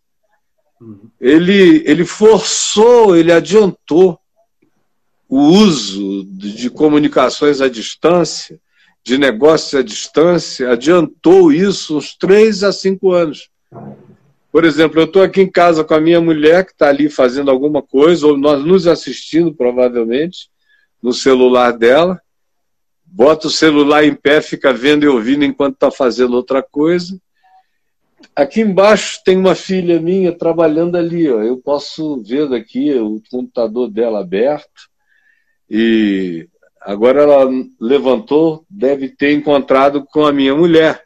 uhum. 0.80 1.10
ele, 1.20 1.82
ele 1.88 2.06
forçou, 2.06 3.18
ele 3.18 3.32
adiantou 3.32 4.20
o 5.28 5.40
uso 5.40 6.24
de 6.26 6.70
comunicações 6.70 7.62
à 7.62 7.68
distância 7.68 8.62
de 9.06 9.20
negócios 9.20 9.76
à 9.76 9.84
distância 9.84 10.72
adiantou 10.72 11.54
isso 11.54 11.96
uns 11.96 12.18
três 12.18 12.64
a 12.64 12.74
cinco 12.74 13.12
anos. 13.12 13.52
Por 14.52 14.66
exemplo, 14.66 15.00
eu 15.00 15.06
estou 15.06 15.22
aqui 15.22 15.42
em 15.42 15.52
casa 15.52 15.84
com 15.84 15.94
a 15.94 16.02
minha 16.02 16.20
mulher, 16.20 16.66
que 16.66 16.72
está 16.72 16.88
ali 16.88 17.08
fazendo 17.08 17.52
alguma 17.52 17.84
coisa, 17.84 18.26
ou 18.26 18.36
nós 18.36 18.66
nos 18.66 18.88
assistindo, 18.88 19.54
provavelmente, 19.54 20.50
no 21.04 21.14
celular 21.14 21.72
dela. 21.72 22.20
Bota 23.06 23.48
o 23.48 23.52
celular 23.52 24.04
em 24.04 24.16
pé, 24.16 24.42
fica 24.42 24.74
vendo 24.74 25.04
e 25.04 25.08
ouvindo 25.08 25.46
enquanto 25.46 25.76
está 25.76 25.92
fazendo 25.92 26.34
outra 26.36 26.64
coisa. 26.64 27.20
Aqui 28.36 28.62
embaixo 28.62 29.22
tem 29.24 29.38
uma 29.38 29.54
filha 29.54 30.00
minha 30.00 30.32
trabalhando 30.32 30.96
ali, 30.96 31.30
ó. 31.30 31.42
eu 31.44 31.58
posso 31.58 32.24
ver 32.24 32.50
daqui 32.50 32.92
o 32.96 33.22
computador 33.30 33.90
dela 33.90 34.22
aberto 34.22 34.90
e 35.70 36.48
Agora 36.86 37.24
ela 37.24 37.50
levantou, 37.82 38.64
deve 38.70 39.10
ter 39.10 39.34
encontrado 39.34 40.06
com 40.06 40.24
a 40.24 40.32
minha 40.32 40.54
mulher. 40.54 41.04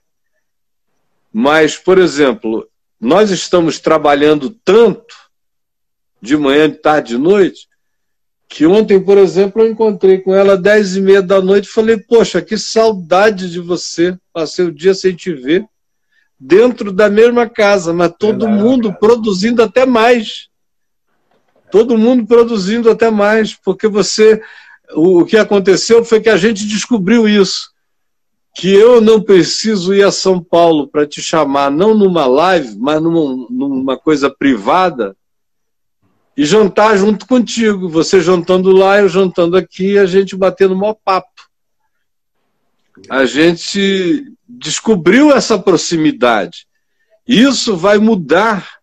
Mas, 1.31 1.77
por 1.77 1.97
exemplo, 1.97 2.67
nós 2.99 3.31
estamos 3.31 3.79
trabalhando 3.79 4.49
tanto, 4.49 5.15
de 6.21 6.35
manhã, 6.35 6.69
de 6.69 6.75
tarde, 6.75 7.15
de 7.15 7.17
noite, 7.17 7.69
que 8.49 8.65
ontem, 8.65 8.99
por 8.99 9.17
exemplo, 9.17 9.61
eu 9.61 9.71
encontrei 9.71 10.17
com 10.17 10.35
ela 10.35 10.55
às 10.55 10.61
dez 10.61 10.97
e 10.97 11.01
meia 11.01 11.21
da 11.21 11.41
noite 11.41 11.69
e 11.69 11.71
falei, 11.71 11.97
poxa, 11.97 12.41
que 12.41 12.57
saudade 12.57 13.49
de 13.49 13.61
você. 13.61 14.17
Passei 14.33 14.65
o 14.65 14.73
dia 14.73 14.93
sem 14.93 15.15
te 15.15 15.31
ver, 15.31 15.65
dentro 16.37 16.91
da 16.91 17.09
mesma 17.09 17.47
casa, 17.47 17.93
mas 17.93 18.11
todo 18.19 18.49
mundo 18.49 18.93
produzindo 18.99 19.63
até 19.63 19.85
mais. 19.85 20.49
Todo 21.71 21.97
mundo 21.97 22.25
produzindo 22.27 22.89
até 22.91 23.09
mais, 23.09 23.55
porque 23.55 23.87
você 23.87 24.41
o 24.93 25.25
que 25.25 25.37
aconteceu 25.37 26.03
foi 26.03 26.21
que 26.21 26.29
a 26.29 26.37
gente 26.37 26.65
descobriu 26.65 27.27
isso. 27.27 27.69
Que 28.55 28.73
eu 28.73 28.99
não 28.99 29.21
preciso 29.21 29.93
ir 29.93 30.03
a 30.03 30.11
São 30.11 30.43
Paulo 30.43 30.87
para 30.87 31.05
te 31.05 31.21
chamar, 31.21 31.71
não 31.71 31.93
numa 31.93 32.25
live, 32.25 32.77
mas 32.77 33.01
numa, 33.01 33.47
numa 33.49 33.97
coisa 33.97 34.29
privada, 34.29 35.15
e 36.35 36.45
jantar 36.45 36.97
junto 36.97 37.27
contigo. 37.27 37.89
Você 37.89 38.21
jantando 38.21 38.71
lá, 38.71 38.99
eu 38.99 39.09
jantando 39.09 39.57
aqui, 39.57 39.97
a 39.97 40.05
gente 40.05 40.35
batendo 40.35 40.75
maior 40.75 40.95
papo. 40.95 41.27
A 43.09 43.25
gente 43.25 44.33
descobriu 44.47 45.31
essa 45.31 45.59
proximidade. 45.59 46.65
Isso 47.27 47.77
vai 47.77 47.97
mudar 47.97 48.79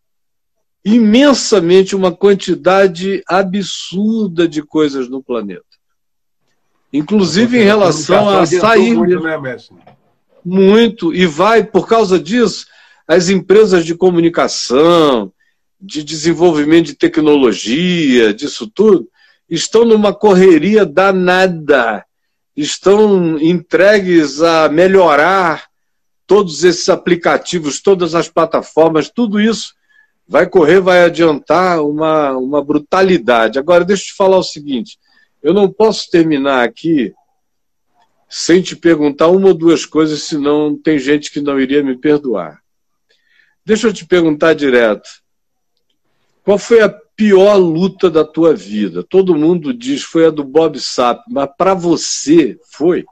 imensamente 0.85 1.97
uma 1.97 2.15
quantidade 2.15 3.23
absurda 3.27 4.47
de 4.47 4.63
coisas 4.63 5.09
no 5.09 5.23
planeta. 5.23 5.65
Inclusive 6.93 7.59
em 7.59 7.65
relação 7.65 8.29
a 8.29 8.47
sair. 8.47 8.95
Muito, 8.95 9.21
né, 9.21 9.39
Messi? 9.39 9.71
Muito. 10.45 11.15
E 11.15 11.27
vai, 11.27 11.65
por 11.65 11.89
causa 11.89 12.19
disso, 12.19 12.67
as 13.07 13.29
empresas 13.29 13.85
de 13.85 13.95
comunicação, 13.95 15.33
de 15.81 16.03
desenvolvimento 16.03 16.87
de 16.87 16.95
tecnologia, 16.95 18.33
disso 18.33 18.71
tudo, 18.73 19.09
estão 19.49 19.85
numa 19.85 20.15
correria 20.15 20.85
danada. 20.85 22.05
Estão 22.57 23.39
entregues 23.39 24.41
a 24.41 24.69
melhorar 24.69 25.67
todos 26.27 26.65
esses 26.65 26.89
aplicativos, 26.89 27.81
todas 27.81 28.15
as 28.15 28.29
plataformas, 28.29 29.11
tudo 29.11 29.41
isso 29.41 29.75
vai 30.29 30.49
correr, 30.49 30.81
vai 30.81 31.05
adiantar 31.05 31.81
uma, 31.83 32.33
uma 32.33 32.65
brutalidade. 32.65 33.59
Agora, 33.59 33.85
deixa 33.85 34.05
eu 34.05 34.07
te 34.07 34.15
falar 34.15 34.39
o 34.39 34.43
seguinte: 34.43 34.99
eu 35.47 35.55
não 35.55 35.73
posso 35.73 36.11
terminar 36.11 36.65
aqui 36.65 37.15
sem 38.29 38.61
te 38.61 38.75
perguntar 38.75 39.29
uma 39.29 39.47
ou 39.47 39.55
duas 39.55 39.87
coisas, 39.87 40.25
senão 40.25 40.77
tem 40.77 40.99
gente 40.99 41.31
que 41.31 41.41
não 41.41 41.61
iria 41.61 41.85
me 41.85 41.97
perdoar. 41.97 42.61
Deixa 43.65 43.87
eu 43.87 43.93
te 43.93 44.05
perguntar 44.05 44.55
direto. 44.55 45.09
Qual 46.43 46.59
foi 46.59 46.81
a 46.83 46.89
pior 46.89 47.55
luta 47.55 48.11
da 48.11 48.25
tua 48.25 48.57
vida? 48.57 49.05
Todo 49.05 49.37
mundo 49.37 49.73
diz 49.73 50.03
foi 50.03 50.27
a 50.27 50.31
do 50.31 50.43
Bob 50.43 50.81
Sapp, 50.81 51.23
mas 51.31 51.49
para 51.57 51.75
você 51.75 52.59
foi? 52.73 53.05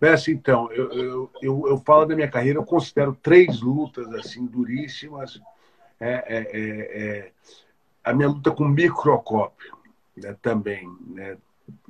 Peço 0.00 0.32
então, 0.32 0.68
eu, 0.72 0.90
eu, 0.90 1.30
eu, 1.40 1.64
eu, 1.68 1.78
falo 1.86 2.06
da 2.06 2.16
minha 2.16 2.28
carreira, 2.28 2.58
eu 2.58 2.64
considero 2.64 3.16
três 3.22 3.60
lutas 3.60 4.12
assim 4.14 4.44
duríssimas. 4.46 5.40
É, 6.00 6.10
é, 6.10 6.38
é, 6.52 7.02
é 7.02 7.32
a 8.02 8.12
minha 8.12 8.30
luta 8.30 8.50
com 8.50 8.64
microcópio 8.64 9.78
né, 10.22 10.36
também. 10.40 10.88
Né? 11.08 11.36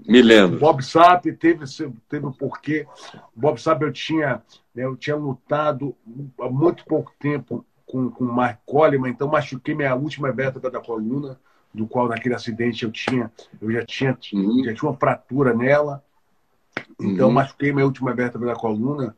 Me 0.07 0.23
lembro. 0.23 0.59
Bob 0.59 0.83
Sapp 0.83 1.31
teve, 1.33 1.65
teve 2.09 2.27
o 2.27 2.33
porquê. 2.33 2.87
Bob 3.35 3.61
Sapp 3.61 3.83
eu 3.83 3.93
tinha, 3.93 4.43
né, 4.75 4.85
eu 4.85 4.97
tinha 4.97 5.17
lutado 5.17 5.95
há 6.41 6.49
muito 6.49 6.85
pouco 6.85 7.13
tempo 7.19 7.65
com, 7.87 8.11
com 8.11 8.25
o 8.25 8.33
Mark 8.33 8.61
Coleman, 8.65 9.11
então 9.11 9.29
machuquei 9.29 9.75
minha 9.75 9.95
última 9.95 10.31
vértebra 10.31 10.71
da 10.71 10.81
coluna, 10.81 11.39
do 11.73 11.87
qual 11.87 12.09
naquele 12.09 12.35
acidente 12.35 12.85
eu 12.85 12.91
tinha, 12.91 13.31
eu 13.61 13.71
já 13.71 13.85
tinha, 13.85 14.17
uhum. 14.33 14.65
já 14.65 14.75
tinha 14.75 14.91
uma 14.91 14.97
fratura 14.97 15.55
nela. 15.55 16.03
Então 17.01 17.29
uhum. 17.29 17.35
machuquei 17.35 17.73
minha 17.73 17.87
última 17.87 18.15
vértebra 18.15 18.49
da 18.49 18.55
coluna. 18.55 19.17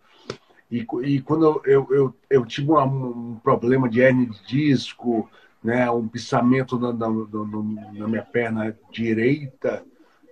E, 0.70 0.86
e 1.02 1.20
quando 1.20 1.44
eu, 1.44 1.62
eu, 1.66 1.88
eu, 1.90 2.16
eu 2.30 2.46
tive 2.46 2.70
um, 2.72 3.32
um 3.32 3.40
problema 3.42 3.88
de 3.88 4.00
hernia 4.00 4.26
de 4.26 4.46
disco, 4.46 5.28
né, 5.62 5.90
um 5.90 6.08
pissamento 6.08 6.78
na, 6.78 6.92
na, 6.92 7.08
na, 7.08 8.08
minha 8.08 8.22
perna 8.22 8.76
direita 8.90 9.84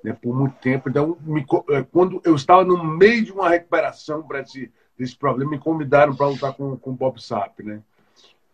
né, 0.02 0.12
por 0.12 0.34
muito 0.34 0.56
tempo. 0.56 0.88
Então, 0.88 1.16
me, 1.20 1.44
é, 1.70 1.82
quando 1.82 2.20
eu 2.24 2.34
estava 2.34 2.64
no 2.64 2.82
meio 2.82 3.24
de 3.24 3.32
uma 3.32 3.48
recuperação 3.48 4.22
para 4.22 4.40
esse 4.40 4.72
desse 5.00 5.16
problema, 5.16 5.52
me 5.52 5.58
convidaram 5.58 6.14
para 6.14 6.28
lutar 6.28 6.52
com, 6.52 6.76
com 6.76 6.90
o 6.90 6.94
Bob 6.94 7.18
Sapp, 7.22 7.62
né? 7.62 7.82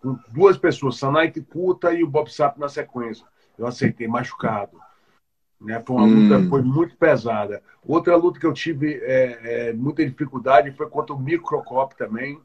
Com 0.00 0.16
duas 0.28 0.56
pessoas, 0.56 0.96
Sanai 0.96 1.32
Kuta 1.32 1.92
e 1.92 2.04
o 2.04 2.08
Bob 2.08 2.32
Sapp 2.32 2.60
na 2.60 2.68
sequência. 2.68 3.26
Eu 3.58 3.66
aceitei, 3.66 4.06
machucado. 4.06 4.78
Né? 5.60 5.82
Foi 5.84 5.96
uma 5.96 6.06
luta 6.06 6.38
hum. 6.38 6.48
foi 6.48 6.62
muito 6.62 6.96
pesada. 6.96 7.60
Outra 7.84 8.14
luta 8.14 8.38
que 8.38 8.46
eu 8.46 8.52
tive 8.52 8.94
é, 9.02 9.70
é, 9.70 9.72
muita 9.72 10.06
dificuldade 10.06 10.70
foi 10.70 10.88
contra 10.88 11.12
o 11.12 11.18
Microcop 11.18 11.96
também, 11.96 12.40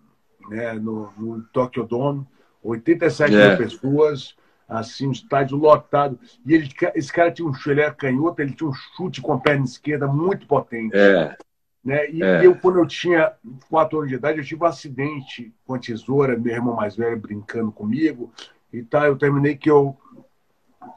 né? 0.50 0.74
no, 0.74 1.12
no 1.16 1.44
Tokyo 1.54 1.84
Dome. 1.84 2.26
87 2.64 3.36
é. 3.36 3.48
mil 3.48 3.58
pessoas, 3.58 4.36
assim, 4.68 5.08
um 5.08 5.12
estádio 5.12 5.58
lotado. 5.58 6.20
E 6.46 6.54
ele, 6.54 6.70
esse 6.96 7.12
cara 7.12 7.32
tinha 7.32 7.48
um 7.48 7.54
ele 7.66 7.82
era 7.82 7.94
canhoto, 7.94 8.42
ele 8.42 8.54
tinha 8.54 8.70
um 8.70 8.74
chute 8.74 9.22
com 9.22 9.34
a 9.34 9.40
perna 9.40 9.66
esquerda 9.66 10.08
muito 10.08 10.48
potente. 10.48 10.96
É. 10.96 11.36
Né? 11.84 12.10
E 12.12 12.24
é. 12.24 12.46
eu, 12.46 12.56
quando 12.56 12.80
eu 12.80 12.86
tinha 12.86 13.34
quatro 13.70 13.98
anos 13.98 14.10
de 14.10 14.16
idade, 14.16 14.40
eu 14.40 14.46
tive 14.46 14.64
um 14.64 14.68
acidente 14.68 15.54
com 15.66 15.74
a 15.74 15.80
tesoura, 15.80 16.38
meu 16.38 16.54
irmão 16.54 16.76
mais 16.76 16.96
velho 16.96 17.20
brincando 17.20 17.72
comigo. 17.72 18.32
E 18.72 18.84
tá, 18.84 19.08
eu 19.08 19.18
terminei 19.18 19.56
que 19.56 19.70
eu 19.70 19.98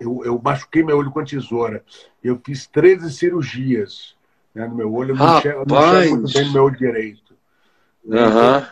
eu, 0.00 0.22
eu 0.24 0.40
machuquei 0.42 0.82
meu 0.82 0.96
olho 0.96 1.10
com 1.10 1.20
a 1.20 1.24
tesoura. 1.24 1.84
Eu 2.22 2.40
fiz 2.44 2.66
13 2.66 3.12
cirurgias 3.12 4.14
né, 4.54 4.66
no 4.66 4.74
meu 4.74 4.92
olho. 4.92 5.12
Eu 5.12 5.16
não 5.16 5.38
enxergo, 5.38 5.64
muito 5.68 6.32
bem 6.32 6.46
no 6.46 6.52
meu 6.52 6.64
olho 6.64 6.76
direito. 6.76 7.34
Uhum. 8.04 8.66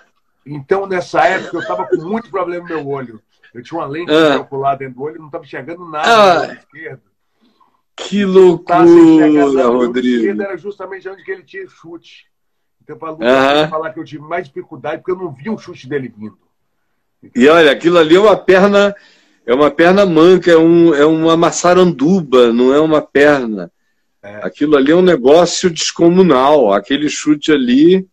Então, 0.44 0.86
nessa 0.86 1.24
época, 1.24 1.56
eu 1.56 1.60
estava 1.60 1.86
com 1.86 1.96
muito 1.96 2.30
problema 2.30 2.68
no 2.68 2.74
meu 2.74 2.88
olho. 2.88 3.22
Eu 3.54 3.62
tinha 3.62 3.78
uma 3.78 3.86
lente 3.86 4.10
uhum. 4.10 4.28
calculada 4.38 4.78
dentro 4.78 4.94
do 4.94 5.02
olho, 5.02 5.18
não 5.18 5.26
estava 5.26 5.44
enxergando 5.44 5.84
nada 5.88 6.08
ah. 6.08 6.34
no 6.34 6.42
olho 6.42 6.58
esquerdo. 6.58 7.02
Que 7.94 8.24
loucura, 8.24 9.66
Rodrigo. 9.68 10.42
era 10.42 10.56
justamente 10.56 11.08
onde 11.08 11.30
ele 11.30 11.42
tinha 11.42 11.68
chute. 11.68 12.26
Então, 12.82 12.96
para 12.96 13.12
uhum. 13.12 13.68
falar 13.68 13.92
que 13.92 14.00
eu 14.00 14.04
tive 14.04 14.22
mais 14.22 14.46
dificuldade, 14.46 14.98
porque 14.98 15.12
eu 15.12 15.24
não 15.24 15.30
vi 15.30 15.50
o 15.50 15.58
chute 15.58 15.88
dele 15.88 16.12
vindo. 16.16 16.38
E 17.34 17.46
olha, 17.48 17.70
aquilo 17.70 17.98
ali 17.98 18.16
é 18.16 18.20
uma 18.20 18.36
perna 18.36 18.94
é 19.44 19.52
uma 19.52 19.70
perna 19.70 20.06
manca, 20.06 20.52
é, 20.52 20.56
um, 20.56 20.94
é 20.94 21.04
uma 21.04 21.36
maçaranduba, 21.36 22.52
não 22.52 22.72
é 22.72 22.80
uma 22.80 23.02
perna. 23.02 23.70
É. 24.22 24.46
Aquilo 24.46 24.76
ali 24.76 24.92
é 24.92 24.96
um 24.96 25.02
negócio 25.02 25.68
descomunal. 25.68 26.72
Aquele 26.72 27.08
chute 27.08 27.50
ali, 27.50 28.06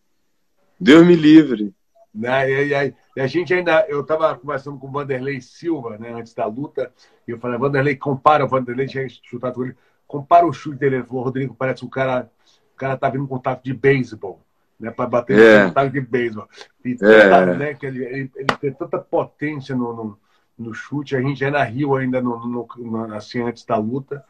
Deus 0.79 1.05
me 1.05 1.15
livre. 1.15 1.71
Né? 2.13 2.49
E, 2.49 2.73
e, 2.73 2.93
e 3.15 3.21
a 3.21 3.27
gente 3.27 3.53
ainda. 3.53 3.85
Eu 3.87 4.01
estava 4.01 4.35
conversando 4.35 4.77
com 4.77 4.87
o 4.87 4.91
Vanderlei 4.91 5.41
Silva, 5.41 5.97
né, 5.97 6.11
antes 6.13 6.33
da 6.33 6.45
luta, 6.45 6.91
e 7.27 7.31
eu 7.31 7.39
falei, 7.39 7.57
Vanderlei, 7.57 7.95
compara, 7.95 8.45
o 8.45 8.47
Vanderlei 8.47 8.87
tinha 8.87 9.07
chutado 9.09 9.55
com 9.55 9.63
ele, 9.63 9.75
compara 10.07 10.45
o 10.45 10.53
chute 10.53 10.77
dele. 10.77 10.97
Ele 10.97 11.05
falou, 11.05 11.23
Rodrigo, 11.23 11.55
parece 11.55 11.81
que 11.81 11.85
o 11.85 11.89
cara, 11.89 12.29
o 12.73 12.77
cara 12.77 12.97
tá 12.97 13.09
vindo 13.09 13.27
com 13.27 13.35
contato 13.35 13.63
de 13.63 13.73
beisebol. 13.73 14.41
Né, 14.79 14.89
para 14.91 15.09
bater 15.09 15.37
é. 15.37 15.59
no 15.63 15.67
contato 15.67 15.91
de 15.91 15.99
beisebol. 15.99 16.47
E 16.85 16.97
é. 17.01 17.57
né, 17.57 17.73
que 17.73 17.85
ele, 17.85 18.05
ele, 18.05 18.31
ele, 18.33 18.47
tem 18.61 18.71
tanta 18.71 18.97
potência 18.97 19.75
no, 19.75 19.93
no 19.93 20.19
no 20.59 20.73
chute. 20.73 21.15
A 21.15 21.21
gente 21.21 21.43
ainda 21.43 21.63
riu 21.63 21.95
ainda 21.95 22.21
no, 22.21 22.45
no, 22.45 22.67
no, 22.77 23.15
assim 23.15 23.41
antes 23.41 23.63
da 23.65 23.77
luta. 23.77 24.23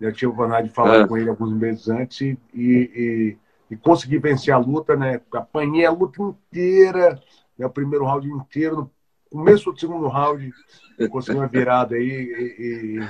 Eu 0.00 0.12
tive 0.12 0.26
a 0.26 0.28
oportunidade 0.30 0.68
de 0.68 0.74
falar 0.74 1.02
é. 1.02 1.06
com 1.06 1.16
ele 1.16 1.28
alguns 1.28 1.52
meses 1.52 1.88
antes 1.88 2.20
e, 2.22 2.36
e, 2.54 3.36
e, 3.70 3.76
consegui 3.76 4.18
vencer 4.18 4.52
a 4.52 4.58
luta, 4.58 4.96
né? 4.96 5.20
Apanhei 5.32 5.84
a 5.86 5.90
luta 5.90 6.22
inteira, 6.22 7.20
né? 7.58 7.66
o 7.66 7.70
primeiro 7.70 8.04
round 8.04 8.28
inteiro. 8.28 8.90
No 9.32 9.40
começo 9.40 9.72
do 9.72 9.78
segundo 9.78 10.06
round, 10.08 10.52
eu 10.98 11.08
consegui 11.08 11.38
uma 11.38 11.48
virada 11.48 11.96
aí 11.96 12.08
e, 12.08 13.00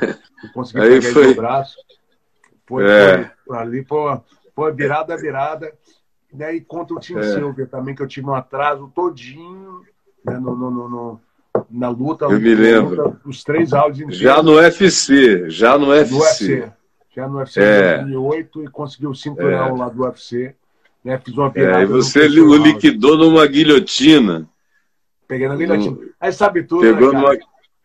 e 0.44 0.48
consegui 0.52 0.80
aí 0.80 1.00
pegar 1.00 1.12
foi... 1.12 1.32
o 1.32 1.36
braço. 1.36 1.76
Foi, 2.66 2.84
é. 2.84 3.30
foi, 3.46 3.59
ali 3.59 3.84
foi, 3.84 4.20
foi 4.54 4.72
virada, 4.72 5.16
virada. 5.16 5.72
Né? 6.32 6.57
E 6.57 6.61
contra 6.61 6.96
o 6.96 7.00
Tim 7.00 7.18
é. 7.18 7.22
Silver 7.22 7.68
também, 7.68 7.94
que 7.94 8.02
eu 8.02 8.09
tive 8.09 8.28
um 8.28 8.34
atraso 8.34 8.90
todinho 8.94 9.82
né? 10.24 10.38
no, 10.38 10.57
no, 10.57 10.70
no, 10.70 10.88
no 10.88 11.20
na 11.70 11.88
luta. 11.88 12.26
Eu 12.26 12.40
me 12.40 12.54
lembro. 12.54 13.20
os 13.24 13.42
três 13.42 13.72
áudios 13.72 14.16
Já 14.16 14.42
no 14.42 14.57
UFC, 14.57 15.48
já 15.48 15.78
no 15.78 15.88
UFC. 15.88 16.66
No 16.66 16.72
UFC. 17.16 17.20
Já 17.20 17.28
no 17.28 17.38
UFC 17.38 17.60
é. 17.60 17.94
em 17.94 18.12
2008 18.12 18.64
e 18.64 18.68
conseguiu 18.68 19.10
o 19.10 19.14
cinturão 19.14 19.68
é. 19.68 19.78
lá 19.78 19.88
do 19.88 20.02
UFC. 20.02 20.54
Né? 21.04 21.18
Fiz 21.24 21.36
uma 21.36 21.50
virada. 21.50 21.80
É, 21.80 21.82
e 21.82 21.86
você 21.86 22.26
o 22.26 22.56
liquidou 22.56 23.16
numa 23.16 23.46
guilhotina. 23.46 24.48
Peguei 25.26 25.48
na 25.48 25.56
guilhotina. 25.56 25.98
Aí 26.20 26.32
sabe 26.32 26.62
tudo, 26.62 26.82
Pegou 26.82 27.12
né, 27.12 27.20
numa... 27.20 27.38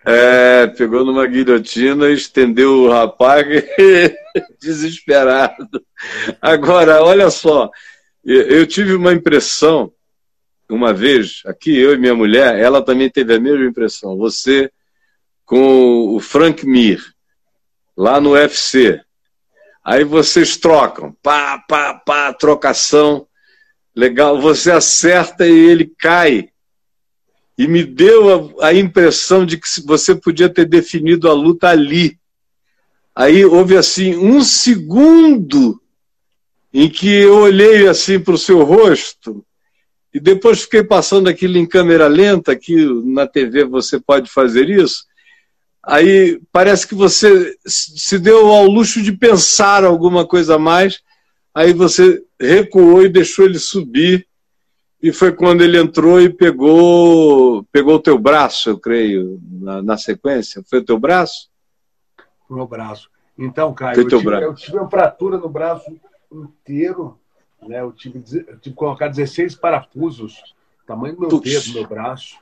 É, 0.03 0.65
pegou 0.65 1.05
numa 1.05 1.27
guilhotina, 1.27 2.09
estendeu 2.09 2.85
o 2.85 2.89
rapaz 2.89 3.45
desesperado. 4.59 5.83
Agora, 6.41 7.03
olha 7.03 7.29
só, 7.29 7.69
eu 8.25 8.65
tive 8.65 8.95
uma 8.95 9.13
impressão 9.13 9.93
uma 10.67 10.93
vez, 10.93 11.43
aqui 11.45 11.77
eu 11.77 11.93
e 11.93 11.97
minha 11.97 12.15
mulher, 12.15 12.57
ela 12.57 12.81
também 12.81 13.09
teve 13.09 13.35
a 13.35 13.39
mesma 13.39 13.65
impressão. 13.65 14.17
Você 14.17 14.71
com 15.45 16.15
o 16.15 16.19
Frank 16.21 16.65
Mir, 16.65 17.03
lá 17.95 18.21
no 18.21 18.31
UFC. 18.31 19.01
Aí 19.83 20.03
vocês 20.03 20.57
trocam, 20.57 21.15
pá, 21.23 21.57
pá, 21.67 21.93
pá, 21.93 22.33
trocação. 22.33 23.27
Legal, 23.95 24.39
você 24.39 24.71
acerta 24.71 25.47
e 25.47 25.51
ele 25.51 25.91
cai. 25.97 26.49
E 27.57 27.67
me 27.67 27.83
deu 27.83 28.55
a, 28.61 28.67
a 28.67 28.73
impressão 28.73 29.45
de 29.45 29.57
que 29.57 29.67
você 29.85 30.15
podia 30.15 30.49
ter 30.49 30.65
definido 30.65 31.29
a 31.29 31.33
luta 31.33 31.69
ali. 31.69 32.19
Aí 33.15 33.43
houve 33.43 33.75
assim 33.75 34.15
um 34.15 34.41
segundo 34.41 35.81
em 36.73 36.89
que 36.89 37.09
eu 37.09 37.37
olhei 37.39 37.87
assim 37.87 38.19
para 38.19 38.33
o 38.33 38.37
seu 38.37 38.63
rosto 38.63 39.45
e 40.13 40.19
depois 40.19 40.63
fiquei 40.63 40.83
passando 40.83 41.27
aquilo 41.27 41.57
em 41.57 41.65
câmera 41.65 42.07
lenta, 42.07 42.55
que 42.55 42.75
na 43.05 43.25
TV 43.25 43.63
você 43.65 43.99
pode 43.99 44.29
fazer 44.29 44.69
isso. 44.69 45.05
Aí 45.83 46.39
parece 46.51 46.87
que 46.87 46.93
você 46.93 47.55
se 47.65 48.19
deu 48.19 48.47
ao 48.51 48.65
luxo 48.65 49.01
de 49.01 49.11
pensar 49.11 49.83
alguma 49.83 50.27
coisa 50.27 50.55
a 50.55 50.59
mais, 50.59 51.01
aí 51.53 51.73
você 51.73 52.23
recuou 52.39 53.03
e 53.03 53.09
deixou 53.09 53.45
ele 53.45 53.59
subir. 53.59 54.27
E 55.01 55.11
foi 55.11 55.31
quando 55.31 55.63
ele 55.63 55.79
entrou 55.79 56.21
e 56.21 56.29
pegou 56.29 57.63
pegou 57.71 57.95
o 57.95 58.01
teu 58.01 58.19
braço, 58.19 58.69
eu 58.69 58.77
creio, 58.77 59.39
na, 59.49 59.81
na 59.81 59.97
sequência. 59.97 60.63
Foi 60.69 60.79
o 60.79 60.85
teu 60.85 60.99
braço? 60.99 61.49
Foi 62.47 62.55
o 62.55 62.59
meu 62.59 62.67
braço. 62.67 63.09
Então, 63.35 63.73
Caio, 63.73 63.99
eu 63.99 64.07
tive, 64.07 64.29
eu 64.29 64.53
tive 64.53 64.77
uma 64.77 64.89
fratura 64.89 65.39
no 65.39 65.49
braço 65.49 65.91
inteiro 66.31 67.19
né? 67.67 67.81
Eu, 67.81 67.91
tive, 67.91 68.17
eu 68.17 68.23
tive 68.23 68.59
que 68.59 68.71
colocar 68.71 69.07
16 69.07 69.55
parafusos, 69.55 70.41
tamanho 70.85 71.15
do 71.15 71.21
meu 71.21 71.29
Puxa. 71.29 71.43
dedo, 71.43 71.65
do 71.65 71.73
meu 71.73 71.87
braço. 71.87 72.37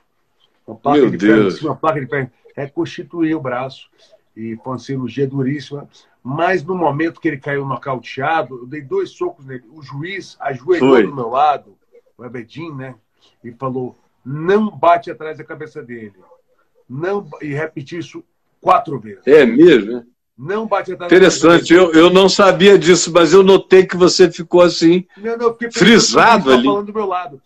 Uma 0.66 0.76
placa 0.76 0.98
meu 0.98 1.10
de 1.10 1.16
Deus. 1.16 1.58
Ferro, 1.58 1.68
uma 1.68 1.76
placa 1.76 2.00
de 2.00 2.06
ferro. 2.06 2.30
Reconstituir 2.56 3.34
o 3.34 3.40
braço. 3.40 3.88
E 4.36 4.56
foi 4.56 4.72
uma 4.72 4.78
cirurgia 4.78 5.26
duríssima. 5.26 5.88
Mas 6.22 6.62
no 6.62 6.74
momento 6.74 7.20
que 7.20 7.28
ele 7.28 7.38
caiu 7.38 7.64
nocauteado, 7.64 8.58
eu 8.58 8.66
dei 8.66 8.82
dois 8.82 9.10
socos 9.10 9.46
nele. 9.46 9.64
O 9.72 9.82
juiz 9.82 10.36
ajoelhou 10.40 10.90
foi. 10.90 11.06
do 11.06 11.14
meu 11.14 11.28
lado, 11.28 11.76
o 12.16 12.24
Ebedin, 12.24 12.74
né? 12.74 12.94
E 13.42 13.52
falou: 13.52 13.96
não 14.24 14.70
bate 14.70 15.10
atrás 15.10 15.38
da 15.38 15.44
cabeça 15.44 15.82
dele. 15.82 16.14
Não, 16.88 17.26
e 17.40 17.54
repetir 17.54 18.00
isso 18.00 18.22
quatro 18.60 18.98
vezes. 18.98 19.26
É 19.26 19.46
mesmo, 19.46 19.92
né? 19.92 20.06
Não 20.36 20.66
bate 20.66 20.92
atrás 20.92 21.12
Interessante, 21.12 21.72
eu, 21.72 21.92
eu 21.92 22.08
não 22.08 22.28
sabia 22.28 22.78
disso, 22.78 23.12
mas 23.12 23.32
eu 23.32 23.42
notei 23.42 23.84
que 23.84 23.96
você 23.96 24.30
ficou 24.30 24.62
assim, 24.62 25.06
não, 25.16 25.36
não, 25.36 25.56
frisado 25.70 26.50
ali. 26.50 26.64
falando 26.64 26.86
do 26.86 26.94
meu 26.94 27.06
lado. 27.06 27.42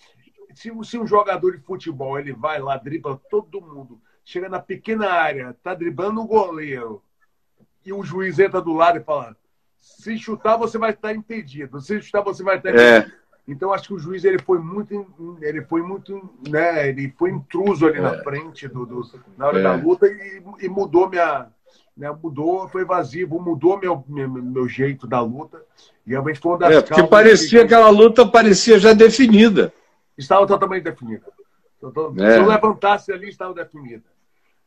Se, 0.55 0.71
se, 0.85 0.99
um 0.99 1.07
jogador 1.07 1.57
de 1.57 1.65
futebol 1.65 2.19
ele 2.19 2.33
vai 2.33 2.61
lá, 2.61 2.77
dribla 2.77 3.21
todo 3.29 3.61
mundo, 3.61 4.01
chega 4.25 4.49
na 4.49 4.59
pequena 4.59 5.11
área, 5.11 5.57
tá 5.62 5.75
driblando 5.75 6.20
o 6.20 6.27
goleiro, 6.27 7.03
e 7.85 7.93
o 7.93 8.03
juiz 8.03 8.39
entra 8.39 8.61
do 8.61 8.72
lado 8.72 8.99
e 8.99 9.03
fala: 9.03 9.37
se 9.79 10.16
chutar, 10.18 10.57
você 10.57 10.79
vai 10.79 10.91
estar 10.91 11.14
impedido. 11.14 11.81
Se 11.81 12.01
chutar, 12.01 12.22
você 12.22 12.43
vai 12.43 12.57
estar 12.57 12.70
é. 12.70 12.99
impedido. 12.99 13.16
É. 13.20 13.25
Então 13.47 13.75
acho 13.75 13.89
que 13.89 13.95
o 13.95 13.99
juiz 13.99 14.25
ele 14.25 14.39
foi 14.39 14.59
muito, 14.59 15.39
ele 15.43 15.62
foi 15.62 15.83
muito, 15.83 16.35
né? 16.49 16.89
Ele 16.89 17.14
foi 17.18 17.31
intruso 17.31 17.87
ali 17.87 17.99
é. 17.99 18.01
na 18.01 18.22
frente 18.22 18.66
do, 18.66 18.87
do 18.87 19.03
na 19.37 19.47
hora 19.47 19.59
é. 19.59 19.62
da 19.62 19.75
luta 19.75 20.07
e, 20.07 20.43
e 20.61 20.68
mudou 20.68 21.11
minha 21.11 21.51
né, 21.97 22.11
mudou, 22.22 22.68
foi 22.68 22.83
evasivo, 22.83 23.41
mudou 23.41 23.79
meu, 23.79 24.05
meu, 24.09 24.29
meu, 24.29 24.68
jeito 24.68 25.07
da 25.07 25.20
luta. 25.20 25.62
E 26.07 26.11
realmente 26.11 26.41
foi 26.41 26.53
uma 26.53 26.59
das 26.59 26.75
É, 26.75 26.81
porque 26.81 27.03
parecia 27.05 27.61
que... 27.61 27.66
aquela 27.66 27.89
luta 27.89 28.27
parecia 28.27 28.79
já 28.79 28.93
definida. 28.93 29.72
Estava 30.18 30.47
totalmente 30.47 30.83
definida. 30.83 31.25
É. 32.18 32.33
Se 32.33 32.39
eu 32.39 32.47
levantasse 32.47 33.12
ali, 33.12 33.29
estava 33.29 33.55
definida. 33.55 34.03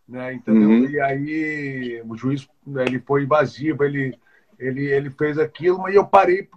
Né, 0.08 0.34
entendeu? 0.34 0.70
Uhum. 0.70 0.86
E 0.86 1.00
aí 1.02 2.02
o 2.08 2.16
juiz 2.16 2.48
ele 2.78 3.00
foi 3.00 3.24
invasivo, 3.24 3.84
ele, 3.84 4.18
ele, 4.58 4.86
ele 4.86 5.10
fez 5.10 5.38
aquilo, 5.38 5.80
mas 5.80 5.94
eu 5.94 6.06
parei 6.06 6.48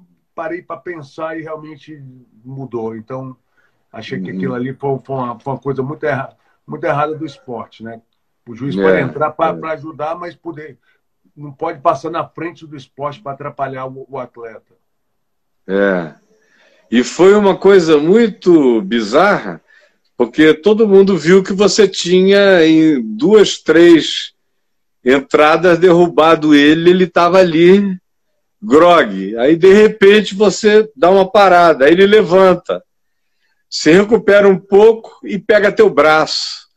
parei 0.41 0.63
para 0.63 0.81
pensar 0.81 1.39
e 1.39 1.43
realmente 1.43 2.03
mudou. 2.43 2.97
Então, 2.97 3.37
achei 3.93 4.19
uhum. 4.19 4.25
que 4.25 4.31
aquilo 4.31 4.55
ali 4.55 4.73
foi, 4.73 4.99
foi, 5.05 5.17
uma, 5.17 5.39
foi 5.39 5.53
uma 5.53 5.59
coisa 5.59 5.83
muito, 5.83 6.05
erra, 6.05 6.35
muito 6.67 6.85
errada 6.85 7.15
do 7.15 7.27
esporte, 7.27 7.83
né? 7.83 8.01
O 8.49 8.55
juiz 8.55 8.77
é, 8.77 8.83
pode 8.83 9.01
entrar 9.03 9.31
para 9.33 9.69
é. 9.69 9.73
ajudar, 9.73 10.15
mas 10.15 10.35
poder, 10.35 10.79
não 11.37 11.53
pode 11.53 11.81
passar 11.81 12.11
na 12.11 12.27
frente 12.27 12.67
do 12.67 12.75
esporte 12.75 13.21
para 13.23 13.33
atrapalhar 13.33 13.87
o, 13.87 14.07
o, 14.09 14.19
atleta. 14.19 14.75
É. 15.69 16.15
E 16.91 17.05
foi 17.05 17.35
uma 17.35 17.57
coisa 17.57 17.99
muito 17.99 18.81
bizarra, 18.83 19.61
porque 20.21 20.53
todo 20.53 20.87
mundo 20.87 21.17
viu 21.17 21.43
que 21.43 21.55
você 21.55 21.89
tinha 21.89 22.63
em 22.63 23.01
duas, 23.17 23.57
três 23.57 24.35
entradas 25.03 25.79
derrubado 25.79 26.55
ele, 26.55 26.91
ele 26.91 27.05
estava 27.05 27.39
ali 27.39 27.97
grog. 28.61 29.35
Aí, 29.39 29.57
de 29.57 29.73
repente, 29.73 30.35
você 30.35 30.87
dá 30.95 31.09
uma 31.09 31.27
parada. 31.27 31.87
Aí 31.87 31.93
ele 31.93 32.07
levanta. 32.07 32.83
Se 33.71 33.91
recupera 33.93 34.47
um 34.47 34.59
pouco 34.59 35.27
e 35.27 35.39
pega 35.39 35.73
teu 35.73 35.89
braço. 35.89 36.69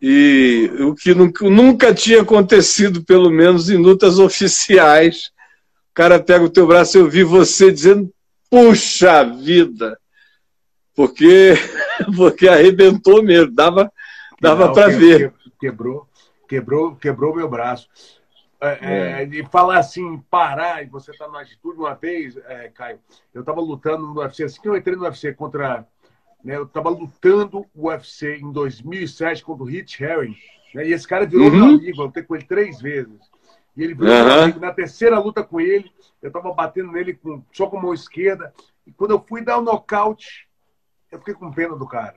E 0.00 0.70
o 0.78 0.94
que 0.94 1.12
nunca 1.50 1.92
tinha 1.92 2.22
acontecido, 2.22 3.04
pelo 3.04 3.28
menos 3.28 3.68
em 3.68 3.76
lutas 3.76 4.20
oficiais. 4.22 5.32
O 5.90 5.94
cara 5.94 6.20
pega 6.20 6.44
o 6.44 6.48
teu 6.48 6.64
braço 6.64 6.96
eu 6.96 7.10
vi 7.10 7.24
você 7.24 7.72
dizendo, 7.72 8.08
puxa 8.48 9.24
vida! 9.24 9.98
Porque, 10.98 11.54
porque 12.16 12.48
arrebentou 12.48 13.22
mesmo, 13.22 13.54
dava, 13.54 13.92
dava 14.40 14.72
para 14.72 14.88
ver. 14.88 15.32
Quebrou, 15.60 16.08
quebrou, 16.48 16.96
quebrou 16.96 17.36
meu 17.36 17.48
braço. 17.48 17.88
É, 18.60 19.22
é. 19.22 19.24
de 19.24 19.44
falar 19.44 19.78
assim, 19.78 20.18
parar, 20.28 20.82
e 20.82 20.86
você 20.86 21.12
está 21.12 21.28
na 21.28 21.42
atitude 21.42 21.78
uma 21.78 21.94
vez, 21.94 22.36
é, 22.48 22.68
Caio, 22.70 22.98
eu 23.32 23.42
estava 23.42 23.60
lutando 23.60 24.08
no 24.08 24.20
UFC, 24.20 24.42
assim 24.42 24.60
que 24.60 24.68
eu 24.68 24.76
entrei 24.76 24.96
no 24.96 25.04
UFC 25.04 25.32
contra. 25.32 25.86
Né, 26.42 26.56
eu 26.56 26.64
estava 26.64 26.88
lutando 26.88 27.64
o 27.72 27.86
UFC 27.86 28.34
em 28.34 28.50
2007 28.50 29.44
contra 29.44 29.62
o 29.62 29.66
Rich 29.68 30.02
Herring, 30.02 30.36
né, 30.74 30.88
e 30.88 30.92
esse 30.92 31.06
cara 31.06 31.26
virou 31.26 31.46
uhum. 31.46 31.54
meu 31.54 31.64
amigo, 31.76 32.02
eu 32.02 32.06
lutei 32.06 32.24
com 32.24 32.34
ele 32.34 32.44
três 32.44 32.80
vezes. 32.80 33.20
E 33.76 33.84
ele 33.84 33.94
virou 33.94 34.12
uhum. 34.12 34.24
meu 34.24 34.42
amigo. 34.42 34.58
Na 34.58 34.72
terceira 34.72 35.20
luta 35.20 35.44
com 35.44 35.60
ele, 35.60 35.92
eu 36.20 36.26
estava 36.26 36.52
batendo 36.52 36.90
nele 36.90 37.14
com, 37.14 37.40
só 37.52 37.68
com 37.68 37.78
a 37.78 37.82
mão 37.82 37.94
esquerda, 37.94 38.52
e 38.84 38.90
quando 38.90 39.12
eu 39.12 39.24
fui 39.24 39.44
dar 39.44 39.58
o 39.58 39.60
um 39.60 39.64
nocaute, 39.64 40.47
eu 41.10 41.18
fiquei 41.18 41.34
com 41.34 41.52
pena 41.52 41.76
do 41.76 41.86
cara. 41.86 42.16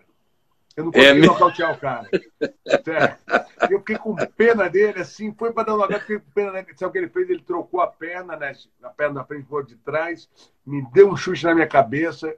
Eu 0.75 0.85
não 0.85 0.91
consegui 0.91 1.23
é 1.23 1.27
nocautear 1.27 1.73
o 1.73 1.77
cara. 1.77 2.09
Eu 3.69 3.79
fiquei 3.79 3.97
com 3.97 4.15
pena 4.15 4.69
dele, 4.69 5.01
assim, 5.01 5.33
foi 5.33 5.51
para 5.51 5.65
dar 5.65 5.75
uma 5.75 5.87
fiquei 5.99 6.19
com 6.19 6.31
pena 6.31 6.51
dele. 6.51 6.67
Sabe 6.75 6.89
o 6.89 6.91
que 6.91 6.97
ele 6.97 7.09
fez? 7.09 7.29
Ele 7.29 7.41
trocou 7.41 7.81
a 7.81 7.87
perna, 7.87 8.35
né? 8.35 8.53
A 8.81 8.89
perna 8.89 9.15
da 9.15 9.23
frente 9.25 9.45
por 9.45 9.65
de 9.65 9.75
trás, 9.75 10.29
me 10.65 10.81
deu 10.93 11.09
um 11.09 11.17
chute 11.17 11.43
na 11.43 11.53
minha 11.53 11.67
cabeça. 11.67 12.33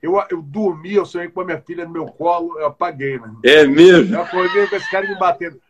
Eu, 0.00 0.22
eu 0.30 0.40
dormi, 0.40 0.94
eu 0.94 1.04
sonhei 1.04 1.28
com 1.28 1.40
a 1.40 1.44
minha 1.44 1.60
filha 1.60 1.84
no 1.84 1.90
meu 1.90 2.06
colo, 2.06 2.58
eu 2.58 2.66
apaguei, 2.66 3.18
né? 3.18 3.34
É 3.44 3.66
mesmo? 3.66 4.14
Eu 4.14 4.22
acordei 4.22 4.66
com 4.66 4.76
esse 4.76 4.90
cara 4.90 5.08
me 5.08 5.18
batendo. 5.18 5.60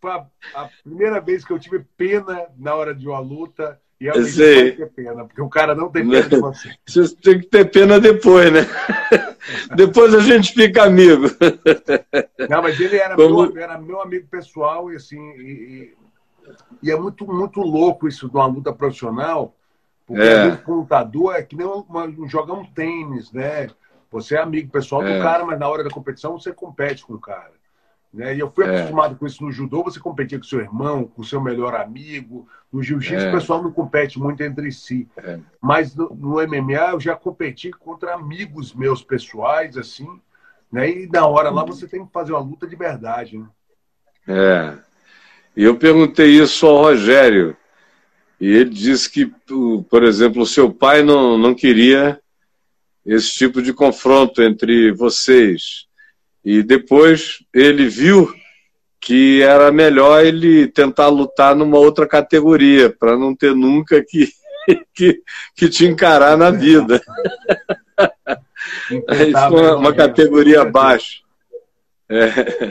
Foi 0.00 0.10
a, 0.10 0.26
a 0.54 0.68
primeira 0.82 1.20
vez 1.20 1.44
que 1.44 1.52
eu 1.52 1.58
tive 1.58 1.84
pena 1.96 2.46
na 2.56 2.74
hora 2.74 2.94
de 2.94 3.06
uma 3.06 3.18
luta 3.18 3.80
e 3.98 4.06
eu 4.06 4.24
sei. 4.24 4.72
ter 4.72 4.90
pena, 4.90 5.24
porque 5.24 5.40
o 5.40 5.48
cara 5.48 5.74
não 5.74 5.90
tem 5.90 6.06
pena 6.06 6.28
de 6.28 6.36
você. 6.36 6.76
Você 6.86 7.16
tem 7.16 7.40
que 7.40 7.46
ter 7.46 7.70
pena 7.70 7.98
depois, 7.98 8.52
né? 8.52 8.60
depois 9.74 10.14
a 10.14 10.20
gente 10.20 10.52
fica 10.52 10.84
amigo. 10.84 11.24
Não, 12.48 12.62
mas 12.62 12.78
ele 12.78 12.96
era, 12.96 13.16
Como... 13.16 13.52
meu, 13.52 13.62
era 13.62 13.78
meu 13.78 14.00
amigo 14.00 14.26
pessoal 14.28 14.92
e 14.92 14.96
assim. 14.96 15.18
E, 15.38 15.94
e, 16.82 16.90
é 16.90 16.96
muito, 16.96 17.26
muito 17.26 17.60
louco 17.60 18.06
isso 18.06 18.28
de 18.28 18.34
uma 18.36 18.46
luta 18.46 18.72
profissional, 18.72 19.54
porque 20.06 20.22
é. 20.22 20.48
o 20.48 20.58
computador 20.58 21.34
é 21.34 21.42
que 21.42 21.56
nem 21.56 21.66
um, 21.66 22.28
jogar 22.28 22.54
um 22.54 22.64
tênis, 22.64 23.32
né? 23.32 23.68
Você 24.10 24.36
é 24.36 24.40
amigo 24.40 24.70
pessoal 24.70 25.02
é. 25.02 25.16
do 25.16 25.22
cara, 25.22 25.44
mas 25.44 25.58
na 25.58 25.68
hora 25.68 25.82
da 25.82 25.90
competição 25.90 26.38
você 26.38 26.52
compete 26.52 27.04
com 27.04 27.14
o 27.14 27.20
cara. 27.20 27.52
Né? 28.16 28.34
E 28.34 28.40
eu 28.40 28.50
fui 28.50 28.64
é. 28.64 28.78
acostumado 28.78 29.14
com 29.16 29.26
isso 29.26 29.44
no 29.44 29.52
judô, 29.52 29.84
você 29.84 30.00
competia 30.00 30.38
com 30.38 30.44
seu 30.44 30.60
irmão, 30.60 31.04
com 31.04 31.22
seu 31.22 31.38
melhor 31.38 31.74
amigo. 31.74 32.48
No 32.72 32.82
jiu-jitsu, 32.82 33.26
é. 33.26 33.28
o 33.28 33.32
pessoal 33.32 33.62
não 33.62 33.70
compete 33.70 34.18
muito 34.18 34.42
entre 34.42 34.72
si. 34.72 35.06
É. 35.18 35.38
Mas 35.60 35.94
no, 35.94 36.08
no, 36.14 36.48
MMA, 36.48 36.92
eu 36.92 37.00
já 37.00 37.14
competi 37.14 37.70
contra 37.70 38.14
amigos 38.14 38.72
meus 38.72 39.02
pessoais, 39.02 39.76
assim. 39.76 40.08
Né? 40.72 40.90
E 40.90 41.08
na 41.08 41.26
hora 41.26 41.50
lá, 41.50 41.62
você 41.62 41.86
tem 41.86 42.06
que 42.06 42.12
fazer 42.12 42.32
uma 42.32 42.40
luta 42.40 42.66
de 42.66 42.74
verdade. 42.74 43.36
Né? 43.36 43.46
É. 44.26 44.78
E 45.54 45.62
eu 45.62 45.76
perguntei 45.76 46.40
isso 46.40 46.66
ao 46.66 46.84
Rogério. 46.84 47.54
E 48.40 48.48
ele 48.48 48.70
disse 48.70 49.10
que, 49.10 49.26
por 49.90 50.02
exemplo, 50.02 50.40
o 50.40 50.46
seu 50.46 50.72
pai 50.72 51.02
não, 51.02 51.36
não 51.36 51.54
queria 51.54 52.18
esse 53.04 53.34
tipo 53.34 53.60
de 53.60 53.74
confronto 53.74 54.42
entre 54.42 54.90
vocês. 54.92 55.86
E 56.46 56.62
depois 56.62 57.44
ele 57.52 57.88
viu 57.88 58.32
que 59.00 59.42
era 59.42 59.72
melhor 59.72 60.24
ele 60.24 60.68
tentar 60.68 61.08
lutar 61.08 61.56
numa 61.56 61.76
outra 61.76 62.06
categoria, 62.06 62.88
para 62.88 63.16
não 63.16 63.34
ter 63.34 63.52
nunca 63.52 64.00
que, 64.00 64.28
que, 64.94 65.20
que 65.56 65.68
te 65.68 65.84
encarar 65.86 66.36
na 66.36 66.52
vida. 66.52 67.02
Aí 69.08 69.32
foi 69.32 69.74
uma, 69.74 69.92
categoria 69.92 70.62
abaixo. 70.62 71.24
É. 72.08 72.26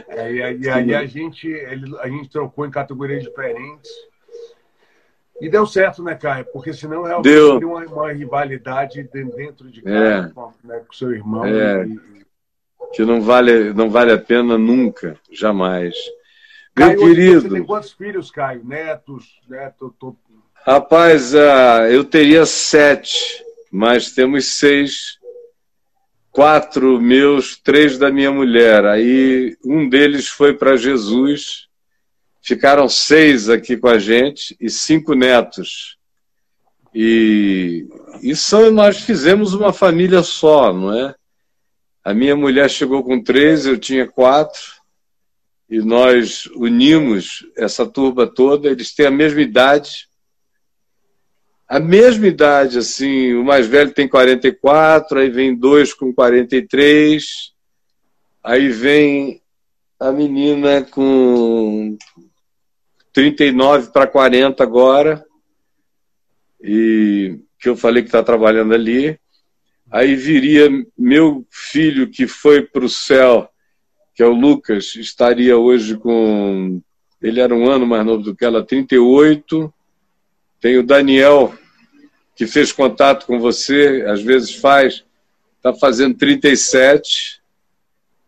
É, 0.07 0.32
e 0.32 0.69
aí, 0.69 0.95
a, 0.95 1.05
gente, 1.05 1.53
a 1.99 2.07
gente 2.07 2.30
trocou 2.30 2.65
em 2.65 2.71
categorias 2.71 3.23
diferentes. 3.23 3.91
E 5.41 5.49
deu 5.49 5.67
certo, 5.67 6.01
né, 6.01 6.15
Caio? 6.15 6.45
Porque 6.45 6.71
senão 6.71 7.03
realmente 7.03 7.30
deu. 7.30 7.59
uma, 7.69 7.84
uma 7.84 8.13
rivalidade 8.13 9.03
dentro 9.03 9.69
de 9.69 9.82
casa 9.82 10.34
é. 10.34 10.67
né, 10.67 10.82
com 10.88 10.93
seu 10.93 11.11
irmão. 11.11 11.43
É. 11.43 11.86
E, 11.86 12.24
que 12.93 13.03
não 13.03 13.21
vale, 13.21 13.73
não 13.73 13.89
vale 13.89 14.11
a 14.11 14.17
pena 14.17 14.57
nunca, 14.57 15.19
jamais. 15.31 15.95
Meu 16.75 16.88
Caio, 16.88 16.99
querido. 16.99 17.41
Você 17.41 17.49
tem 17.49 17.63
quantos 17.63 17.91
filhos, 17.93 18.31
Caio? 18.31 18.63
Netos? 18.65 19.39
Neto, 19.47 19.95
tô... 19.99 20.15
Rapaz, 20.65 21.33
uh, 21.33 21.88
eu 21.89 22.03
teria 22.03 22.45
sete, 22.45 23.43
mas 23.71 24.11
temos 24.11 24.45
seis. 24.45 25.17
Quatro 26.31 26.99
meus, 26.99 27.55
três 27.55 27.97
da 27.97 28.11
minha 28.11 28.29
mulher. 28.29 28.83
Aí 28.86 29.55
um 29.63 29.88
deles 29.88 30.27
foi 30.27 30.53
para 30.53 30.75
Jesus. 30.75 31.67
Ficaram 32.41 32.89
seis 32.89 33.49
aqui 33.49 33.77
com 33.77 33.88
a 33.88 33.97
gente 33.97 34.55
e 34.59 34.69
cinco 34.69 35.13
netos. 35.13 35.97
E 36.93 37.88
isso 38.21 38.69
nós 38.71 38.99
fizemos 38.99 39.53
uma 39.53 39.71
família 39.71 40.23
só, 40.23 40.73
não 40.73 40.93
é? 40.93 41.15
A 42.05 42.13
minha 42.13 42.35
mulher 42.35 42.69
chegou 42.69 43.03
com 43.03 43.19
três, 43.19 43.65
eu 43.65 43.79
tinha 43.79 44.07
quatro, 44.07 44.61
e 45.67 45.79
nós 45.79 46.45
unimos 46.55 47.43
essa 47.57 47.83
turba 47.83 48.27
toda. 48.27 48.69
Eles 48.69 48.93
têm 48.93 49.07
a 49.07 49.11
mesma 49.11 49.41
idade, 49.41 50.07
a 51.67 51.79
mesma 51.79 52.27
idade, 52.27 52.77
assim. 52.77 53.33
O 53.33 53.43
mais 53.43 53.65
velho 53.65 53.91
tem 53.91 54.07
44, 54.07 55.17
aí 55.17 55.31
vem 55.31 55.55
dois 55.55 55.95
com 55.95 56.13
43, 56.13 57.51
aí 58.43 58.69
vem 58.69 59.41
a 59.99 60.11
menina 60.11 60.83
com 60.83 61.97
39 63.11 63.91
para 63.91 64.05
40 64.05 64.61
agora, 64.61 65.25
e 66.61 67.39
que 67.59 67.67
eu 67.67 67.75
falei 67.75 68.03
que 68.03 68.09
está 68.09 68.21
trabalhando 68.21 68.75
ali. 68.75 69.19
Aí 69.95 70.13
viria 70.13 70.69
meu 70.97 71.47
filho 71.49 72.09
que 72.09 72.27
foi 72.27 72.61
para 72.61 72.83
o 72.83 72.89
céu, 72.89 73.49
que 74.13 74.21
é 74.21 74.25
o 74.25 74.33
Lucas, 74.33 74.93
estaria 74.97 75.57
hoje 75.57 75.95
com. 75.95 76.81
Ele 77.21 77.39
era 77.39 77.55
um 77.55 77.71
ano 77.71 77.87
mais 77.87 78.05
novo 78.05 78.21
do 78.21 78.35
que 78.35 78.43
ela, 78.43 78.61
38. 78.61 79.73
Tem 80.59 80.77
o 80.77 80.85
Daniel, 80.85 81.55
que 82.35 82.45
fez 82.45 82.73
contato 82.73 83.25
com 83.25 83.39
você, 83.39 84.03
às 84.05 84.21
vezes 84.21 84.53
faz, 84.55 85.05
está 85.55 85.73
fazendo 85.73 86.17
37. 86.17 87.41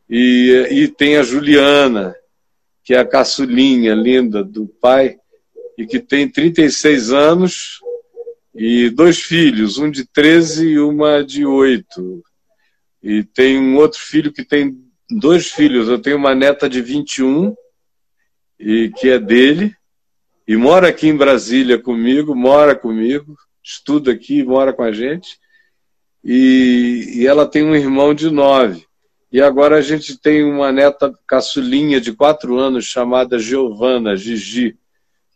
E, 0.09 0.68
e 0.72 0.88
tem 0.88 1.18
a 1.18 1.24
Juliana, 1.24 2.15
que 2.82 2.93
é 2.93 2.99
a 2.99 3.05
caçulinha 3.05 3.93
linda 3.93 4.41
do 4.41 4.68
pai, 4.68 5.18
e 5.78 5.86
que 5.86 5.99
tem 5.99 6.30
36 6.30 7.11
anos 7.11 7.82
e 8.58 8.89
dois 8.89 9.22
filhos, 9.22 9.78
um 9.78 9.91
de 9.91 10.03
13 10.03 10.68
e 10.68 10.80
uma 10.80 11.24
de 11.24 11.45
8. 11.45 12.24
E 13.03 13.24
tem 13.24 13.60
um 13.60 13.78
outro 13.78 13.99
filho 13.99 14.34
que 14.34 14.43
tem 14.43 14.76
dois 15.08 15.51
filhos. 15.51 15.88
Eu 15.88 15.99
tenho 15.99 16.18
uma 16.18 16.34
neta 16.34 16.68
de 16.68 16.82
21, 16.82 17.55
e 18.60 18.91
que 18.97 19.10
é 19.10 19.20
dele, 19.20 19.76
e 20.47 20.58
mora 20.58 20.88
aqui 20.88 21.08
em 21.08 21.16
Brasília 21.16 21.78
comigo, 21.78 22.36
mora 22.36 22.76
comigo, 22.76 23.38
estuda 23.64 24.12
aqui, 24.12 24.43
mora 24.43 24.74
com 24.74 24.82
a 24.82 24.91
gente. 24.91 25.38
E, 26.24 27.18
e 27.18 27.28
ela 27.28 27.45
tem 27.45 27.64
um 27.64 27.76
irmão 27.76 28.12
de 28.12 28.32
nove. 28.32 28.88
E 29.32 29.39
agora 29.39 29.78
a 29.78 29.82
gente 29.82 30.18
tem 30.20 30.43
uma 30.43 30.72
neta 30.72 31.14
caçulinha 31.28 32.01
de 32.01 32.12
quatro 32.12 32.58
anos 32.58 32.86
chamada 32.86 33.38
Giovana, 33.38 34.16
Gigi 34.16 34.76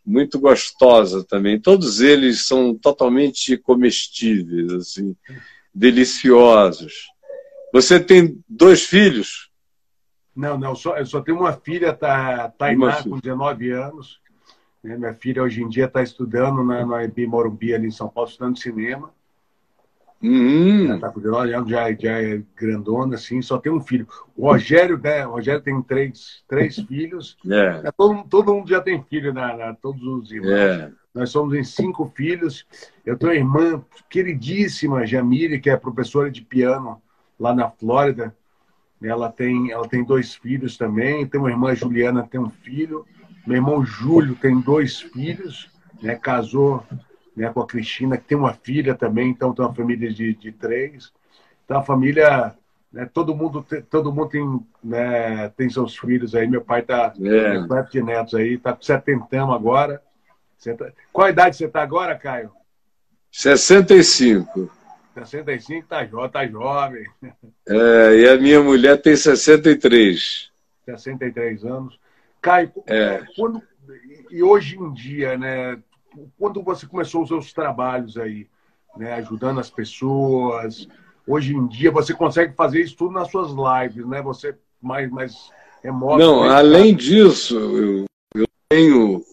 muito 0.04 0.38
gostosa 0.38 1.24
também. 1.24 1.60
Todos 1.60 2.00
eles 2.00 2.46
são 2.46 2.74
totalmente 2.74 3.56
comestíveis, 3.56 4.72
assim, 4.72 5.16
deliciosos. 5.74 7.10
Você 7.72 7.98
tem 7.98 8.42
dois 8.48 8.84
filhos? 8.84 9.50
Não, 10.34 10.58
não, 10.58 10.74
só, 10.74 10.96
eu 10.96 11.06
só 11.06 11.20
tenho 11.20 11.38
uma 11.38 11.52
filha, 11.52 11.92
tá, 11.92 12.48
Tainá, 12.50 13.02
com 13.02 13.18
19 13.18 13.70
anos. 13.70 14.20
Né? 14.82 14.96
Minha 14.96 15.14
filha 15.14 15.42
hoje 15.42 15.62
em 15.62 15.68
dia 15.68 15.84
está 15.84 16.02
estudando 16.02 16.64
na, 16.64 16.84
na 16.84 17.04
EB 17.04 17.26
Morumbi, 17.26 17.74
ali 17.74 17.86
em 17.86 17.92
São 17.92 18.08
Paulo, 18.08 18.28
estudando 18.28 18.58
cinema. 18.58 19.12
Ela 20.88 21.00
tá 21.00 21.10
com 21.10 21.20
19 21.20 21.52
anos, 21.52 21.70
já, 21.70 21.92
já 21.92 22.22
é 22.22 22.40
grandona, 22.56 23.16
assim, 23.16 23.42
só 23.42 23.58
tem 23.58 23.72
um 23.72 23.80
filho. 23.80 24.06
O 24.36 24.46
Rogério, 24.50 24.98
né? 24.98 25.26
O 25.26 25.32
Rogério 25.32 25.60
tem 25.60 25.80
três, 25.82 26.44
três 26.46 26.76
filhos. 26.86 27.36
É. 27.50 27.88
é. 27.88 27.92
Todo, 27.92 28.22
todo 28.28 28.54
mundo 28.54 28.68
já 28.68 28.80
tem 28.80 29.02
filho, 29.02 29.32
na, 29.32 29.56
na 29.56 29.74
todos 29.74 30.02
os 30.02 30.30
irmãos. 30.30 30.52
É. 30.52 30.92
Nós 31.14 31.30
somos 31.30 31.54
em 31.54 31.64
cinco 31.64 32.10
filhos. 32.14 32.64
Eu 33.04 33.18
tenho 33.18 33.32
uma 33.32 33.36
irmã 33.36 33.84
queridíssima, 34.08 35.06
Jamile, 35.06 35.60
que 35.60 35.68
é 35.68 35.76
professora 35.76 36.30
de 36.30 36.40
piano 36.40 37.02
lá 37.38 37.54
na 37.54 37.68
Flórida. 37.68 38.34
Ela 39.02 39.30
tem, 39.30 39.72
ela 39.72 39.88
tem 39.88 40.04
dois 40.04 40.34
filhos 40.34 40.76
também. 40.76 41.26
Tem 41.26 41.40
uma 41.40 41.50
irmã, 41.50 41.74
Juliana, 41.74 42.26
tem 42.30 42.40
um 42.40 42.48
filho. 42.48 43.04
Meu 43.46 43.56
irmão 43.56 43.84
Júlio 43.84 44.36
tem 44.36 44.60
dois 44.60 45.00
filhos, 45.00 45.68
né? 46.00 46.14
casou 46.14 46.84
né, 47.36 47.50
com 47.50 47.60
a 47.60 47.66
Cristina, 47.66 48.16
que 48.16 48.24
tem 48.24 48.36
uma 48.36 48.54
filha 48.54 48.94
também, 48.94 49.30
então 49.30 49.54
tem 49.54 49.64
uma 49.64 49.74
família 49.74 50.12
de, 50.12 50.34
de 50.34 50.52
três. 50.52 51.12
Então 51.64 51.78
a 51.78 51.82
família, 51.82 52.54
né, 52.92 53.08
todo 53.12 53.34
mundo, 53.34 53.64
todo 53.90 54.12
mundo 54.12 54.28
tem, 54.28 54.60
né, 54.82 55.48
tem 55.50 55.68
seus 55.70 55.96
filhos 55.96 56.34
aí. 56.34 56.46
Meu 56.46 56.62
pai 56.62 56.80
está 56.80 57.12
é. 57.18 57.82
de 57.90 58.02
netos 58.02 58.34
aí, 58.34 58.54
está 58.54 58.72
com 58.72 58.82
70 58.82 59.42
agora. 59.42 60.02
Tá... 60.78 60.92
Qual 61.12 61.28
idade 61.28 61.56
você 61.56 61.66
está 61.66 61.82
agora, 61.82 62.16
Caio? 62.16 62.50
65. 63.30 64.70
65 65.14 65.88
tá, 65.88 66.04
jo 66.04 66.28
tá 66.28 66.46
jovem. 66.46 67.06
É, 67.66 68.16
e 68.16 68.28
a 68.28 68.36
minha 68.38 68.62
mulher 68.62 69.00
tem 69.00 69.16
63. 69.16 70.50
63 70.84 71.64
anos. 71.64 71.98
Caio, 72.40 72.72
é. 72.86 73.22
quando, 73.36 73.62
e 74.30 74.42
hoje 74.42 74.76
em 74.76 74.92
dia, 74.92 75.36
né, 75.36 75.78
quando 76.38 76.62
você 76.62 76.86
começou 76.86 77.22
os 77.22 77.28
seus 77.28 77.52
trabalhos 77.52 78.16
aí, 78.16 78.46
né, 78.96 79.14
ajudando 79.14 79.60
as 79.60 79.70
pessoas, 79.70 80.86
hoje 81.26 81.54
em 81.54 81.66
dia 81.66 81.90
você 81.90 82.12
consegue 82.14 82.54
fazer 82.54 82.82
isso 82.82 82.96
tudo 82.96 83.12
nas 83.12 83.30
suas 83.30 83.50
lives, 83.50 84.06
né? 84.06 84.20
Você 84.22 84.56
mais, 84.80 85.10
mais 85.10 85.50
remoto. 85.82 86.18
Não, 86.18 86.42
além 86.42 86.94
disso, 86.94 87.56
eu, 87.56 88.04
eu 88.34 88.46
tenho 88.68 89.24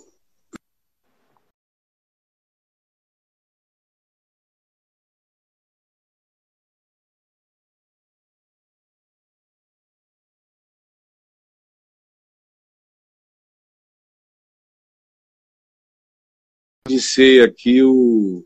disse 17.00 17.39
aqui 17.39 17.82
o, 17.82 18.43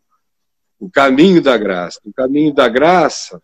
o 0.80 0.90
caminho 0.90 1.42
da 1.42 1.58
graça. 1.58 2.00
O 2.06 2.14
caminho 2.14 2.54
da 2.54 2.70
graça 2.70 3.42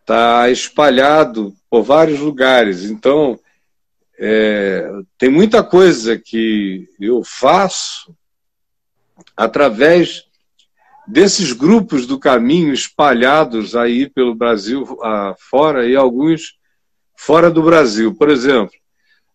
está 0.00 0.50
espalhado 0.50 1.54
por 1.70 1.82
vários 1.82 2.20
lugares. 2.20 2.84
Então, 2.84 3.40
é, 4.18 4.86
tem 5.16 5.30
muita 5.30 5.64
coisa 5.64 6.18
que 6.18 6.86
eu 7.00 7.22
faço 7.24 8.14
através 9.34 10.24
desses 11.08 11.52
grupos 11.52 12.06
do 12.06 12.18
caminho 12.18 12.72
espalhados 12.72 13.74
aí 13.74 14.08
pelo 14.08 14.34
Brasil 14.34 14.86
fora 15.38 15.88
e 15.88 15.96
alguns 15.96 16.58
fora 17.16 17.50
do 17.50 17.62
Brasil. 17.62 18.14
Por 18.14 18.28
exemplo, 18.28 18.74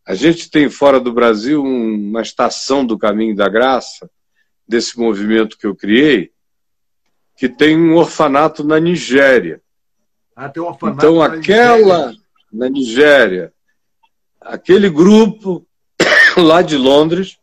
a 0.05 0.13
gente 0.13 0.51
tem 0.51 0.69
fora 0.69 0.99
do 0.99 1.11
Brasil 1.11 1.63
uma 1.63 2.21
estação 2.21 2.85
do 2.85 2.97
Caminho 2.97 3.35
da 3.35 3.49
Graça 3.49 4.09
desse 4.67 4.99
movimento 4.99 5.57
que 5.57 5.65
eu 5.65 5.75
criei, 5.75 6.31
que 7.35 7.47
tem 7.47 7.77
um 7.77 7.95
orfanato 7.95 8.63
na 8.63 8.79
Nigéria. 8.79 9.61
Ah, 10.35 10.49
tem 10.49 10.61
um 10.61 10.67
orfanato 10.67 10.97
então, 10.97 11.21
aquela 11.21 12.13
na 12.51 12.69
Nigéria, 12.69 13.53
aquele 14.41 14.89
grupo 14.89 15.65
lá 16.37 16.61
de 16.61 16.77
Londres 16.77 17.37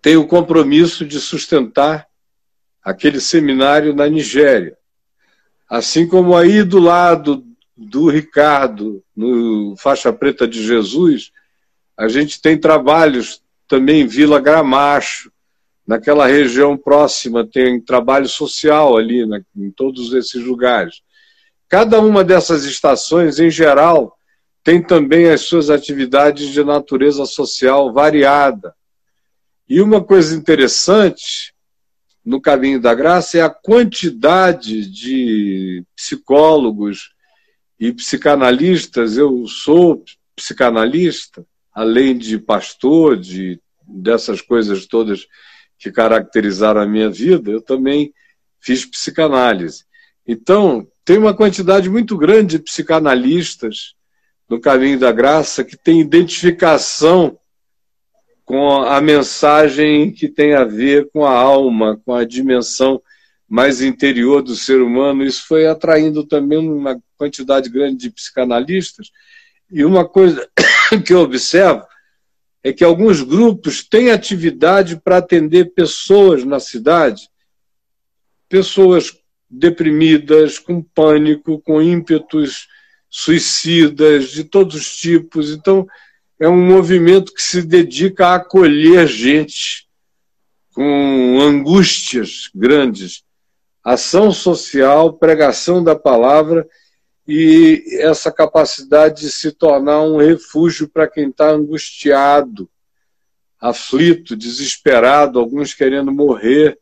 tem 0.00 0.16
o 0.16 0.26
compromisso 0.26 1.04
de 1.04 1.20
sustentar 1.20 2.06
aquele 2.82 3.20
seminário 3.20 3.94
na 3.94 4.08
Nigéria. 4.08 4.76
Assim 5.68 6.06
como 6.06 6.36
aí 6.36 6.62
do 6.62 6.78
lado 6.78 7.44
do 7.76 8.08
Ricardo, 8.08 9.02
no 9.16 9.74
Faixa 9.76 10.12
Preta 10.12 10.46
de 10.46 10.62
Jesus, 10.64 11.32
a 11.96 12.08
gente 12.08 12.40
tem 12.40 12.58
trabalhos 12.58 13.42
também 13.66 14.02
em 14.02 14.06
Vila 14.06 14.40
Gramacho, 14.40 15.30
naquela 15.90 16.24
região 16.28 16.76
próxima 16.76 17.44
tem 17.44 17.80
trabalho 17.80 18.28
social 18.28 18.96
ali, 18.96 19.26
né, 19.26 19.42
em 19.56 19.72
todos 19.72 20.12
esses 20.12 20.40
lugares. 20.40 21.02
Cada 21.68 22.00
uma 22.00 22.22
dessas 22.22 22.64
estações, 22.64 23.40
em 23.40 23.50
geral, 23.50 24.16
tem 24.62 24.80
também 24.80 25.28
as 25.28 25.40
suas 25.40 25.68
atividades 25.68 26.50
de 26.50 26.62
natureza 26.62 27.26
social 27.26 27.92
variada. 27.92 28.72
E 29.68 29.80
uma 29.80 30.00
coisa 30.00 30.36
interessante 30.36 31.52
no 32.24 32.40
Caminho 32.40 32.80
da 32.80 32.94
Graça 32.94 33.38
é 33.38 33.40
a 33.40 33.50
quantidade 33.50 34.86
de 34.88 35.82
psicólogos 35.96 37.10
e 37.80 37.92
psicanalistas. 37.92 39.16
Eu 39.16 39.44
sou 39.48 40.04
psicanalista, 40.36 41.44
além 41.74 42.16
de 42.16 42.38
pastor, 42.38 43.16
de 43.16 43.60
dessas 43.84 44.40
coisas 44.40 44.86
todas 44.86 45.26
que 45.80 45.90
caracterizaram 45.90 46.82
a 46.82 46.86
minha 46.86 47.08
vida, 47.08 47.50
eu 47.50 47.62
também 47.62 48.12
fiz 48.60 48.84
psicanálise. 48.84 49.84
Então, 50.28 50.86
tem 51.04 51.16
uma 51.16 51.32
quantidade 51.32 51.88
muito 51.88 52.18
grande 52.18 52.58
de 52.58 52.62
psicanalistas 52.62 53.94
no 54.46 54.60
caminho 54.60 54.98
da 54.98 55.10
graça 55.10 55.64
que 55.64 55.78
tem 55.78 55.98
identificação 55.98 57.38
com 58.44 58.82
a 58.82 59.00
mensagem 59.00 60.12
que 60.12 60.28
tem 60.28 60.54
a 60.54 60.64
ver 60.64 61.08
com 61.12 61.24
a 61.24 61.32
alma, 61.32 61.98
com 62.04 62.12
a 62.12 62.24
dimensão 62.24 63.00
mais 63.48 63.80
interior 63.80 64.42
do 64.42 64.54
ser 64.54 64.82
humano. 64.82 65.24
Isso 65.24 65.46
foi 65.46 65.66
atraindo 65.66 66.26
também 66.26 66.58
uma 66.58 67.00
quantidade 67.16 67.70
grande 67.70 67.96
de 67.96 68.10
psicanalistas. 68.10 69.10
E 69.72 69.82
uma 69.82 70.06
coisa 70.06 70.46
que 71.06 71.14
eu 71.14 71.20
observo 71.20 71.84
é 72.62 72.72
que 72.72 72.84
alguns 72.84 73.22
grupos 73.22 73.82
têm 73.82 74.10
atividade 74.10 75.00
para 75.02 75.16
atender 75.16 75.72
pessoas 75.72 76.44
na 76.44 76.60
cidade, 76.60 77.28
pessoas 78.48 79.16
deprimidas, 79.48 80.58
com 80.58 80.82
pânico, 80.82 81.60
com 81.60 81.80
ímpetos 81.80 82.68
suicidas 83.08 84.30
de 84.30 84.44
todos 84.44 84.76
os 84.76 84.96
tipos. 84.96 85.50
Então, 85.50 85.86
é 86.38 86.48
um 86.48 86.64
movimento 86.64 87.34
que 87.34 87.42
se 87.42 87.62
dedica 87.62 88.28
a 88.28 88.34
acolher 88.36 89.06
gente 89.08 89.88
com 90.72 91.38
angústias 91.40 92.50
grandes. 92.54 93.24
Ação 93.82 94.30
social, 94.30 95.14
pregação 95.14 95.82
da 95.82 95.96
palavra 95.96 96.68
e 97.30 97.84
essa 98.00 98.32
capacidade 98.32 99.20
de 99.20 99.30
se 99.30 99.52
tornar 99.52 100.02
um 100.02 100.16
refúgio 100.16 100.88
para 100.88 101.06
quem 101.06 101.28
está 101.28 101.48
angustiado, 101.48 102.68
aflito, 103.60 104.34
desesperado, 104.34 105.38
alguns 105.38 105.72
querendo 105.72 106.10
morrer. 106.10 106.76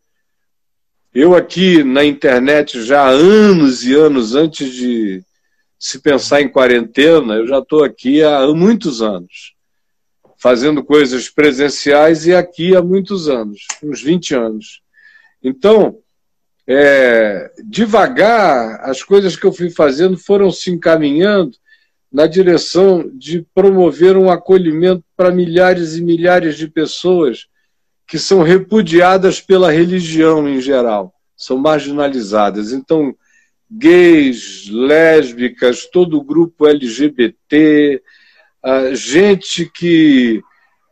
Eu 1.12 1.36
aqui 1.36 1.84
na 1.84 2.02
internet 2.02 2.82
já 2.82 3.02
há 3.02 3.10
anos 3.10 3.84
e 3.84 3.94
anos 3.94 4.34
antes 4.34 4.72
de 4.72 5.22
se 5.78 5.98
pensar 5.98 6.40
em 6.40 6.48
quarentena, 6.48 7.34
eu 7.34 7.46
já 7.46 7.58
estou 7.58 7.84
aqui 7.84 8.22
há 8.22 8.46
muitos 8.48 9.02
anos, 9.02 9.54
fazendo 10.38 10.82
coisas 10.82 11.28
presenciais 11.28 12.26
e 12.26 12.34
aqui 12.34 12.74
há 12.74 12.80
muitos 12.80 13.28
anos, 13.28 13.66
uns 13.82 14.00
20 14.00 14.34
anos. 14.34 14.80
Então, 15.42 15.98
é, 16.70 17.50
devagar, 17.64 18.80
as 18.82 19.02
coisas 19.02 19.34
que 19.34 19.46
eu 19.46 19.52
fui 19.52 19.70
fazendo 19.70 20.18
foram 20.18 20.50
se 20.50 20.70
encaminhando 20.70 21.56
na 22.12 22.26
direção 22.26 23.10
de 23.14 23.46
promover 23.54 24.18
um 24.18 24.30
acolhimento 24.30 25.02
para 25.16 25.30
milhares 25.30 25.96
e 25.96 26.02
milhares 26.02 26.58
de 26.58 26.68
pessoas 26.68 27.46
que 28.06 28.18
são 28.18 28.42
repudiadas 28.42 29.40
pela 29.40 29.70
religião 29.70 30.46
em 30.46 30.60
geral, 30.60 31.14
são 31.34 31.56
marginalizadas. 31.56 32.70
Então, 32.70 33.16
gays, 33.70 34.68
lésbicas, 34.70 35.86
todo 35.86 36.18
o 36.18 36.24
grupo 36.24 36.66
LGBT, 36.66 38.02
gente 38.92 39.70
que 39.74 40.42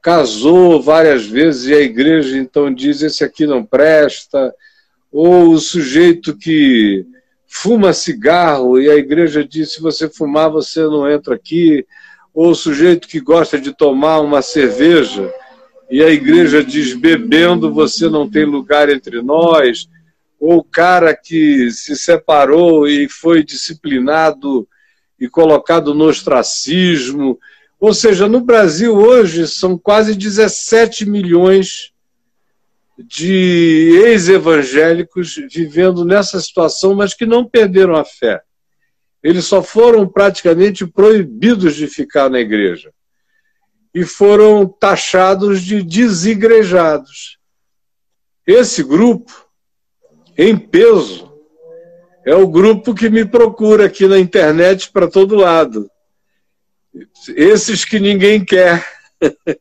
casou 0.02 0.80
várias 0.80 1.26
vezes 1.26 1.66
e 1.66 1.74
a 1.74 1.80
igreja 1.80 2.38
então 2.38 2.72
diz: 2.72 3.02
esse 3.02 3.22
aqui 3.22 3.46
não 3.46 3.62
presta 3.62 4.54
ou 5.18 5.52
o 5.52 5.58
sujeito 5.58 6.36
que 6.36 7.06
fuma 7.46 7.94
cigarro 7.94 8.78
e 8.78 8.90
a 8.90 8.96
igreja 8.96 9.42
diz: 9.42 9.72
se 9.72 9.80
você 9.80 10.10
fumar, 10.10 10.50
você 10.50 10.82
não 10.82 11.10
entra 11.10 11.34
aqui, 11.34 11.86
ou 12.34 12.50
o 12.50 12.54
sujeito 12.54 13.08
que 13.08 13.18
gosta 13.18 13.58
de 13.58 13.74
tomar 13.74 14.20
uma 14.20 14.42
cerveja 14.42 15.32
e 15.90 16.04
a 16.04 16.10
igreja 16.10 16.62
diz: 16.62 16.92
bebendo, 16.92 17.72
você 17.72 18.10
não 18.10 18.28
tem 18.28 18.44
lugar 18.44 18.90
entre 18.90 19.22
nós, 19.22 19.88
ou 20.38 20.58
o 20.58 20.64
cara 20.64 21.16
que 21.16 21.70
se 21.70 21.96
separou 21.96 22.86
e 22.86 23.08
foi 23.08 23.42
disciplinado 23.42 24.68
e 25.18 25.26
colocado 25.30 25.94
no 25.94 26.04
ostracismo. 26.04 27.38
Ou 27.80 27.94
seja, 27.94 28.28
no 28.28 28.42
Brasil 28.42 28.94
hoje 28.94 29.48
são 29.48 29.78
quase 29.78 30.14
17 30.14 31.08
milhões 31.08 31.95
de 32.98 34.00
ex-evangélicos 34.04 35.36
vivendo 35.50 36.04
nessa 36.04 36.40
situação, 36.40 36.94
mas 36.94 37.14
que 37.14 37.26
não 37.26 37.44
perderam 37.44 37.94
a 37.94 38.04
fé. 38.04 38.42
Eles 39.22 39.44
só 39.44 39.62
foram 39.62 40.06
praticamente 40.06 40.86
proibidos 40.86 41.74
de 41.74 41.86
ficar 41.86 42.30
na 42.30 42.40
igreja 42.40 42.92
e 43.94 44.04
foram 44.04 44.66
taxados 44.66 45.62
de 45.62 45.82
desigrejados. 45.82 47.38
Esse 48.46 48.82
grupo, 48.82 49.32
em 50.36 50.56
peso, 50.56 51.32
é 52.24 52.34
o 52.34 52.46
grupo 52.46 52.94
que 52.94 53.08
me 53.08 53.24
procura 53.24 53.86
aqui 53.86 54.06
na 54.06 54.18
internet 54.18 54.90
para 54.90 55.08
todo 55.08 55.34
lado. 55.34 55.90
Esses 57.34 57.84
que 57.84 57.98
ninguém 57.98 58.44
quer, 58.44 58.86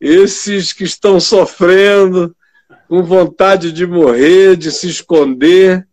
esses 0.00 0.72
que 0.72 0.84
estão 0.84 1.18
sofrendo, 1.18 2.34
com 2.88 3.02
vontade 3.02 3.70
de 3.70 3.86
morrer, 3.86 4.56
de 4.56 4.72
se 4.72 4.88
esconder, 4.88 5.86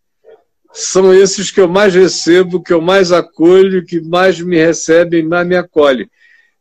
são 0.72 1.14
esses 1.14 1.52
que 1.52 1.60
eu 1.60 1.68
mais 1.68 1.94
recebo, 1.94 2.64
que 2.64 2.74
eu 2.74 2.82
mais 2.82 3.12
acolho, 3.12 3.86
que 3.86 4.02
mais 4.02 4.40
me 4.40 4.58
recebem, 4.58 5.24
mais 5.24 5.48
me 5.48 5.56
acolhem. 5.56 6.10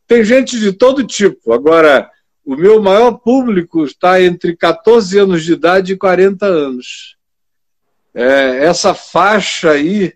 Tem 0.07 0.25
gente 0.25 0.59
de 0.59 0.73
todo 0.73 1.07
tipo. 1.07 1.53
Agora, 1.53 2.11
o 2.45 2.57
meu 2.57 2.83
maior 2.83 3.13
público 3.13 3.85
está 3.85 4.21
entre 4.23 4.57
14 4.57 5.19
anos 5.19 5.45
de 5.45 5.55
idade 5.55 5.93
e 5.93 5.97
40 5.97 6.47
anos. 6.47 7.17
É, 8.13 8.65
essa 8.65 8.95
faixa 8.95 9.71
aí 9.71 10.13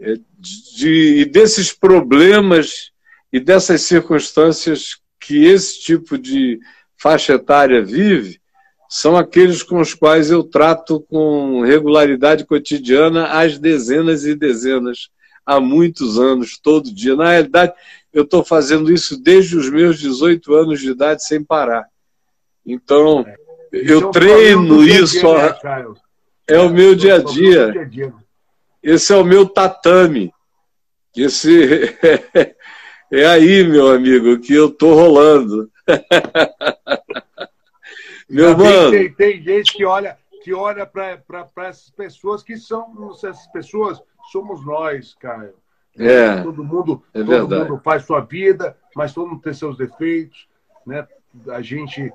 é, 0.00 0.14
de, 0.38 1.24
desses 1.26 1.72
problemas 1.72 2.90
e 3.32 3.38
dessas 3.38 3.82
circunstâncias 3.82 4.98
que 5.20 5.44
esse 5.44 5.80
tipo 5.80 6.16
de 6.16 6.58
faixa 6.96 7.34
etária 7.34 7.84
vive, 7.84 8.40
são 8.88 9.16
aqueles 9.16 9.62
com 9.62 9.80
os 9.80 9.92
quais 9.92 10.30
eu 10.30 10.42
trato 10.42 11.00
com 11.10 11.60
regularidade 11.60 12.46
cotidiana 12.46 13.26
às 13.26 13.58
dezenas 13.58 14.24
e 14.24 14.34
dezenas, 14.34 15.10
há 15.44 15.60
muitos 15.60 16.18
anos, 16.18 16.58
todo 16.58 16.92
dia. 16.92 17.14
Na 17.14 17.30
realidade, 17.30 17.74
eu 18.12 18.22
estou 18.22 18.42
fazendo 18.42 18.90
isso 18.90 19.22
desde 19.22 19.56
os 19.56 19.68
meus 19.68 19.98
18 19.98 20.54
anos 20.54 20.80
de 20.80 20.90
idade 20.90 21.22
sem 21.22 21.44
parar. 21.44 21.86
Então, 22.64 23.26
é. 23.26 23.36
eu 23.72 24.10
treino 24.10 24.82
isso. 24.82 25.20
Dia, 25.20 25.58
né, 25.62 25.94
é 26.46 26.58
o 26.58 26.70
meu 26.70 26.94
dia 26.94 27.16
a 27.16 27.22
dia. 27.22 27.72
Esse 28.82 29.12
é 29.12 29.16
o 29.16 29.24
meu 29.24 29.46
tatame. 29.46 30.32
Esse 31.14 31.94
é 33.12 33.26
aí, 33.26 33.64
meu 33.64 33.88
amigo, 33.88 34.38
que 34.38 34.54
eu 34.54 34.68
estou 34.68 34.94
rolando. 34.94 35.70
Meu 38.28 38.56
mano. 38.56 38.90
Tem, 38.90 39.12
tem, 39.12 39.42
gente 39.42 39.72
que 39.72 39.84
olha, 39.84 40.18
que 40.42 40.52
olha 40.52 40.86
para 40.86 41.22
essas 41.68 41.90
pessoas 41.90 42.42
que 42.42 42.56
são 42.56 43.10
essas 43.12 43.46
pessoas 43.48 44.02
somos 44.30 44.64
nós, 44.64 45.14
Caio. 45.14 45.54
É, 45.98 46.42
todo 46.42 46.62
mundo, 46.62 47.02
é 47.12 47.24
todo 47.24 47.56
mundo 47.56 47.80
faz 47.82 48.04
sua 48.04 48.20
vida, 48.20 48.76
mas 48.94 49.12
todo 49.12 49.28
mundo 49.28 49.42
tem 49.42 49.52
seus 49.52 49.76
defeitos, 49.76 50.46
né? 50.86 51.06
A 51.48 51.60
gente 51.60 52.12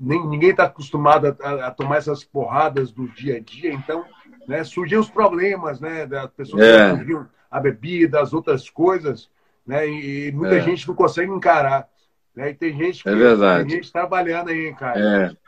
nem, 0.00 0.26
ninguém 0.26 0.50
está 0.50 0.64
acostumado 0.64 1.36
a, 1.42 1.66
a, 1.66 1.70
tomar 1.70 1.96
essas 1.96 2.24
porradas 2.24 2.90
do 2.90 3.06
dia 3.08 3.36
a 3.36 3.40
dia, 3.40 3.72
então, 3.72 4.04
né? 4.46 4.64
Surgem 4.64 4.98
os 4.98 5.10
problemas, 5.10 5.78
né? 5.80 6.06
Das 6.06 6.30
pessoas 6.30 6.62
é. 6.62 7.04
que 7.04 7.18
a 7.50 7.60
bebida, 7.60 8.20
as 8.20 8.32
outras 8.32 8.70
coisas, 8.70 9.28
né? 9.66 9.86
E, 9.86 10.28
e 10.28 10.32
muita 10.32 10.56
é. 10.56 10.60
gente 10.60 10.88
não 10.88 10.94
consegue 10.94 11.30
encarar. 11.30 11.86
Né? 12.34 12.50
E 12.50 12.54
tem 12.54 12.76
gente 12.76 13.02
que, 13.02 13.08
é 13.08 13.14
verdade. 13.14 13.68
tem 13.68 13.76
gente 13.76 13.92
trabalhando 13.92 14.48
aí, 14.48 14.72
cara. 14.74 15.00
É. 15.00 15.47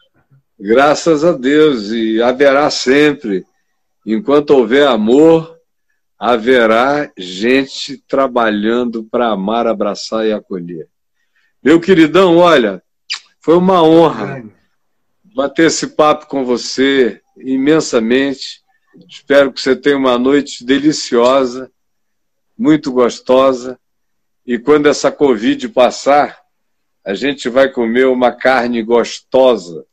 Graças 0.63 1.25
a 1.25 1.33
Deus, 1.33 1.91
e 1.91 2.21
haverá 2.21 2.69
sempre. 2.69 3.47
Enquanto 4.05 4.51
houver 4.51 4.87
amor, 4.87 5.59
haverá 6.19 7.11
gente 7.17 7.97
trabalhando 8.07 9.03
para 9.05 9.29
amar, 9.29 9.67
abraçar 9.67 10.27
e 10.27 10.33
acolher. 10.35 10.87
Meu 11.65 11.81
queridão, 11.81 12.37
olha, 12.37 12.83
foi 13.41 13.57
uma 13.57 13.83
honra 13.83 14.45
bater 15.35 15.69
esse 15.69 15.87
papo 15.87 16.27
com 16.27 16.45
você 16.45 17.23
imensamente. 17.39 18.61
Espero 19.09 19.51
que 19.51 19.63
você 19.63 19.75
tenha 19.75 19.97
uma 19.97 20.19
noite 20.19 20.63
deliciosa, 20.63 21.71
muito 22.57 22.93
gostosa. 22.93 23.81
E 24.45 24.59
quando 24.59 24.89
essa 24.89 25.11
Covid 25.11 25.71
passar, 25.71 26.39
a 27.03 27.15
gente 27.15 27.49
vai 27.49 27.71
comer 27.71 28.09
uma 28.09 28.31
carne 28.31 28.83
gostosa 28.83 29.87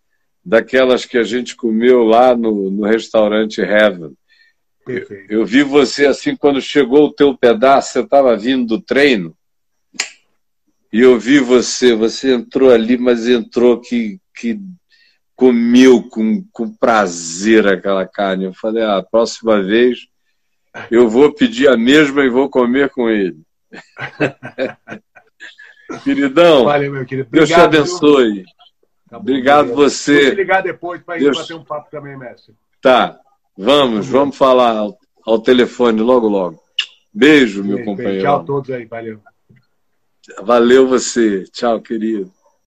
daquelas 0.48 1.04
que 1.04 1.18
a 1.18 1.24
gente 1.24 1.58
comeu 1.58 2.06
lá 2.06 2.34
no, 2.34 2.72
no 2.72 2.86
restaurante 2.86 3.60
Heaven. 3.60 4.14
Perfeito. 4.86 5.30
Eu 5.30 5.46
vi 5.46 5.62
você 5.62 6.06
assim, 6.06 6.38
quando 6.38 6.62
chegou 6.62 7.08
o 7.08 7.12
teu 7.12 7.38
pedaço, 7.38 7.92
você 7.92 8.00
estava 8.00 8.38
vindo 8.38 8.66
do 8.66 8.82
treino, 8.82 9.36
e 10.92 11.02
eu 11.02 11.20
vi 11.20 11.40
você, 11.40 11.94
você 11.94 12.34
entrou 12.34 12.72
ali, 12.72 12.98
mas 12.98 13.28
entrou 13.28 13.82
que, 13.82 14.22
que 14.34 14.58
comeu 15.36 16.04
com, 16.04 16.42
com 16.54 16.74
prazer 16.74 17.68
aquela 17.68 18.08
carne. 18.08 18.46
Eu 18.46 18.54
falei, 18.54 18.84
ah, 18.84 19.00
a 19.00 19.04
próxima 19.04 19.62
vez 19.62 20.08
eu 20.90 21.10
vou 21.10 21.34
pedir 21.34 21.68
a 21.68 21.76
mesma 21.76 22.24
e 22.24 22.30
vou 22.30 22.50
comer 22.50 22.90
com 22.90 23.10
ele. 23.10 23.42
Queridão, 26.06 26.64
Valeu, 26.64 26.92
meu 26.92 27.06
querido. 27.06 27.28
Obrigado, 27.28 27.70
Deus 27.70 27.90
te 27.90 27.96
abençoe. 28.00 28.34
Viu? 28.34 28.46
Tá 29.10 29.18
Obrigado 29.18 29.74
você. 29.74 30.22
Vou 30.22 30.32
te 30.32 30.36
ligar 30.36 30.62
depois 30.62 31.02
para 31.02 31.18
Deus... 31.18 31.38
bater 31.38 31.56
um 31.56 31.64
papo 31.64 31.90
também, 31.90 32.18
mestre. 32.18 32.54
Tá, 32.82 33.20
vamos, 33.58 34.08
vamos 34.08 34.38
falar 34.38 34.76
ao, 34.78 34.98
ao, 35.26 35.40
telefone 35.40 36.02
logo, 36.02 36.28
logo. 36.28 36.62
Beijo, 37.14 37.64
meu 37.64 37.84
companheiro. 37.84 38.22
Tchau 38.22 38.42
a 38.42 38.44
todos 38.44 38.70
aí, 38.70 38.86
valeu. 38.86 39.20
Valeu 40.42 40.88
você. 40.88 41.46
Tchau, 41.46 41.82
querido. 41.82 42.32